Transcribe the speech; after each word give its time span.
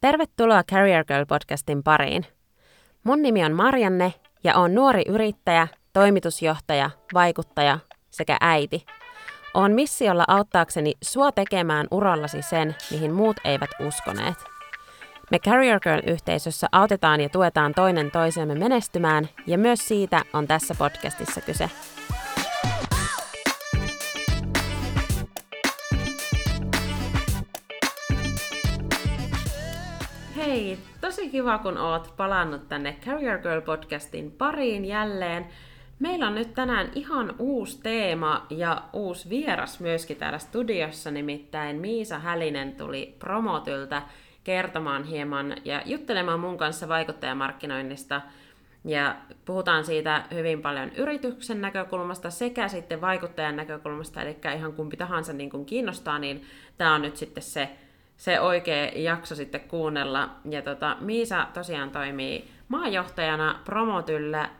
Tervetuloa 0.00 0.62
Career 0.62 1.04
Girl 1.04 1.24
podcastin 1.28 1.82
pariin. 1.82 2.26
Mun 3.04 3.22
nimi 3.22 3.44
on 3.44 3.52
Marianne 3.52 4.14
ja 4.44 4.56
oon 4.56 4.74
nuori 4.74 5.02
yrittäjä, 5.08 5.68
toimitusjohtaja, 5.92 6.90
vaikuttaja 7.14 7.78
sekä 8.10 8.36
äiti. 8.40 8.86
Oon 9.54 9.72
missiolla 9.72 10.24
auttaakseni 10.28 10.92
sua 11.02 11.32
tekemään 11.32 11.86
urallasi 11.90 12.42
sen, 12.42 12.76
mihin 12.90 13.12
muut 13.12 13.36
eivät 13.44 13.70
uskoneet. 13.80 14.36
Me 15.30 15.38
Career 15.38 15.80
Girl-yhteisössä 15.80 16.66
autetaan 16.72 17.20
ja 17.20 17.28
tuetaan 17.28 17.74
toinen 17.74 18.10
toisemme 18.10 18.54
menestymään, 18.54 19.28
ja 19.46 19.58
myös 19.58 19.88
siitä 19.88 20.22
on 20.32 20.46
tässä 20.46 20.74
podcastissa 20.78 21.40
kyse. 21.40 21.70
Tosi 31.18 31.30
kiva 31.30 31.58
kun 31.58 31.78
oot 31.78 32.14
palannut 32.16 32.68
tänne 32.68 32.96
Career 33.04 33.38
Girl 33.38 33.60
podcastin 33.60 34.30
pariin 34.30 34.84
jälleen. 34.84 35.46
Meillä 35.98 36.26
on 36.26 36.34
nyt 36.34 36.54
tänään 36.54 36.90
ihan 36.94 37.34
uusi 37.38 37.80
teema 37.82 38.46
ja 38.50 38.82
uusi 38.92 39.28
vieras 39.28 39.80
myöskin 39.80 40.16
täällä 40.16 40.38
studiossa, 40.38 41.10
nimittäin 41.10 41.76
Miisa 41.76 42.18
Hälinen 42.18 42.72
tuli 42.72 43.16
Promotyltä 43.18 44.02
kertomaan 44.44 45.04
hieman 45.04 45.56
ja 45.64 45.82
juttelemaan 45.84 46.40
mun 46.40 46.58
kanssa 46.58 46.88
vaikuttajamarkkinoinnista. 46.88 48.20
Ja 48.84 49.16
puhutaan 49.44 49.84
siitä 49.84 50.24
hyvin 50.34 50.62
paljon 50.62 50.90
yrityksen 50.96 51.60
näkökulmasta 51.60 52.30
sekä 52.30 52.68
sitten 52.68 53.00
vaikuttajan 53.00 53.56
näkökulmasta, 53.56 54.22
eli 54.22 54.36
ihan 54.56 54.72
kumpi 54.72 54.96
tahansa 54.96 55.32
niin 55.32 55.50
kun 55.50 55.66
kiinnostaa, 55.66 56.18
niin 56.18 56.44
tämä 56.76 56.94
on 56.94 57.02
nyt 57.02 57.16
sitten 57.16 57.42
se 57.42 57.68
se 58.18 58.40
oikea 58.40 58.90
jakso 58.94 59.34
sitten 59.34 59.60
kuunnella. 59.60 60.30
Ja 60.50 60.62
tota, 60.62 60.96
Miisa 61.00 61.46
tosiaan 61.54 61.90
toimii 61.90 62.50
maajohtajana 62.68 63.60
Promotyllä. 63.64 64.50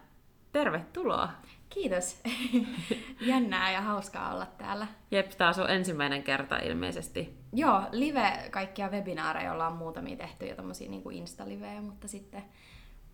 Tervetuloa! 0.52 1.28
Kiitos. 1.68 2.22
Jännää 3.20 3.72
ja 3.72 3.80
hauskaa 3.80 4.34
olla 4.34 4.46
täällä. 4.46 4.86
Jep, 5.10 5.30
tämä 5.30 5.52
on 5.64 5.70
ensimmäinen 5.70 6.22
kerta 6.22 6.56
ilmeisesti. 6.56 7.38
Joo, 7.52 7.83
live 7.92 8.48
kaikkia 8.50 8.88
webinaareja 8.88 9.52
ollaan 9.52 9.72
muutamia 9.72 10.16
tehty 10.16 10.46
ja 10.46 10.56
tommosia 10.56 10.90
niin 10.90 11.12
Insta-livejä, 11.12 11.80
mutta 11.80 12.08
sitten 12.08 12.42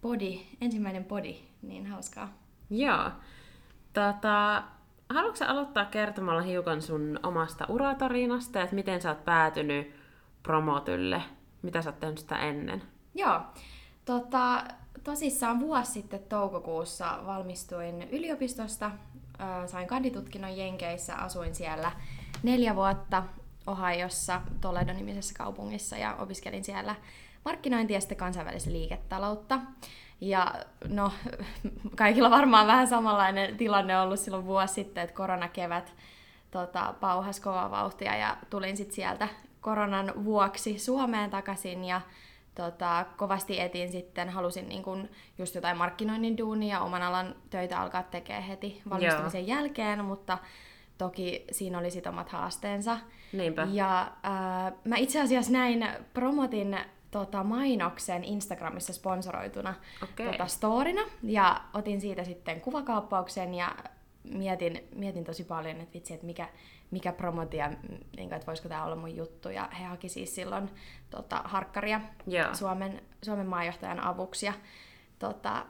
body, 0.03 0.39
ensimmäinen 0.61 1.05
body, 1.05 1.35
niin 1.63 1.87
hauskaa. 1.87 2.33
Joo. 2.71 3.11
Tota, 3.93 4.63
haluatko 5.09 5.45
aloittaa 5.45 5.85
kertomalla 5.85 6.43
hiukan 6.43 6.83
sun 6.83 7.21
omasta 7.23 7.67
uratarinasta, 7.69 8.63
että 8.63 8.75
miten 8.75 9.03
sä 9.03 9.09
oot 9.09 9.25
päätynyt 9.25 10.04
promotylle? 10.45 11.23
Mitä 11.63 11.83
sä 11.83 11.91
oot 11.91 12.01
tehnyt 12.01 12.19
sitä 12.19 12.39
ennen? 12.39 12.83
Joo. 13.15 13.41
Tota, 14.05 14.65
tosissaan 15.05 15.61
vuosi 15.61 15.93
sitten 15.93 16.23
toukokuussa 16.29 17.19
valmistuin 17.27 18.03
yliopistosta. 18.03 18.91
Sain 19.67 19.87
kanditutkinnon 19.87 20.57
Jenkeissä, 20.57 21.17
asuin 21.17 21.55
siellä 21.55 21.93
neljä 22.43 22.77
vuotta 22.77 23.23
Ohiossa, 23.67 24.41
Toledo-nimisessä 24.61 25.35
kaupungissa 25.39 25.97
ja 25.97 26.15
opiskelin 26.15 26.65
siellä 26.65 26.95
markkinointia 27.45 27.97
ja 27.97 28.01
sitten 28.01 28.19
kansainvälistä 28.19 28.73
liiketaloutta. 28.73 29.59
Ja 30.21 30.55
no, 30.89 31.13
kaikilla 31.97 32.31
varmaan 32.31 32.67
vähän 32.67 32.89
samanlainen 32.89 33.57
tilanne 33.57 34.01
ollut 34.01 34.21
silloin 34.21 34.45
vuosi 34.45 34.75
sitten, 34.75 35.05
että 35.05 35.17
koronakevät 35.17 35.93
tota, 36.51 36.95
pauhas 37.01 37.41
kovaa 37.41 37.71
vauhtia 37.71 38.17
ja 38.17 38.37
tulin 38.51 38.77
sitten 38.77 38.95
sieltä 38.95 39.29
koronan 39.65 40.25
vuoksi 40.25 40.79
Suomeen 40.79 41.31
takaisin 41.31 41.85
ja 41.85 42.01
tota, 42.55 43.07
kovasti 43.17 43.61
etin 43.61 43.93
sitten, 43.93 44.29
halusin 44.29 44.69
niin 44.69 44.83
kun 44.83 45.09
just 45.39 45.55
jotain 45.55 45.77
markkinoinnin 45.77 46.39
duunia 46.39 46.77
ja 46.77 46.81
oman 46.81 47.03
alan 47.03 47.35
töitä 47.51 47.81
alkaa 47.81 48.03
tekemään 48.03 48.43
heti 48.43 48.83
valmistumisen 48.91 49.49
Joo. 49.49 49.59
jälkeen, 49.59 50.05
mutta 50.05 50.39
toki 50.99 51.45
siinä 51.51 51.79
oli 51.79 51.91
sit 51.91 52.07
omat 52.07 52.29
haasteensa. 52.29 52.99
Niinpä. 53.33 53.69
Ja 53.73 54.01
äh, 54.03 54.73
mä 54.85 54.97
itse 54.97 55.21
asiassa 55.21 55.53
näin 55.53 55.89
promotin 56.15 56.79
tota, 57.11 57.45
mainoksen 57.45 58.25
Instagramissa 58.25 58.93
sponsoroituna 58.93 59.75
okay. 60.03 60.27
tota, 60.27 60.47
storina 60.47 61.03
ja 61.23 61.61
otin 61.75 62.01
siitä 62.01 62.25
sitten 62.25 62.61
kuvakaappauksen 62.61 63.55
ja 63.55 63.77
mietin, 64.25 64.89
mietin 64.95 65.25
tosi 65.25 65.45
paljon, 65.45 65.81
että 65.81 65.95
vitsi, 65.95 66.15
että 66.15 66.27
mikä, 66.27 66.49
mikä 66.95 67.13
promotia, 67.13 67.69
niin 68.17 68.29
kuin, 68.29 68.33
että 68.33 68.47
voisiko 68.47 68.69
tämä 68.69 68.85
olla 68.85 68.97
mun 68.97 69.17
juttu. 69.17 69.49
Ja 69.49 69.69
he 69.81 69.85
haki 69.85 70.09
siis 70.09 70.35
silloin 70.35 70.71
tota, 71.11 71.43
harkkaria 71.45 72.01
yeah. 72.33 72.55
Suomen, 72.55 73.03
Suomen 73.25 73.47
maajohtajan 73.47 74.01
avuksi. 74.01 74.47
Ja, 74.47 74.53
tota, 75.19 75.67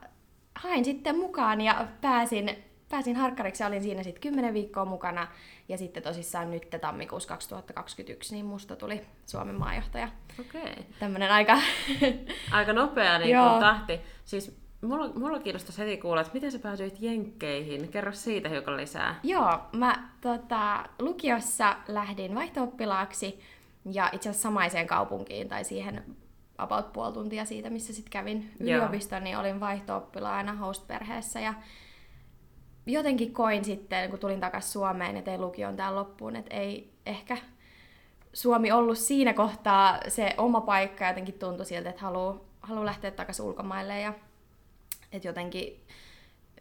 hain 0.55 0.85
sitten 0.85 1.19
mukaan 1.19 1.61
ja 1.61 1.87
pääsin, 2.01 2.65
pääsin 2.89 3.17
harkkariksi 3.17 3.63
ja 3.63 3.67
olin 3.67 3.83
siinä 3.83 4.03
sitten 4.03 4.23
10 4.23 4.55
viikkoa 4.55 4.85
mukana. 4.85 5.27
Ja 5.69 5.79
sitten 5.79 6.03
tosissaan 6.03 6.51
nyt 6.51 6.71
tammikuussa 6.81 7.29
2021 7.29 8.35
niin 8.35 8.47
musta 8.47 8.77
tuli 8.77 9.07
Suomen 9.27 9.55
maajohtaja. 9.55 10.09
Okei. 10.41 10.63
Okay. 10.63 10.85
Tämmönen 10.99 11.31
aika... 11.31 11.59
aika 12.51 12.73
nopea 12.73 13.19
niin 13.19 13.37
tahti. 13.61 14.01
Siis 14.25 14.64
Mulla, 14.85 15.09
mulla 15.15 15.39
kiinnostaisi 15.39 15.83
heti 15.83 15.97
kuulla, 15.97 16.21
että 16.21 16.35
miten 16.35 16.53
sä 16.53 16.59
päätyit 16.59 16.97
Jenkkeihin. 17.01 17.89
Kerro 17.89 18.13
siitä 18.13 18.49
hiukan 18.49 18.77
lisää. 18.77 19.21
Joo, 19.23 19.61
mä 19.73 20.09
tota, 20.21 20.85
lukiossa 20.99 21.77
lähdin 21.89 22.35
vaihtooppilaaksi 22.35 23.41
ja 23.93 24.11
itse 24.13 24.29
asiassa 24.29 24.49
samaiseen 24.49 24.87
kaupunkiin 24.87 25.49
tai 25.49 25.65
siihen 25.65 26.05
about 26.59 26.93
puoli 26.93 27.13
tuntia 27.13 27.45
siitä, 27.45 27.71
missä 27.71 27.93
sitten 27.93 28.11
kävin 28.11 28.53
yliopiston, 28.61 29.25
niin 29.25 29.39
olin 29.39 29.61
vaihtooppilaana 29.61 30.53
host-perheessä 30.53 31.41
ja 31.41 31.55
jotenkin 32.87 33.33
koin 33.33 33.65
sitten, 33.65 34.11
kun 34.11 34.19
tulin 34.19 34.41
takaisin 34.41 34.73
Suomeen 34.73 35.17
ja 35.17 35.23
tein 35.23 35.41
lukion 35.41 35.77
täällä 35.77 36.01
loppuun, 36.01 36.37
että 36.37 36.55
ei 36.55 36.93
ehkä 37.07 37.37
Suomi 38.33 38.73
ollut 38.73 38.99
siinä 38.99 39.35
kohtaa 39.35 39.99
se 40.09 40.35
oma 40.39 40.61
paikka, 40.61 41.09
jotenkin 41.09 41.39
tuntui 41.39 41.67
siltä, 41.67 41.91
että 41.91 42.03
haluaa 42.03 42.41
halu 42.61 42.85
lähteä 42.85 43.11
takaisin 43.11 43.45
ulkomaille 43.45 44.01
ja 44.01 44.13
että 45.17 45.29
jotenkin 45.29 45.81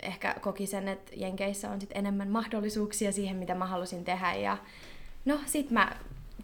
ehkä 0.01 0.35
koki 0.41 0.67
sen, 0.67 0.87
että 0.87 1.11
Jenkeissä 1.15 1.69
on 1.69 1.81
sit 1.81 1.91
enemmän 1.93 2.29
mahdollisuuksia 2.29 3.11
siihen, 3.11 3.37
mitä 3.37 3.55
mä 3.55 3.65
halusin 3.65 4.05
tehdä. 4.05 4.33
Ja 4.33 4.57
no 5.25 5.39
sit 5.45 5.71
mä 5.71 5.91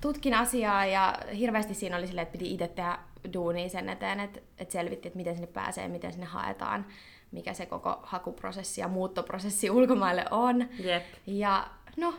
tutkin 0.02 0.34
asiaa 0.34 0.86
ja 0.86 1.20
hirveästi 1.38 1.74
siinä 1.74 1.97
oli 1.97 2.08
silleen, 2.08 2.24
että 2.24 2.38
piti 2.38 2.53
itse 2.53 2.68
tehdä 2.68 3.00
duunia 3.34 3.70
sen 3.70 3.90
eteen, 3.90 4.20
että, 4.20 4.40
että 4.58 4.72
selvitti, 4.72 5.08
että 5.08 5.18
miten 5.18 5.36
sinne 5.36 5.47
pääsee, 5.47 5.88
miten 5.88 6.12
sinne 6.12 6.25
haetaan, 6.25 6.86
mikä 7.31 7.53
se 7.53 7.66
koko 7.66 8.00
hakuprosessi 8.03 8.81
ja 8.81 8.88
muuttoprosessi 8.88 9.70
ulkomaille 9.78 10.26
on. 10.31 10.68
Yep. 10.84 11.03
Ja 11.28 11.68
no, 11.97 12.14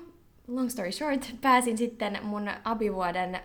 long 0.49 0.69
story 0.69 0.93
short, 0.93 1.34
pääsin 1.41 1.78
sitten 1.78 2.19
mun 2.22 2.51
abivuoden 2.65 3.41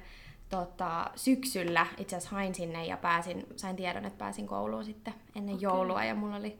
tota, 0.50 1.12
syksyllä 1.16 1.88
itse 1.98 2.16
asiassa 2.16 2.36
hain 2.36 2.56
sinne 2.56 2.86
ja 2.86 2.98
pääsin, 2.98 3.46
sain 3.56 3.76
tiedon, 3.76 4.06
että 4.06 4.20
pääsin 4.20 4.48
kouluun 4.48 4.86
sitten 4.86 5.14
ennen 5.36 5.56
okay. 5.56 5.64
joulua 5.64 6.04
ja 6.04 6.16
mulla 6.16 6.36
oli, 6.36 6.60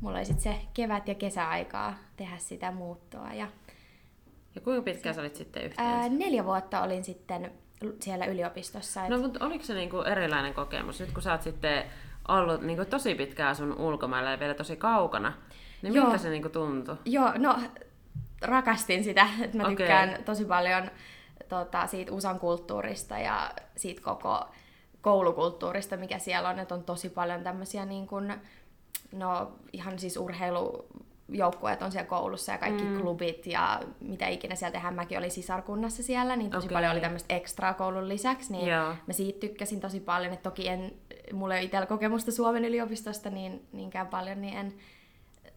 mulla 0.00 0.18
oli 0.18 0.24
sitten 0.24 0.54
se 0.54 0.60
kevät- 0.74 1.08
ja 1.08 1.14
kesäaikaa 1.14 1.94
tehdä 2.16 2.38
sitä 2.38 2.70
muuttoa. 2.70 3.34
Ja, 3.34 3.48
ja 4.54 4.60
kuinka 4.60 4.82
pitkään 4.82 5.14
sä 5.14 5.20
olit 5.20 5.36
sitten 5.36 5.64
yhteensä? 5.64 5.96
Ää, 5.96 6.08
neljä 6.08 6.44
vuotta 6.44 6.82
olin 6.82 7.04
sitten 7.04 7.52
siellä 8.00 8.26
yliopistossa. 8.26 9.04
Et... 9.04 9.10
No 9.10 9.18
mutta 9.18 9.46
oliko 9.46 9.64
se 9.64 9.74
niinku 9.74 10.00
erilainen 10.00 10.54
kokemus, 10.54 11.00
nyt 11.00 11.12
kun 11.12 11.22
sä 11.22 11.32
oot 11.32 11.42
sitten 11.42 11.84
ollut 12.28 12.62
niinku 12.62 12.84
tosi 12.84 13.14
pitkään 13.14 13.56
sun 13.56 13.80
ulkomailla 13.80 14.30
ja 14.30 14.40
vielä 14.40 14.54
tosi 14.54 14.76
kaukana, 14.76 15.32
niin 15.82 15.94
Joo. 15.94 16.04
miltä 16.04 16.18
se 16.18 16.30
niinku 16.30 16.48
tuntui? 16.48 16.96
Joo, 17.04 17.32
no 17.38 17.58
rakastin 18.42 19.04
sitä, 19.04 19.26
että 19.42 19.56
mä 19.56 19.68
tykkään 19.68 20.08
okay. 20.08 20.22
tosi 20.22 20.44
paljon 20.44 20.90
tota, 21.48 21.86
siitä 21.86 22.12
USAn 22.12 22.40
kulttuurista 22.40 23.18
ja 23.18 23.50
siitä 23.76 24.02
koko 24.02 24.44
koulukulttuurista, 25.00 25.96
mikä 25.96 26.18
siellä 26.18 26.48
on, 26.48 26.58
että 26.58 26.74
on 26.74 26.84
tosi 26.84 27.08
paljon 27.08 27.42
tämmöisiä 27.42 27.84
niin 27.84 28.06
kuin, 28.06 28.34
no 29.12 29.52
ihan 29.72 29.98
siis 29.98 30.16
urheilu 30.16 30.86
joukkueet 31.28 31.82
on 31.82 31.92
siellä 31.92 32.08
koulussa 32.08 32.52
ja 32.52 32.58
kaikki 32.58 32.84
mm. 32.84 33.00
klubit 33.00 33.46
ja 33.46 33.80
mitä 34.00 34.28
ikinä 34.28 34.54
siellä 34.54 34.72
tehdään. 34.72 34.94
Mäkin 34.94 35.18
olin 35.18 35.30
sisarkunnassa 35.30 36.02
siellä, 36.02 36.36
niin 36.36 36.50
tosi 36.50 36.66
okay. 36.66 36.74
paljon 36.76 36.92
oli 36.92 37.00
tämmöistä 37.00 37.34
ekstraa 37.34 37.74
koulun 37.74 38.08
lisäksi, 38.08 38.52
niin 38.52 38.68
Joo. 38.68 38.94
mä 39.06 39.12
siitä 39.12 39.40
tykkäsin 39.40 39.80
tosi 39.80 40.00
paljon. 40.00 40.32
Että 40.32 40.50
toki 40.50 40.68
en, 40.68 40.92
mulla 41.32 41.54
ei 41.54 41.58
ole 41.58 41.64
itsellä 41.64 41.86
kokemusta 41.86 42.32
Suomen 42.32 42.64
yliopistosta 42.64 43.30
niin, 43.30 43.66
niinkään 43.72 44.06
paljon, 44.06 44.40
niin 44.40 44.58
en 44.58 44.74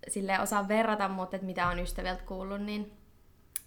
sille 0.07 0.39
osaa 0.39 0.67
verrata, 0.67 1.07
mutta 1.07 1.35
että 1.35 1.45
mitä 1.45 1.67
on 1.67 1.79
ystäviltä 1.79 2.23
kuullut, 2.23 2.61
niin 2.61 2.91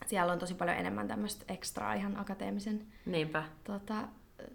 siellä 0.06 0.32
on 0.32 0.38
tosi 0.38 0.54
paljon 0.54 0.76
enemmän 0.76 1.08
tämmöistä 1.08 1.44
ekstraa 1.48 1.94
ihan 1.94 2.20
akateemisen 2.20 2.86
Niinpä. 3.06 3.44
Tota, 3.64 3.94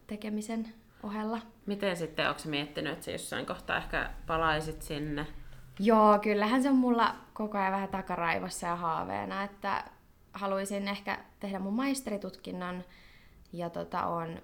tekemisen 0.08 0.74
ohella. 1.04 1.40
Miten 1.66 1.98
sitten, 1.98 2.30
onko 2.30 2.42
miettinyt, 2.46 2.94
että 2.94 3.12
jossain 3.12 3.46
kohtaa 3.46 3.78
ehkä 3.78 4.10
palaisit 4.28 4.82
sinne? 4.82 5.28
Joo, 5.80 6.20
kyllähän 6.20 6.64
se 6.64 6.70
on 6.70 6.76
mulla 6.76 7.16
koko 7.34 7.58
ajan 7.58 7.72
vähän 7.72 7.90
takaraivossa 7.90 8.68
ja 8.68 8.76
haaveena, 8.76 9.44
että 9.44 9.84
haluaisin 10.34 10.88
ehkä 10.88 11.20
tehdä 11.40 11.60
mun 11.60 11.74
maisteritutkinnon 11.74 12.84
ja 13.54 13.70
tota, 13.70 14.06
on 14.06 14.40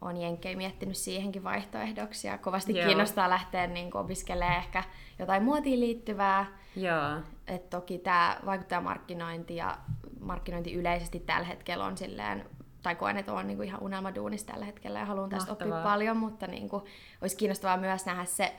on 0.00 0.16
Jenkkei 0.16 0.56
miettinyt 0.56 0.96
siihenkin 0.96 1.44
vaihtoehdoksi 1.44 2.26
ja 2.26 2.38
kovasti 2.38 2.76
Joo. 2.76 2.86
kiinnostaa 2.86 3.30
lähteä 3.30 3.66
niin 3.66 3.96
opiskelemaan 3.96 4.58
ehkä 4.58 4.84
jotain 5.18 5.42
muotiin 5.42 5.80
liittyvää. 5.80 6.46
Joo. 6.76 7.20
Et 7.46 7.70
toki 7.70 7.98
tämä 7.98 8.36
vaikuttajamarkkinointi 8.46 9.56
ja 9.56 9.78
markkinointi 10.20 10.74
yleisesti 10.74 11.20
tällä 11.20 11.46
hetkellä 11.46 11.84
on 11.84 11.96
silleen, 11.96 12.44
tai 12.82 12.94
koen, 12.94 13.16
että 13.16 13.32
on 13.32 13.46
niinku 13.46 13.62
ihan 13.62 13.82
unelmaduunissa 13.82 14.46
tällä 14.46 14.64
hetkellä 14.64 14.98
ja 14.98 15.04
haluan 15.04 15.30
tästä 15.30 15.50
Mahtavaa. 15.50 15.78
oppia 15.78 15.90
paljon, 15.90 16.16
mutta 16.16 16.46
niinku, 16.46 16.86
olisi 17.22 17.36
kiinnostavaa 17.36 17.76
myös 17.76 18.06
nähdä 18.06 18.24
se, 18.24 18.54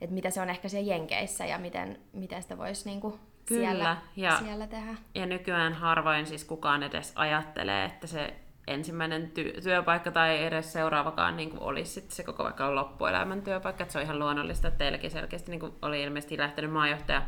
että 0.00 0.14
mitä 0.14 0.30
se 0.30 0.40
on 0.40 0.50
ehkä 0.50 0.68
siellä 0.68 0.92
Jenkeissä 0.92 1.46
ja 1.46 1.58
miten, 1.58 1.98
miten 2.12 2.42
sitä 2.42 2.58
voisi 2.58 2.88
niinku 2.88 3.18
Kyllä, 3.46 3.68
siellä, 3.70 3.96
ja- 4.16 4.36
siellä 4.38 4.66
tehdä. 4.66 4.94
Ja 5.14 5.26
nykyään 5.26 5.72
harvoin 5.72 6.26
siis 6.26 6.44
kukaan 6.44 6.82
edes 6.82 7.12
ajattelee, 7.16 7.84
että 7.84 8.06
se 8.06 8.34
ensimmäinen 8.66 9.32
ty- 9.38 9.62
työpaikka 9.62 10.10
tai 10.10 10.44
edes 10.44 10.72
seuraavakaan 10.72 11.36
niin 11.36 11.50
kuin 11.50 11.62
olisi 11.62 11.90
sit 11.90 12.10
se 12.10 12.22
koko 12.22 12.44
vaikka 12.44 12.74
loppuelämän 12.74 13.42
työpaikka. 13.42 13.82
Että 13.82 13.92
se 13.92 13.98
on 13.98 14.04
ihan 14.04 14.18
luonnollista, 14.18 14.68
että 14.68 14.78
teilläkin 14.78 15.10
selkeästi 15.10 15.50
niin 15.50 15.60
kuin 15.60 15.72
oli 15.82 16.02
ilmeisesti 16.02 16.38
lähtenyt 16.38 16.70
maajohtaja. 16.72 17.22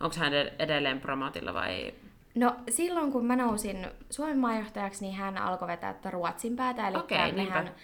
Onko 0.00 0.16
hän 0.18 0.32
ed- 0.34 0.54
edelleen 0.58 1.00
promotilla 1.00 1.54
vai... 1.54 1.94
No 2.34 2.56
silloin 2.70 3.12
kun 3.12 3.26
mä 3.26 3.36
nousin 3.36 3.86
Suomen 4.10 4.38
maajohtajaksi, 4.38 5.04
niin 5.04 5.16
hän 5.16 5.38
alkoi 5.38 5.68
vetää 5.68 5.94
tätä 5.94 6.10
Ruotsin 6.10 6.56
päätä. 6.56 6.88
Eli 6.88 6.96
Okei, 6.96 7.32
niinpä. 7.32 7.54
mehän, 7.54 7.74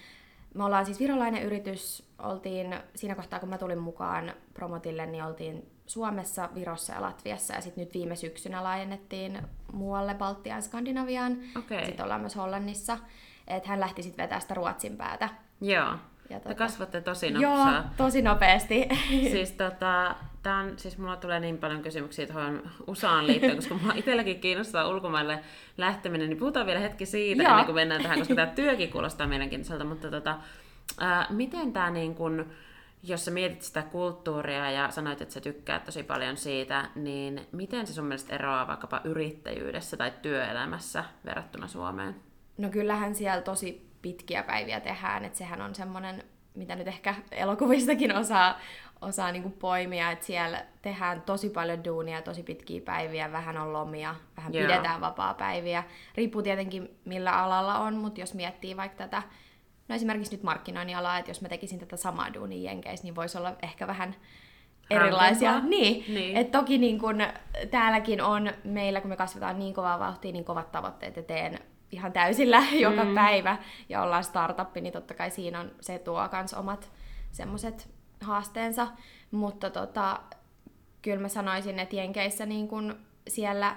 me 0.55 0.65
ollaan 0.65 0.87
siis 0.87 1.01
virolainen 1.01 1.43
yritys, 1.43 2.09
oltiin 2.19 2.77
siinä 2.95 3.15
kohtaa 3.15 3.41
kun 3.41 3.49
mä 3.49 3.59
tulin 3.59 3.79
mukaan 3.79 4.33
promotille, 4.55 5.07
niin 5.07 5.25
oltiin 5.25 5.71
Suomessa, 5.87 6.49
Virossa 6.55 6.93
ja 6.93 7.03
Latviassa 7.03 7.55
ja 7.55 7.61
sitten 7.61 7.85
nyt 7.85 7.95
viime 7.95 8.17
syksynä 8.17 8.63
laajennettiin 8.65 9.39
muualle 9.73 10.15
Baltiaan 10.15 10.59
ja 10.59 10.63
Skandinaviaan. 10.63 11.39
Okei. 11.59 11.87
Sitten 11.87 12.05
ollaan 12.05 12.21
myös 12.21 12.37
Hollannissa. 12.37 12.99
Et 13.47 13.67
hän 13.67 13.81
lähti 13.81 14.03
sitten 14.03 14.23
vetää 14.25 14.41
sitä 14.41 14.55
Ruotsin 14.55 14.97
päätä. 14.97 15.29
Joo. 15.61 15.95
Ja 16.31 16.41
Te 16.41 16.49
tota- 16.49 16.55
kasvatte 16.55 17.01
tosi 17.01 17.33
Joo, 17.33 17.57
nopsaa. 17.57 17.91
tosi 17.97 18.23
nopeasti. 18.23 18.89
siis, 19.33 19.53
tota, 19.53 20.15
tämän, 20.43 20.79
siis 20.79 20.99
mulla 20.99 21.17
tulee 21.17 21.41
niin 21.41 21.59
paljon 21.59 21.83
kysymyksiä 21.83 22.27
tuohon 22.27 22.63
USAan 22.87 23.27
liittyen, 23.27 23.57
koska 23.57 23.75
mua 23.75 23.93
itselläkin 23.95 24.41
kiinnostaa 24.41 24.89
ulkomaille 24.89 25.41
lähteminen, 25.79 26.29
niin 26.29 26.39
puhutaan 26.39 26.67
vielä 26.67 26.81
hetki 26.81 27.07
siitä, 27.07 27.43
Joo. 27.43 27.51
ennen 27.51 27.67
kuin 27.67 27.75
mennään 27.75 28.03
tähän, 28.03 28.19
koska 28.19 28.35
tämä 28.35 28.47
työkin 28.47 28.91
kuulostaa 28.91 29.27
mielenkiintoiselta, 29.27 29.85
mutta 29.85 30.11
tota, 30.11 30.39
ää, 30.99 31.27
miten 31.31 31.73
tämä 31.73 31.91
niin 31.91 32.15
kun, 32.15 32.47
jos 33.03 33.25
sä 33.25 33.31
mietit 33.31 33.63
sitä 33.63 33.83
kulttuuria 33.83 34.71
ja 34.71 34.91
sanoit, 34.91 35.21
että 35.21 35.35
sä 35.35 35.41
tykkäät 35.41 35.85
tosi 35.85 36.03
paljon 36.03 36.37
siitä, 36.37 36.85
niin 36.95 37.47
miten 37.53 37.87
se 37.87 37.93
sun 37.93 38.05
mielestä 38.05 38.35
eroaa 38.35 38.67
vaikkapa 38.67 39.01
yrittäjyydessä 39.05 39.97
tai 39.97 40.13
työelämässä 40.23 41.05
verrattuna 41.25 41.69
Suomeen? 41.69 42.15
No 42.59 42.69
kyllähän 42.69 43.15
siellä 43.15 43.43
tosi 43.43 43.90
pitkiä 44.03 44.43
päiviä 44.43 44.81
tehdään, 44.81 45.25
että 45.25 45.39
sehän 45.39 45.61
on 45.61 45.75
semmoinen, 45.75 46.25
mitä 46.55 46.77
nyt 46.77 46.89
ehkä 46.89 47.15
elokuvistakin 47.33 48.17
osaa, 48.17 48.59
osaa 49.01 49.33
niinku 49.33 49.51
poimia, 49.51 50.11
että 50.11 50.27
siellä 50.27 50.65
tehdään 50.83 51.23
tosi 51.23 51.51
paljon 51.51 51.85
duunia, 51.85 52.23
tosi 52.23 52.43
pitkiä 52.43 52.81
päiviä, 52.81 53.33
vähän 53.33 53.57
on 53.57 53.73
lomia, 53.73 54.15
vähän 54.37 54.55
Joo. 54.55 54.67
pidetään 54.67 55.01
vapaa-päiviä. 55.01 55.85
Riippuu 56.15 56.43
tietenkin 56.43 56.99
millä 57.05 57.33
alalla 57.33 57.79
on, 57.79 57.95
mutta 57.95 58.21
jos 58.21 58.35
miettii 58.35 58.77
vaikka 58.77 58.97
tätä, 58.97 59.23
no 59.89 59.95
esimerkiksi 59.95 60.35
nyt 60.35 60.43
markkinoinnin 60.43 60.97
alaa, 60.97 61.19
että 61.19 61.31
jos 61.31 61.43
mä 61.43 61.49
tekisin 61.49 61.79
tätä 61.79 61.97
samaa 61.97 62.35
duunia 62.35 62.71
Jenkeissä, 62.71 63.05
niin 63.05 63.15
voisi 63.15 63.39
olla 63.39 63.57
ehkä 63.63 63.87
vähän 63.87 64.15
erilaisia. 64.91 65.51
Rankempaa. 65.51 65.71
Niin, 65.71 66.15
Niin. 66.15 66.37
Et 66.37 66.51
toki 66.51 66.79
niin 66.79 66.99
kun, 66.99 67.23
täälläkin 67.71 68.23
on 68.23 68.53
meillä, 68.65 69.01
kun 69.01 69.11
me 69.11 69.17
kasvetaan 69.17 69.59
niin 69.59 69.75
kovaa 69.75 69.99
vauhtia, 69.99 70.33
niin 70.33 70.45
kovat 70.45 70.73
tavoitteet 70.73 71.17
ja 71.17 71.23
teen 71.23 71.59
ihan 71.93 72.13
täysillä 72.13 72.63
joka 72.87 73.05
Mm. 73.05 73.15
päivä 73.15 73.57
ja 73.89 74.03
ollaan 74.03 74.25
startuppi, 74.25 74.81
niin 74.81 74.93
totta 74.93 75.15
kai 75.15 75.31
siinä 75.31 75.61
on, 75.61 75.71
se 75.81 75.99
tuo 75.99 76.29
kans 76.29 76.55
omat 76.55 76.91
semmoset 77.31 77.89
haasteensa. 78.21 78.87
Mutta 79.31 79.71
tota, 79.71 80.21
kyllä 81.03 81.21
mä 81.21 81.29
sanoisin, 81.29 81.79
että 81.79 81.97
Jenkeissä 81.97 82.47
niin 82.47 82.69
kun 82.69 82.97
siellä 83.29 83.77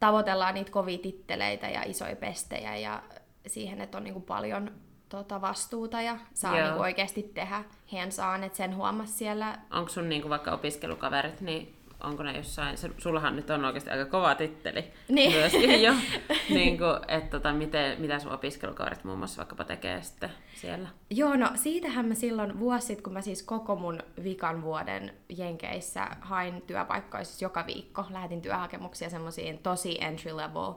tavoitellaan 0.00 0.54
niitä 0.54 0.70
kovia 0.72 0.98
titteleitä 0.98 1.68
ja 1.68 1.82
isoja 1.82 2.16
pestejä 2.16 2.76
ja 2.76 3.02
siihen, 3.46 3.80
että 3.80 3.98
on 3.98 4.04
niin 4.04 4.14
kuin 4.14 4.24
paljon 4.24 4.70
tota, 5.08 5.40
vastuuta 5.40 6.00
ja 6.02 6.18
saa 6.34 6.52
Joo. 6.58 6.62
niin 6.64 6.72
kuin 6.72 6.82
oikeasti 6.82 7.22
tehdä 7.34 7.64
hands 7.92 8.18
on, 8.18 8.44
että 8.44 8.56
sen 8.56 8.76
huomasi 8.76 9.12
siellä 9.12 9.58
Onko 9.70 9.88
sun 9.88 10.08
niin 10.08 10.28
vaikka 10.30 10.52
opiskelukaverit, 10.52 11.40
niin 11.40 11.76
onko 12.04 12.22
ne 12.22 12.36
jossain, 12.36 12.76
se, 12.78 12.90
sullahan 12.98 13.36
nyt 13.36 13.50
on 13.50 13.64
oikeasti 13.64 13.90
aika 13.90 14.04
kova 14.04 14.34
titteli 14.34 14.84
Niin. 15.08 15.32
myöskin 15.32 15.82
jo, 15.82 15.94
niin 16.48 16.78
kuin, 16.78 16.96
että 17.08 17.30
tota, 17.30 17.52
miten, 17.52 18.00
mitä 18.00 18.18
sun 18.18 18.32
opiskelukaverit 18.32 19.04
muun 19.04 19.18
muassa 19.18 19.38
vaikkapa 19.38 19.64
tekee 19.64 20.02
sitten 20.02 20.30
siellä? 20.54 20.88
Joo, 21.10 21.36
no 21.36 21.50
siitähän 21.54 22.06
mä 22.06 22.14
silloin 22.14 22.58
vuosi 22.60 22.86
sitten, 22.86 23.04
kun 23.04 23.12
mä 23.12 23.20
siis 23.20 23.42
koko 23.42 23.76
mun 23.76 23.98
vikan 24.24 24.62
vuoden 24.62 25.12
Jenkeissä 25.28 26.06
hain 26.20 26.62
työpaikkoja 26.66 27.24
siis 27.24 27.42
joka 27.42 27.66
viikko. 27.66 28.04
Lähetin 28.10 28.42
työhakemuksia 28.42 29.10
semmoisiin 29.10 29.58
tosi 29.58 29.98
entry 30.00 30.36
level 30.36 30.72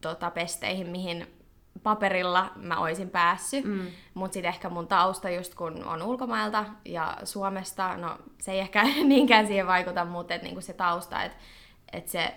tota, 0.00 0.30
pesteihin, 0.30 0.88
mihin 0.88 1.26
paperilla 1.82 2.50
mä 2.56 2.78
oisin 2.78 3.10
päässyt. 3.10 3.64
Mm. 3.64 3.86
Mutta 4.14 4.34
sitten 4.34 4.48
ehkä 4.48 4.68
mun 4.68 4.88
tausta 4.88 5.30
just 5.30 5.54
kun 5.54 5.84
on 5.84 6.02
ulkomailta 6.02 6.64
ja 6.84 7.16
Suomesta, 7.24 7.96
no 7.96 8.18
se 8.40 8.52
ei 8.52 8.60
ehkä 8.60 8.84
niinkään 9.04 9.46
siihen 9.46 9.66
vaikuta, 9.66 10.04
mutta 10.04 10.34
et, 10.34 10.42
niinku 10.42 10.60
se 10.60 10.72
tausta, 10.72 11.22
että 11.22 11.38
et 11.92 12.08
se 12.08 12.34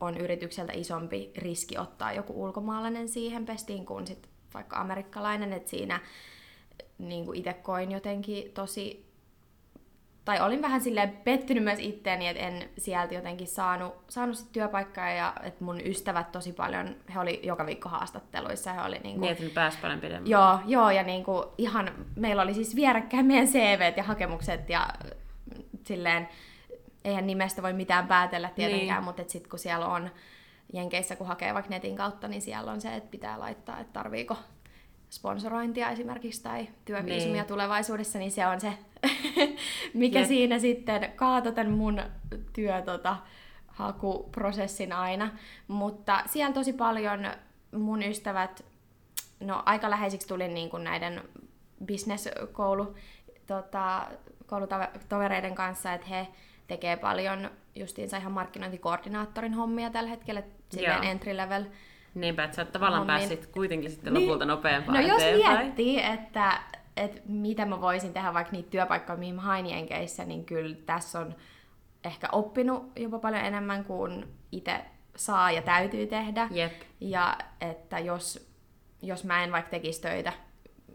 on 0.00 0.16
yritykseltä 0.16 0.72
isompi 0.72 1.32
riski 1.36 1.78
ottaa 1.78 2.12
joku 2.12 2.42
ulkomaalainen 2.44 3.08
siihen 3.08 3.46
pestiin 3.46 3.86
kuin 3.86 4.06
sit 4.06 4.28
vaikka 4.54 4.76
amerikkalainen, 4.76 5.52
että 5.52 5.70
siinä 5.70 6.00
niin 6.98 7.34
itse 7.34 7.52
koin 7.52 7.92
jotenkin 7.92 8.52
tosi, 8.52 9.05
tai 10.26 10.40
olin 10.40 10.62
vähän 10.62 10.80
silleen 10.80 11.10
pettynyt 11.24 11.64
myös 11.64 11.78
itteeni, 11.80 12.28
että 12.28 12.42
en 12.42 12.68
sieltä 12.78 13.14
jotenkin 13.14 13.46
saanut, 13.46 13.94
saanut 14.08 14.36
sit 14.36 14.52
työpaikkaa 14.52 15.10
ja 15.10 15.32
että 15.42 15.64
mun 15.64 15.80
ystävät 15.86 16.32
tosi 16.32 16.52
paljon, 16.52 16.96
he 17.14 17.20
oli 17.20 17.40
joka 17.42 17.66
viikko 17.66 17.88
haastatteluissa, 17.88 18.72
he 18.72 18.82
oli 18.82 18.98
niinku, 18.98 19.20
Niin, 19.20 19.50
pääsi 19.54 19.78
paljon 19.82 20.00
pidemmälle. 20.00 20.28
Joo, 20.30 20.58
joo, 20.66 20.90
ja 20.90 21.02
niinku 21.02 21.44
ihan, 21.58 21.90
meillä 22.16 22.42
oli 22.42 22.54
siis 22.54 22.76
vierekkäin 22.76 23.26
meidän 23.26 23.46
CVt 23.46 23.96
ja 23.96 24.02
hakemukset 24.02 24.68
ja 24.70 24.88
silleen, 25.84 26.28
eihän 27.04 27.26
nimestä 27.26 27.62
voi 27.62 27.72
mitään 27.72 28.06
päätellä 28.06 28.50
tietenkään, 28.54 28.98
Niin. 28.98 29.04
mutta 29.04 29.22
et 29.22 29.30
sit 29.30 29.46
kun 29.46 29.58
siellä 29.58 29.86
on 29.86 30.10
Jenkeissä, 30.72 31.16
kun 31.16 31.26
hakee 31.26 31.54
vaikka 31.54 31.70
netin 31.70 31.96
kautta, 31.96 32.28
niin 32.28 32.42
siellä 32.42 32.72
on 32.72 32.80
se, 32.80 32.94
että 32.94 33.10
pitää 33.10 33.38
laittaa, 33.40 33.80
että 33.80 33.92
tarviiko 33.92 34.36
sponsorointia 35.10 35.90
esimerkiksi 35.90 36.42
tai 36.42 36.68
työviisumia 36.84 37.34
Niin. 37.42 37.46
tulevaisuudessa, 37.48 38.18
niin 38.18 38.30
se 38.30 38.46
on 38.46 38.60
se, 38.60 38.72
mikä 39.94 40.18
Jep. 40.18 40.28
siinä 40.28 40.58
sitten 40.58 41.12
kaato 41.16 41.52
tämän 41.52 41.72
mun 41.72 42.02
työ 42.52 42.82
tota, 42.82 43.16
hakuprosessin 43.66 44.92
aina. 44.92 45.30
Mutta 45.68 46.22
siellä 46.26 46.54
tosi 46.54 46.72
paljon 46.72 47.26
mun 47.76 48.02
ystävät, 48.02 48.64
no 49.40 49.62
aika 49.66 49.90
läheisiksi 49.90 50.28
tulin 50.28 50.54
niin 50.54 50.70
kuin 50.70 50.84
näiden 50.84 51.22
business-koulu, 51.86 52.94
tota, 53.46 54.06
koulutovereiden 54.46 55.54
kanssa, 55.54 55.92
että 55.92 56.06
he 56.06 56.26
tekee 56.66 56.96
paljon 56.96 57.50
justiinsa 57.74 58.16
ihan 58.16 58.32
markkinointikoordinaattorin 58.32 59.54
hommia 59.54 59.90
tällä 59.90 60.10
hetkellä, 60.10 60.42
silleen 60.70 61.02
Joo. 61.02 61.10
entry 61.12 61.36
level. 61.36 61.64
Niinpä, 62.14 62.44
että 62.44 62.56
sä 62.56 62.62
oot 62.62 62.72
tavallaan 62.72 63.06
Hommiin. 63.06 63.28
päässyt 63.28 63.46
kuitenkin 63.52 63.90
sitten 63.90 64.14
Niin. 64.14 64.26
lopulta 64.28 64.44
nopeampaan 64.44 64.98
No 65.00 65.06
jos 65.08 65.22
eteenpäin. 65.22 65.58
miettii, 65.58 66.02
että, 66.04 66.60
että 66.96 67.20
mitä 67.26 67.66
mä 67.66 67.80
voisin 67.80 68.12
tehdä 68.12 68.34
vaikka 68.34 68.52
niitä 68.52 68.70
työpaikkoja, 68.70 69.18
mihin 69.18 69.34
mä 69.34 69.42
hain 69.42 69.66
Jenkeissä, 69.66 70.24
niin 70.24 70.44
kyllä 70.44 70.76
tässä 70.86 71.18
on 71.20 71.34
ehkä 72.04 72.28
oppinut 72.32 72.92
jopa 72.96 73.18
paljon 73.18 73.44
enemmän 73.44 73.84
kuin 73.84 74.26
itse 74.52 74.80
saa 75.16 75.50
ja 75.52 75.62
täytyy 75.62 76.06
tehdä. 76.06 76.48
Jep. 76.50 76.72
Ja 77.00 77.38
että 77.60 77.98
jos, 77.98 78.48
jos 79.02 79.24
mä 79.24 79.44
en 79.44 79.52
vaikka 79.52 79.70
tekisi 79.70 80.00
töitä, 80.00 80.32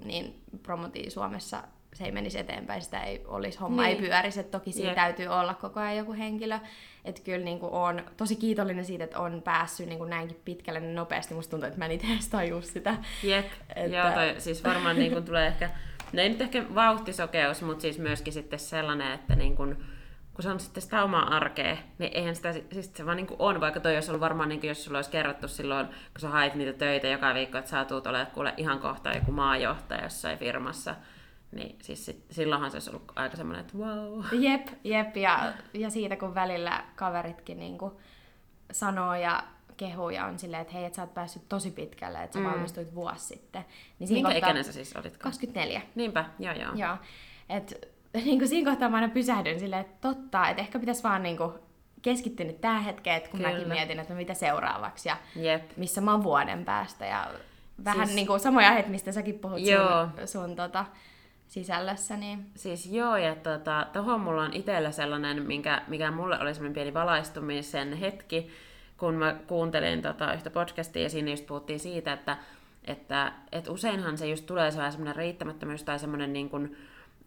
niin 0.05 0.41
promotiin 0.63 1.11
Suomessa 1.11 1.63
se 1.93 2.03
ei 2.05 2.11
menisi 2.11 2.39
eteenpäin, 2.39 2.81
sitä 2.81 3.03
ei 3.03 3.21
olisi, 3.27 3.59
homma 3.59 3.81
Niin. 3.81 3.95
ei 3.95 4.01
pyörisi, 4.09 4.39
että 4.39 4.59
toki 4.59 4.71
siinä 4.71 4.89
Jep. 4.89 4.95
täytyy 4.95 5.27
olla 5.27 5.53
koko 5.53 5.79
ajan 5.79 5.97
joku 5.97 6.13
henkilö. 6.13 6.59
Että 7.05 7.21
kyllä 7.21 7.45
niin 7.45 7.59
kuin 7.59 7.71
on 7.71 8.03
tosi 8.17 8.35
kiitollinen 8.35 8.85
siitä, 8.85 9.03
että 9.03 9.19
on 9.19 9.41
päässyt 9.41 9.87
niin 9.87 9.97
kuin 9.97 10.09
näinkin 10.09 10.41
pitkälle 10.45 10.79
niin 10.79 10.95
nopeasti. 10.95 11.33
Musta 11.33 11.51
tuntuu, 11.51 11.67
että 11.67 11.79
mä 11.79 11.85
en 11.85 11.91
itse 11.91 12.07
tajua 12.31 12.61
sitä. 12.61 12.95
Jep, 13.23 13.45
Että- 13.75 13.97
joo, 13.97 14.11
toi, 14.11 14.35
siis 14.41 14.63
varmaan 14.63 14.95
niin 14.99 15.13
kun 15.13 15.23
tulee 15.25 15.47
ehkä, 15.47 15.69
no 16.13 16.21
ei 16.21 16.29
nyt 16.29 16.41
ehkä 16.41 16.65
vauhtisokeus, 16.75 17.61
mutta 17.61 17.81
siis 17.81 17.99
myöskin 17.99 18.33
sitten 18.33 18.59
sellainen, 18.59 19.11
että 19.11 19.35
niin 19.35 19.55
kun, 19.55 19.77
kun 20.33 20.43
se 20.43 20.49
on 20.49 20.59
sitten 20.59 20.83
sitä 20.83 21.03
omaa 21.03 21.35
arkea, 21.35 21.77
niin 21.97 22.11
eihän 22.13 22.35
sitä, 22.35 22.53
siis 22.53 22.91
se 22.93 23.05
vaan 23.05 23.17
niin 23.17 23.27
on, 23.39 23.61
vaikka 23.61 23.79
toi 23.79 23.95
olisi 23.95 24.11
ollut 24.11 24.21
varmaan, 24.21 24.49
niin 24.49 24.67
jos 24.67 24.83
sulla 24.83 24.97
olisi 24.97 25.11
kerrottu 25.11 25.47
silloin, 25.47 25.87
kun 25.87 26.19
sä 26.19 26.29
hait 26.29 26.55
niitä 26.55 26.73
töitä 26.73 27.07
joka 27.07 27.33
viikko, 27.33 27.57
että 27.57 27.71
sä 27.71 27.85
tuut 27.85 28.07
olemaan 28.07 28.31
kuule 28.31 28.53
ihan 28.57 28.79
kohta 28.79 29.11
joku 29.11 29.31
maajohtaja 29.31 30.03
jossain 30.03 30.37
firmassa, 30.37 30.95
niin 31.51 31.75
siis 31.81 32.05
sit, 32.05 32.25
silloinhan 32.29 32.71
se 32.71 32.75
olisi 32.75 32.89
ollut 32.89 33.11
aika 33.15 33.37
semmoinen, 33.37 33.61
että 33.61 33.77
wow. 33.77 34.23
Jep, 34.31 34.67
jep. 34.83 35.17
Ja, 35.17 35.53
ja 35.73 35.89
siitä 35.89 36.15
kun 36.15 36.35
välillä 36.35 36.83
kaveritkin 36.95 37.59
niin 37.59 37.77
kuin 37.77 37.93
sanoo 38.71 39.15
ja 39.15 39.43
kehuu 39.85 40.09
ja 40.09 40.25
on 40.25 40.39
silleen, 40.39 40.61
että 40.61 40.73
hei, 40.73 40.85
että 40.85 40.95
sä 40.95 41.01
oot 41.01 41.13
päässyt 41.13 41.49
tosi 41.49 41.71
pitkälle, 41.71 42.23
että 42.23 42.33
sä 42.33 42.39
Mm. 42.39 42.45
valmistuit 42.51 42.95
vuosi 42.95 43.25
sitten. 43.25 43.65
Niin 43.99 44.09
Minkä 44.09 44.27
kohtaa- 44.27 44.37
ikäinen 44.37 44.63
sä 44.63 44.71
siis 44.71 44.95
olitko? 44.95 45.19
24. 45.23 45.81
Niinpä, 45.95 46.25
joo 46.39 46.53
joo. 46.53 46.73
Joo. 46.75 46.97
Et, 47.49 47.89
niin 48.25 48.39
kuin 48.39 48.47
siinä 48.47 48.71
kohtaa 48.71 48.89
mä 48.89 48.95
aina 48.97 49.09
pysähdyn 49.09 49.59
silleen, 49.59 49.81
että 49.81 49.97
totta, 50.09 50.47
että 50.49 50.61
ehkä 50.61 50.79
pitäisi 50.79 51.03
vaan 51.03 51.23
niin 51.23 51.37
kuin 51.37 51.51
keskittyä 52.01 52.45
nyt 52.45 52.61
tähän 52.61 52.83
hetkeen, 52.83 53.17
että 53.17 53.29
kun 53.29 53.39
Kyllä. 53.39 53.51
mäkin 53.53 53.67
mietin, 53.67 53.99
että 53.99 54.13
no 54.13 54.17
mitä 54.17 54.33
seuraavaksi 54.33 55.09
ja 55.09 55.17
Jep. 55.35 55.77
missä 55.77 56.01
mä 56.01 56.11
oon 56.11 56.23
vuoden 56.23 56.65
päästä 56.65 57.05
ja 57.05 57.27
vähän 57.85 57.97
Siis- 57.97 58.07
siis... 58.09 58.15
niin 58.15 58.27
kuin 58.27 58.39
samoja 58.39 58.67
aiheita, 58.67 58.89
mistä 58.89 59.11
säkin 59.11 59.39
puhut 59.39 59.59
Joo. 59.59 60.07
sun, 60.17 60.27
sun 60.27 60.55
tota, 60.55 60.85
sisällössä, 61.47 62.17
niin 62.17 62.45
Siis 62.55 62.85
joo, 62.91 63.17
ja 63.17 63.35
tota, 63.35 63.87
tohon 63.93 64.19
mulla 64.21 64.41
on 64.43 64.53
itsellä 64.53 64.91
sellainen, 64.91 65.43
minkä, 65.43 65.81
mikä 65.87 66.11
mulle 66.11 66.39
oli 66.39 66.53
semmoinen 66.53 66.73
pieni 66.73 66.93
valaistumisen 66.93 67.93
hetki, 67.93 68.49
kun 69.01 69.13
mä 69.13 69.35
kuuntelin 69.47 70.01
tota 70.01 70.33
yhtä 70.33 70.49
podcastia 70.49 71.03
ja 71.03 71.09
siinä 71.09 71.31
just 71.31 71.45
puhuttiin 71.45 71.79
siitä, 71.79 72.13
että, 72.13 72.37
että, 72.85 73.31
että 73.51 73.71
useinhan 73.71 74.17
se 74.17 74.27
just 74.27 74.45
tulee 74.45 74.71
sellainen 74.71 75.15
riittämättömyys 75.15 75.83
tai 75.83 75.99
semmoinen 75.99 76.33
niin 76.33 76.49
kuin, 76.49 76.77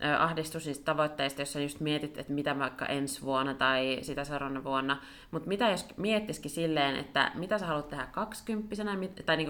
ö, 0.04 0.16
ahdistus 0.18 0.66
niistä 0.66 0.84
tavoitteista, 0.84 1.42
jos 1.42 1.52
sä 1.52 1.60
just 1.60 1.80
mietit, 1.80 2.18
että 2.18 2.32
mitä 2.32 2.58
vaikka 2.58 2.86
ensi 2.86 3.22
vuonna 3.22 3.54
tai 3.54 3.98
sitä 4.02 4.24
seuraavana 4.24 4.64
vuonna, 4.64 5.00
mutta 5.30 5.48
mitä 5.48 5.70
jos 5.70 5.86
miettisikin 5.96 6.50
silleen, 6.50 6.96
että 6.96 7.30
mitä 7.34 7.58
sä 7.58 7.66
haluat 7.66 7.88
tehdä 7.88 8.06
20 8.06 8.76
tai 9.26 9.36
niin 9.36 9.48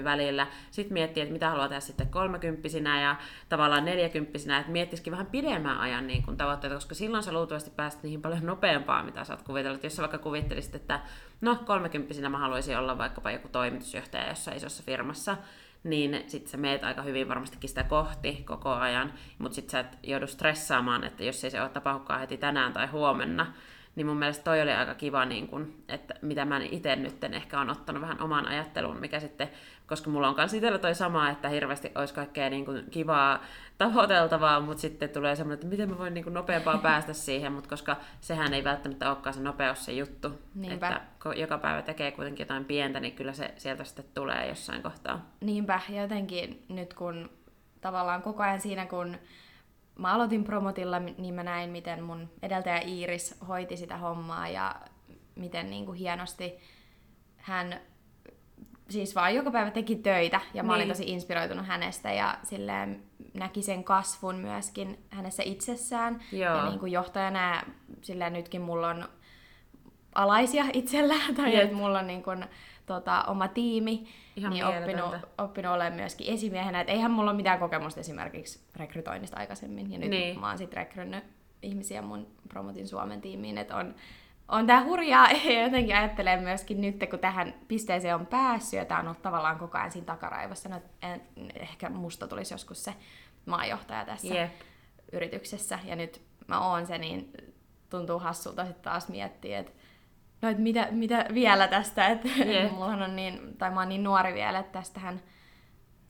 20-30 0.00 0.04
välillä, 0.04 0.46
sitten 0.70 0.92
miettii, 0.92 1.22
että 1.22 1.32
mitä 1.32 1.50
haluaa 1.50 1.68
tehdä 1.68 1.80
sitten 1.80 2.08
30 2.08 2.68
ja 3.02 3.16
tavallaan 3.48 3.84
40 3.84 4.38
että 4.58 4.72
miettisikin 4.72 5.10
vähän 5.10 5.26
pidemmän 5.26 5.78
ajan 5.78 6.06
niin 6.06 6.22
kuin 6.22 6.36
tavoitteita, 6.36 6.76
koska 6.76 6.94
silloin 6.94 7.22
sä 7.22 7.32
luultavasti 7.32 7.70
pääset 7.70 8.02
niihin 8.02 8.22
paljon 8.22 8.46
nopeampaan, 8.46 9.04
mitä 9.04 9.24
sä 9.24 9.32
oot 9.32 9.42
kuvitellut. 9.42 9.84
Jos 9.84 9.96
sä 9.96 10.02
vaikka 10.02 10.18
kuvittelisit, 10.18 10.74
että 10.74 11.00
no 11.40 11.56
30 11.66 12.28
mä 12.28 12.38
haluaisin 12.38 12.78
olla 12.78 12.98
vaikkapa 12.98 13.30
joku 13.30 13.48
toimitusjohtaja 13.48 14.28
jossain 14.28 14.56
isossa 14.56 14.82
firmassa, 14.82 15.36
niin 15.84 16.24
sitten 16.26 16.50
sä 16.50 16.56
meet 16.56 16.84
aika 16.84 17.02
hyvin 17.02 17.28
varmastikin 17.28 17.68
sitä 17.68 17.84
kohti 17.84 18.32
koko 18.44 18.70
ajan, 18.70 19.12
mutta 19.38 19.54
sitten 19.54 19.70
sä 19.70 19.80
et 19.80 19.98
joudu 20.02 20.26
stressaamaan, 20.26 21.04
että 21.04 21.24
jos 21.24 21.44
ei 21.44 21.50
se 21.50 21.60
ole 21.60 21.68
tapahdukaan 21.68 22.20
heti 22.20 22.36
tänään 22.36 22.72
tai 22.72 22.86
huomenna, 22.86 23.52
niin 23.98 24.06
mun 24.06 24.16
mielestä 24.16 24.44
toi 24.44 24.62
oli 24.62 24.72
aika 24.72 24.94
kiva, 24.94 25.24
niin 25.24 25.48
kun, 25.48 25.74
että 25.88 26.14
mitä 26.22 26.44
mä 26.44 26.60
itse 26.70 26.96
nyt 26.96 27.24
ehkä 27.24 27.60
on 27.60 27.70
ottanut 27.70 28.02
vähän 28.02 28.20
oman 28.20 28.46
ajatteluun, 28.46 29.00
mikä 29.00 29.20
sitten, 29.20 29.48
koska 29.86 30.10
mulla 30.10 30.28
on 30.28 30.34
myös 30.36 30.54
itsellä 30.54 30.78
toi 30.78 30.94
sama, 30.94 31.30
että 31.30 31.48
hirveästi 31.48 31.92
olisi 31.94 32.14
kaikkea 32.14 32.50
niin 32.50 32.64
kun, 32.64 32.84
kivaa 32.90 33.42
tavoiteltavaa, 33.78 34.60
mutta 34.60 34.80
sitten 34.80 35.08
tulee 35.08 35.36
semmoinen, 35.36 35.54
että 35.54 35.66
miten 35.66 35.90
mä 35.90 35.98
voin 35.98 36.14
niin 36.14 36.24
kun, 36.24 36.34
nopeampaa 36.34 36.78
päästä 36.78 37.12
siihen, 37.12 37.52
mutta 37.52 37.68
koska 37.68 37.96
sehän 38.20 38.54
ei 38.54 38.64
välttämättä 38.64 39.08
olekaan 39.08 39.34
se 39.34 39.40
nopeus 39.40 39.84
se 39.84 39.92
juttu, 39.92 40.32
Niinpä. 40.54 40.88
että 40.88 41.00
kun 41.22 41.38
joka 41.38 41.58
päivä 41.58 41.82
tekee 41.82 42.10
kuitenkin 42.10 42.44
jotain 42.44 42.64
pientä, 42.64 43.00
niin 43.00 43.14
kyllä 43.14 43.32
se 43.32 43.54
sieltä 43.56 43.84
sitten 43.84 44.04
tulee 44.14 44.48
jossain 44.48 44.82
kohtaa. 44.82 45.26
niinpä, 45.40 45.80
ja 45.88 46.02
jotenkin 46.02 46.64
nyt 46.68 46.94
kun 46.94 47.30
tavallaan 47.80 48.22
koko 48.22 48.42
ajan 48.42 48.60
siinä, 48.60 48.86
kun 48.86 49.16
mä 49.98 50.12
aloitin 50.14 50.44
promotilla, 50.44 50.98
niin 50.98 51.34
mä 51.34 51.42
näin, 51.42 51.70
miten 51.70 52.02
mun 52.02 52.30
edeltäjä 52.42 52.80
Iiris 52.80 53.34
hoiti 53.48 53.76
sitä 53.76 53.96
hommaa 53.96 54.48
ja 54.48 54.74
miten 55.34 55.70
niin 55.70 55.86
kuin 55.86 55.98
hienosti 55.98 56.54
hän 57.36 57.80
siis 58.90 59.14
vaan 59.14 59.34
joka 59.34 59.50
päivä 59.50 59.70
teki 59.70 59.96
töitä 59.96 60.40
ja 60.54 60.62
mä 60.62 60.72
olin 60.74 60.80
Niin. 60.80 60.96
tosi 60.96 61.10
inspiroitunut 61.10 61.66
hänestä 61.66 62.12
ja 62.12 62.38
silleen 62.42 63.02
näki 63.34 63.62
sen 63.62 63.84
kasvun 63.84 64.34
myöskin 64.36 64.98
hänessä 65.10 65.42
itsessään. 65.46 66.20
Joo. 66.32 66.56
Ja 66.56 66.68
niin 66.68 66.78
kuin 66.80 66.92
johtajana 66.92 67.54
ja 67.54 67.62
silleen 68.02 68.32
nytkin 68.32 68.60
mulla 68.60 68.88
on 68.88 69.08
alaisia 70.14 70.64
itsellä 70.72 71.14
tai 71.36 71.56
että 71.56 71.76
mulla 71.76 71.98
on 71.98 72.06
niin 72.06 72.22
kuin, 72.22 72.44
tota, 72.88 73.24
oma 73.26 73.48
tiimi, 73.48 74.06
Ihan 74.36 74.52
niin 74.52 74.64
oppinut, 74.64 74.86
mieletöntä. 74.86 75.26
oppinut 75.38 75.72
olemaan 75.72 75.92
myöskin 76.00 76.34
esimiehenä. 76.34 76.80
Et 76.80 76.88
eihän 76.88 77.10
mulla 77.10 77.30
ole 77.30 77.36
mitään 77.36 77.58
kokemusta 77.58 78.00
esimerkiksi 78.00 78.60
rekrytoinnista 78.76 79.36
aikaisemmin. 79.36 79.92
Ja 79.92 79.98
nyt 79.98 80.10
Niin. 80.10 80.40
mä 80.40 80.48
oon 80.48 80.58
sitten 80.58 80.76
rekrynyt 80.76 81.24
ihmisiä 81.62 82.02
mun 82.02 82.26
Promotin 82.48 82.88
Suomen 82.88 83.20
tiimiin. 83.20 83.58
Että 83.58 83.76
on, 83.76 83.94
on 84.48 84.66
tää 84.66 84.84
hurjaa 84.84 85.28
ja 85.44 85.62
jotenkin 85.62 85.96
ajattelen 85.96 86.42
myöskin 86.42 86.80
nyt, 86.80 87.04
kun 87.10 87.18
tähän 87.18 87.54
pisteeseen 87.68 88.14
on 88.14 88.26
päässyt 88.26 88.78
ja 88.78 88.84
tää 88.84 88.98
on 88.98 89.06
ollut 89.06 89.22
tavallaan 89.22 89.58
koko 89.58 89.78
ajan 89.78 89.92
siinä 89.92 90.06
takaraivossa. 90.06 90.68
No, 90.68 90.80
en, 91.02 91.22
ehkä 91.54 91.90
musta 91.90 92.28
tulisi 92.28 92.54
joskus 92.54 92.84
se 92.84 92.94
maajohtaja 93.46 94.04
tässä 94.04 94.34
Jep. 94.34 94.50
yrityksessä 95.12 95.78
ja 95.84 95.96
nyt 95.96 96.22
mä 96.46 96.68
oon 96.70 96.86
se, 96.86 96.98
niin 96.98 97.32
tuntuu 97.90 98.18
hassulta 98.18 98.64
sitten 98.66 98.84
taas 98.84 99.08
miettiä, 99.08 99.58
että 99.58 99.72
no 100.42 100.48
et 100.48 100.58
mitä, 100.58 100.88
mitä 100.90 101.26
vielä 101.34 101.68
tästä, 101.68 102.06
että 102.06 102.28
mullahan 102.72 103.02
on 103.02 103.16
niin, 103.16 103.56
tai 103.58 103.70
mä 103.70 103.80
oon 103.80 103.88
niin 103.88 104.04
nuori 104.04 104.34
vielä, 104.34 104.58
että 104.58 104.78
tästähän 104.78 105.20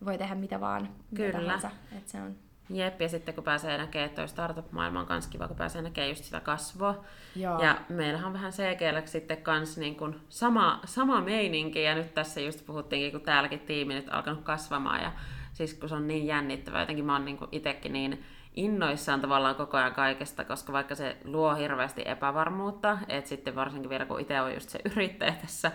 voi 0.04 0.18
tehdä 0.18 0.34
mitä 0.34 0.60
vaan, 0.60 0.82
mitä 1.10 1.32
Kyllä. 1.32 1.44
tahansa, 1.44 1.70
että 1.92 2.10
se 2.10 2.20
on, 2.20 2.36
Jep, 2.70 3.00
ja 3.00 3.08
sitten 3.08 3.34
kun 3.34 3.44
pääsee 3.44 3.78
näkemään, 3.78 4.06
että 4.06 4.22
toi 4.22 4.28
startup-maailma 4.28 5.00
on 5.00 5.06
kans 5.06 5.26
kiva, 5.26 5.48
kun 5.48 5.56
pääsee 5.56 5.82
näkemään 5.82 6.08
just 6.08 6.24
sitä 6.24 6.40
kasvua. 6.40 7.04
Joo. 7.36 7.62
Ja 7.62 7.78
meillähän 7.88 8.26
on 8.26 8.32
vähän 8.32 8.52
CGL 8.52 9.06
sitten 9.06 9.42
kans 9.42 9.78
niin 9.78 9.96
kuin 9.96 10.20
sama, 10.28 10.80
sama 10.84 11.20
meininki, 11.20 11.82
ja 11.82 11.94
nyt 11.94 12.14
tässä 12.14 12.40
just 12.40 12.66
puhuttiinkin, 12.66 13.12
kun 13.12 13.20
täälläkin 13.20 13.60
tiimi 13.60 13.94
nyt 13.94 14.08
alkanut 14.10 14.42
kasvamaan, 14.42 15.02
ja 15.02 15.12
siis 15.52 15.74
kun 15.74 15.88
se 15.88 15.94
on 15.94 16.08
niin 16.08 16.26
jännittävää, 16.26 16.80
jotenkin 16.80 17.04
mä 17.04 17.12
oon 17.12 17.24
niin 17.24 17.36
kuin 17.36 17.48
itekin 17.52 17.92
niin 17.92 18.24
innoissaan 18.58 19.20
tavallaan 19.20 19.54
koko 19.54 19.76
ajan 19.76 19.94
kaikesta, 19.94 20.44
koska 20.44 20.72
vaikka 20.72 20.94
se 20.94 21.16
luo 21.24 21.54
hirveästi 21.54 22.02
epävarmuutta, 22.04 22.98
että 23.08 23.28
sitten 23.28 23.54
varsinkin 23.54 23.90
vielä 23.90 24.06
kun 24.06 24.20
itse 24.20 24.40
on 24.40 24.54
just 24.54 24.68
se 24.68 24.78
yrittäjä 24.92 25.32
tässä, 25.32 25.72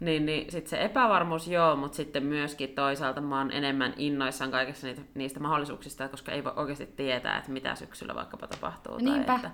niin, 0.00 0.26
niin 0.26 0.50
sitten 0.50 0.70
se 0.70 0.84
epävarmuus 0.84 1.48
joo, 1.48 1.76
mutta 1.76 1.96
sitten 1.96 2.22
myöskin 2.22 2.68
toisaalta 2.68 3.20
mä 3.20 3.38
oon 3.38 3.52
enemmän 3.52 3.94
innoissaan 3.96 4.50
kaikessa 4.50 4.86
niitä, 4.86 5.02
niistä 5.14 5.40
mahdollisuuksista, 5.40 6.08
koska 6.08 6.32
ei 6.32 6.44
voi 6.44 6.52
oikeasti 6.56 6.86
tietää, 6.86 7.38
että 7.38 7.50
mitä 7.50 7.74
syksyllä 7.74 8.14
vaikkapa 8.14 8.46
tapahtuu. 8.46 8.96
Niinpä. 8.98 9.26
Tai 9.26 9.36
että, 9.36 9.50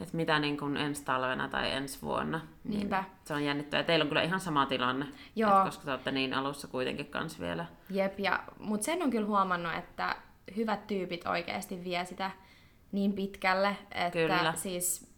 että 0.00 0.16
mitä 0.16 0.38
niin 0.38 0.56
kuin 0.56 0.76
ensi 0.76 1.04
talvena 1.04 1.48
tai 1.48 1.72
ensi 1.72 2.02
vuonna. 2.02 2.40
Niin 2.64 2.78
Niinpä. 2.78 3.04
Se 3.24 3.34
on 3.34 3.44
jännittävää. 3.44 3.84
Teillä 3.84 4.02
on 4.02 4.08
kyllä 4.08 4.22
ihan 4.22 4.40
sama 4.40 4.66
tilanne, 4.66 5.06
Joo. 5.36 5.64
koska 5.64 5.84
te 5.84 5.90
olette 5.90 6.10
niin 6.10 6.34
alussa 6.34 6.68
kuitenkin 6.68 7.06
kans 7.06 7.40
vielä. 7.40 7.66
Jep, 7.90 8.20
ja, 8.20 8.40
mutta 8.58 8.84
sen 8.84 9.02
on 9.02 9.10
kyllä 9.10 9.26
huomannut, 9.26 9.74
että 9.74 10.16
hyvät 10.56 10.86
tyypit 10.86 11.26
oikeasti 11.26 11.84
vie 11.84 12.04
sitä 12.04 12.30
niin 12.92 13.12
pitkälle, 13.12 13.76
että 13.90 14.10
Kyllä. 14.10 14.52
siis 14.56 15.12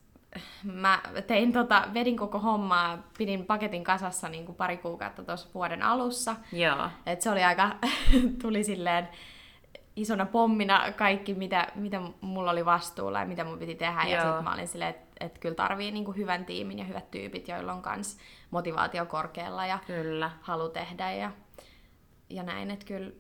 mä 0.63 1.01
tein 1.27 1.53
tota, 1.53 1.89
vedin 1.95 2.17
koko 2.17 2.39
hommaa, 2.39 3.03
pidin 3.19 3.47
paketin 3.47 3.85
kasassa 3.85 4.29
niin 4.29 4.47
kuin 4.47 4.57
pari 4.57 4.77
kuukautta 4.77 5.23
tuossa 5.23 5.49
vuoden 5.55 5.83
alussa. 5.83 6.37
Joo. 6.53 6.89
Et 7.07 7.21
se 7.21 7.31
oli 7.31 7.45
aika, 7.45 7.71
tuli 8.43 8.65
silleen 8.65 9.09
isona 9.97 10.27
pommina 10.27 10.93
kaikki, 10.97 11.35
mitä, 11.35 11.69
mitä 11.75 12.01
mulla 12.21 12.51
oli 12.51 12.65
vastuulla 12.65 13.21
ja 13.21 13.27
mitä 13.27 13.45
mun 13.45 13.59
piti 13.59 13.75
tehdä. 13.75 14.03
Ja 14.03 14.17
Joo. 14.17 14.25
sitten 14.25 14.45
mä 14.45 14.55
olin 14.55 14.69
silleen, 14.69 14.91
että 14.91 15.05
et 15.21 15.39
kyllä 15.39 15.55
tarvii 15.55 15.91
niinku 15.91 16.13
hyvän 16.13 16.45
tiimin 16.45 16.79
ja 16.79 16.85
hyvät 16.85 17.11
tyypit, 17.11 17.49
joilla 17.49 17.73
on 17.73 17.83
kans 17.83 18.19
motivaatio 18.51 19.07
korkealla 19.07 19.67
ja 19.67 19.79
Kyllä. 19.87 20.31
halu 20.41 20.69
tehdä 20.69 21.13
ja, 21.13 21.31
ja 22.31 22.43
näin, 22.43 22.71
että 22.71 22.87
kyllä 22.87 23.13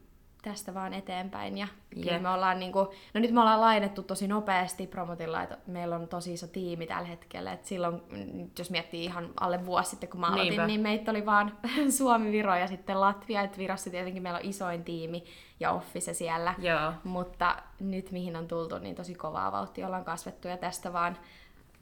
tästä 0.45 0.75
vaan 0.75 0.95
eteenpäin. 0.95 1.59
Ja 1.59 1.69
kyllä 1.91 2.13
Jep. 2.13 2.23
me 2.23 2.29
ollaan 2.29 2.59
niinku, 2.59 2.79
no 3.15 3.21
nyt 3.21 3.31
me 3.31 3.41
ollaan 3.41 3.61
lainettu 3.61 4.03
tosi 4.03 4.29
nopeasti 4.29 4.87
promotilla, 4.87 5.43
että 5.43 5.59
meillä 5.67 5.97
on 5.97 6.09
tosi 6.09 6.33
iso 6.33 6.47
tiimi 6.47 6.87
tällä 6.87 7.09
hetkellä. 7.09 7.53
Et 7.53 7.65
silloin, 7.65 8.03
mm, 8.11 8.51
jos 8.59 8.71
miettii 8.71 9.05
ihan 9.05 9.31
alle 9.41 9.67
vuosi 9.67 9.91
sitten, 9.91 10.09
kun 10.09 10.21
mä 10.21 10.27
aloitin, 10.27 10.49
Niinpä. 10.49 10.67
niin 10.67 10.81
meitä 10.81 11.11
oli 11.11 11.27
vaan 11.27 11.59
Suomi, 11.99 12.33
Viro 12.33 12.55
ja 12.55 12.67
sitten 12.67 13.01
Latvia. 13.01 13.41
Et 13.41 13.59
Virossa 13.59 13.91
tietenkin 13.91 14.23
meillä 14.23 14.39
on 14.39 14.45
isoin 14.45 14.85
tiimi 14.85 15.25
ja 15.61 15.73
office 15.73 16.15
siellä. 16.15 16.55
Joo. 16.59 16.93
Mutta 17.05 17.57
nyt 17.81 18.11
mihin 18.11 18.37
on 18.37 18.49
tultu, 18.49 18.79
niin 18.79 18.95
tosi 18.95 19.15
kovaa 19.15 19.53
vauhtia 19.53 19.87
ollaan 19.87 20.05
kasvettu 20.05 20.49
ja 20.49 20.57
tästä 20.57 20.93
vaan 20.93 21.17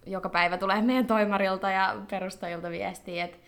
joka 0.07 0.29
päivä 0.29 0.59
tulee 0.59 0.83
meidän 0.83 1.07
toimarilta 1.07 1.71
ja 1.71 1.97
perustajilta 2.11 2.71
viestiä, 2.71 3.25
että 3.25 3.39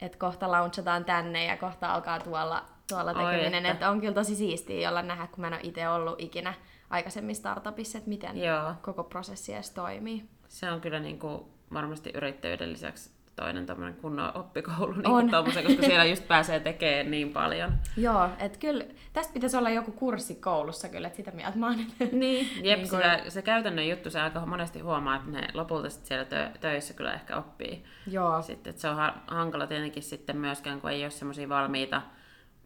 et 0.00 0.16
kohta 0.16 0.50
launchataan 0.50 1.04
tänne 1.04 1.44
ja 1.44 1.56
kohta 1.56 1.94
alkaa 1.94 2.20
tuolla, 2.20 2.64
tuolla 2.88 3.14
tekeminen. 3.14 3.54
että. 3.54 3.70
että 3.70 3.90
on 3.90 4.00
kyllä 4.00 4.14
tosi 4.14 4.34
siistiä 4.34 4.88
olla 4.90 5.02
nähdä, 5.02 5.26
kun 5.26 5.40
mä 5.40 5.46
en 5.46 5.52
ole 5.52 5.60
itse 5.62 5.88
ollut 5.88 6.14
ikinä 6.20 6.54
aikaisemmin 6.90 7.34
startupissa, 7.36 7.98
että 7.98 8.08
miten 8.10 8.36
Joo. 8.44 8.74
koko 8.82 9.04
prosessi 9.04 9.54
edes 9.54 9.70
toimii. 9.70 10.24
Se 10.48 10.70
on 10.70 10.80
kyllä 10.80 11.00
niin 11.00 11.18
kuin 11.18 11.42
varmasti 11.72 12.10
yrittäjyyden 12.14 12.72
lisäksi 12.72 13.10
toinen 13.36 13.66
tämmöinen 13.66 13.94
kunnon 13.94 14.36
oppikoulu, 14.36 14.92
niin 14.92 15.06
On. 15.06 15.12
kuin 15.20 15.30
tommosen, 15.30 15.64
koska 15.64 15.82
siellä 15.82 16.04
just 16.04 16.28
pääsee 16.28 16.60
tekemään 16.60 17.10
niin 17.10 17.32
paljon. 17.32 17.72
Joo, 17.96 18.28
että 18.38 18.58
kyllä 18.58 18.84
tästä 19.12 19.32
pitäisi 19.32 19.56
olla 19.56 19.70
joku 19.70 19.92
kurssi 19.92 20.34
koulussa 20.34 20.88
kyllä, 20.88 21.06
että 21.06 21.16
sitä 21.16 21.30
mieltä 21.30 21.58
mä 21.58 21.66
oon. 21.66 21.76
Niin, 22.12 22.48
jep, 22.64 22.78
Niin 22.78 22.90
kun- 22.90 22.98
sitä, 22.98 23.20
se 23.28 23.42
käytännön 23.42 23.88
juttu, 23.88 24.10
se 24.10 24.20
aika 24.20 24.46
monesti 24.46 24.80
huomaa, 24.80 25.16
että 25.16 25.30
ne 25.30 25.48
lopulta 25.54 25.90
sit 25.90 26.04
siellä 26.06 26.24
tö, 26.24 26.48
töissä 26.60 26.94
kyllä 26.94 27.14
ehkä 27.14 27.36
oppii. 27.36 27.84
Joo, 28.06 28.42
Sitten, 28.42 28.70
että 28.70 28.82
se 28.82 28.88
on 28.88 28.96
ha- 28.96 29.14
hankala 29.26 29.66
tietenkin 29.66 30.02
sitten 30.02 30.36
myöskään, 30.36 30.80
kun 30.80 30.90
ei 30.90 31.02
ole 31.04 31.10
semmoisia 31.10 31.48
valmiita 31.48 32.02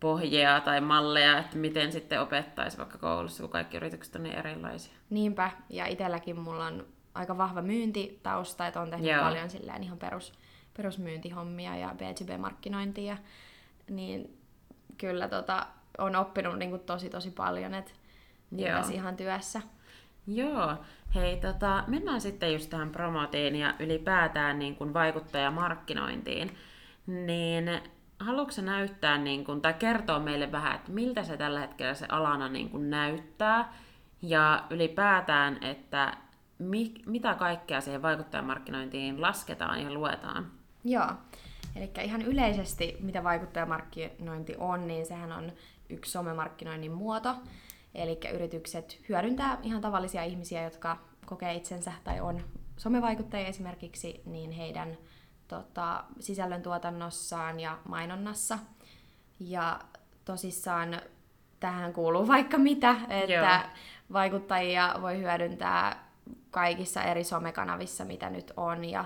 pohjia 0.00 0.60
tai 0.60 0.80
malleja, 0.80 1.38
että 1.38 1.56
miten 1.56 1.92
sitten 1.92 2.20
opettaisi 2.20 2.78
vaikka 2.78 2.98
koulussa, 2.98 3.42
kun 3.42 3.50
kaikki 3.50 3.76
yritykset 3.76 4.16
on 4.16 4.22
niin 4.22 4.34
erilaisia. 4.34 4.94
niinpä. 5.10 5.50
Ja 5.70 5.86
itselläkin 5.86 6.38
mulla 6.38 6.66
on 6.66 6.86
aika 7.14 7.38
vahva 7.38 7.62
myyntitausta, 7.62 8.66
että 8.66 8.80
on 8.80 8.90
tehnyt 8.90 9.10
Joo. 9.10 9.24
paljon 9.24 9.50
silleen 9.50 9.82
ihan 9.82 9.98
perus 9.98 10.32
perusmyyntihommia 10.76 11.76
ja 11.76 11.94
B2B-markkinointia, 11.98 13.16
niin 13.90 14.38
kyllä 14.98 15.28
tota, 15.28 15.66
on 15.98 16.16
oppinut 16.16 16.58
niin 16.58 16.70
kuin 16.70 16.82
tosi 16.82 17.10
tosi 17.10 17.30
paljon, 17.30 17.74
että 17.74 17.92
tässä 18.64 18.92
ihan 18.92 19.16
työssä. 19.16 19.62
Joo, 20.26 20.76
hei 21.14 21.36
tota, 21.36 21.84
mennään 21.86 22.20
sitten 22.20 22.52
just 22.52 22.70
tähän 22.70 22.90
promotiin 22.90 23.56
ja 23.56 23.74
ylipäätään 23.78 24.58
niin 24.58 24.76
kuin 24.76 24.94
vaikuttajamarkkinointiin. 24.94 26.56
Niin 27.06 27.80
haluatko 28.20 28.62
näyttää 28.62 29.18
niin 29.18 29.44
kuin, 29.44 29.60
tai 29.60 29.74
kertoa 29.74 30.18
meille 30.18 30.52
vähän, 30.52 30.76
että 30.76 30.92
miltä 30.92 31.24
se 31.24 31.36
tällä 31.36 31.60
hetkellä 31.60 31.94
se 31.94 32.06
alana 32.08 32.48
niin 32.48 32.70
kuin 32.70 32.90
näyttää 32.90 33.74
ja 34.22 34.64
ylipäätään, 34.70 35.64
että 35.64 36.16
mi, 36.58 36.94
mitä 37.06 37.34
kaikkea 37.34 37.80
siihen 37.80 38.02
vaikuttajamarkkinointiin 38.02 39.20
lasketaan 39.20 39.82
ja 39.82 39.94
luetaan? 39.94 40.50
Joo, 40.84 41.06
eli 41.76 41.90
ihan 42.04 42.22
yleisesti 42.22 42.96
mitä 43.00 43.24
vaikuttajamarkkinointi 43.24 44.54
on, 44.58 44.86
niin 44.86 45.06
sehän 45.06 45.32
on 45.32 45.52
yksi 45.88 46.12
somemarkkinoinnin 46.12 46.92
muoto. 46.92 47.34
Eli 47.94 48.18
yritykset 48.34 49.00
hyödyntää 49.08 49.58
ihan 49.62 49.80
tavallisia 49.80 50.24
ihmisiä, 50.24 50.62
jotka 50.62 50.96
kokee 51.26 51.54
itsensä 51.54 51.92
tai 52.04 52.20
on 52.20 52.40
somevaikuttajia 52.76 53.48
esimerkiksi, 53.48 54.22
niin 54.24 54.50
heidän 54.50 54.96
tota, 55.50 56.04
sisällöntuotannossaan 56.20 57.60
ja 57.60 57.78
mainonnassa. 57.88 58.58
Ja 59.40 59.80
tosissaan 60.24 61.00
tähän 61.60 61.92
kuuluu 61.92 62.28
vaikka 62.28 62.58
mitä, 62.58 62.96
että 63.08 63.32
Joo. 63.32 63.70
vaikuttajia 64.12 64.94
voi 65.00 65.18
hyödyntää 65.18 66.10
kaikissa 66.50 67.02
eri 67.02 67.24
somekanavissa, 67.24 68.04
mitä 68.04 68.30
nyt 68.30 68.52
on, 68.56 68.84
ja, 68.84 69.04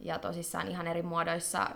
ja 0.00 0.18
tosissaan 0.18 0.68
ihan 0.68 0.86
eri 0.86 1.02
muodoissa 1.02 1.70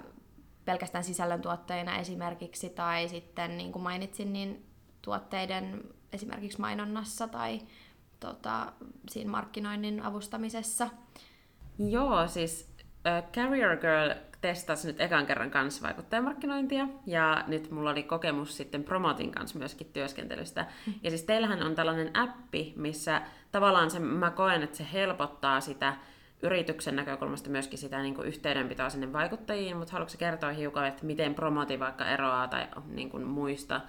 pelkästään 0.64 1.04
sisällöntuottajina 1.04 1.98
esimerkiksi, 1.98 2.70
tai 2.70 3.08
sitten 3.08 3.56
niin 3.56 3.72
kuin 3.72 3.82
mainitsin, 3.82 4.32
niin 4.32 4.66
tuotteiden 5.02 5.82
esimerkiksi 6.12 6.60
mainonnassa 6.60 7.28
tai 7.28 7.60
tota, 8.20 8.72
siinä 9.08 9.30
markkinoinnin 9.30 10.02
avustamisessa. 10.02 10.88
Joo, 11.78 12.28
siis 12.28 12.73
uh, 13.04 13.32
Carrier 13.32 13.76
Girl 13.76 14.10
testasi 14.40 14.86
nyt 14.86 15.00
ekan 15.00 15.26
kerran 15.26 15.50
kanssa 15.50 15.82
vaikuttajamarkkinointia, 15.82 16.88
ja 17.06 17.44
nyt 17.46 17.70
mulla 17.70 17.90
oli 17.90 18.02
kokemus 18.02 18.56
sitten 18.56 18.84
Promotin 18.84 19.32
kanssa 19.32 19.58
myöskin 19.58 19.90
työskentelystä. 19.92 20.66
Ja 21.02 21.10
siis 21.10 21.22
teillähän 21.22 21.62
on 21.62 21.74
tällainen 21.74 22.16
appi, 22.16 22.72
missä 22.76 23.22
tavallaan 23.52 23.90
se, 23.90 23.98
mä 23.98 24.30
koen, 24.30 24.62
että 24.62 24.76
se 24.76 24.86
helpottaa 24.92 25.60
sitä 25.60 25.96
yrityksen 26.42 26.96
näkökulmasta 26.96 27.50
myöskin 27.50 27.78
sitä 27.78 28.02
niin 28.02 28.14
kuin 28.14 28.28
yhteydenpitoa 28.28 28.90
sinne 28.90 29.12
vaikuttajiin, 29.12 29.76
mutta 29.76 29.92
haluatko 29.92 30.18
kertoa 30.18 30.50
hiukan, 30.50 30.86
että 30.86 31.06
miten 31.06 31.34
Promoti 31.34 31.80
vaikka 31.80 32.08
eroaa 32.08 32.48
tai 32.48 32.66
niin 32.88 33.10
kuin 33.10 33.26
muista 33.26 33.80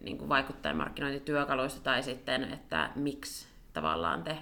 niin 0.00 0.18
kuin 0.18 0.28
vaikuttajamarkkinointityökaluista 0.28 1.80
tai 1.82 2.02
sitten, 2.02 2.52
että 2.52 2.90
miksi 2.94 3.48
tavallaan 3.72 4.22
te 4.22 4.38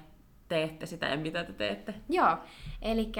teette 0.49 0.87
sitä 0.87 1.07
ja 1.07 1.17
mitä 1.17 1.45
te 1.45 1.53
teette? 1.53 1.95
Joo, 2.09 2.37
eli 2.83 3.12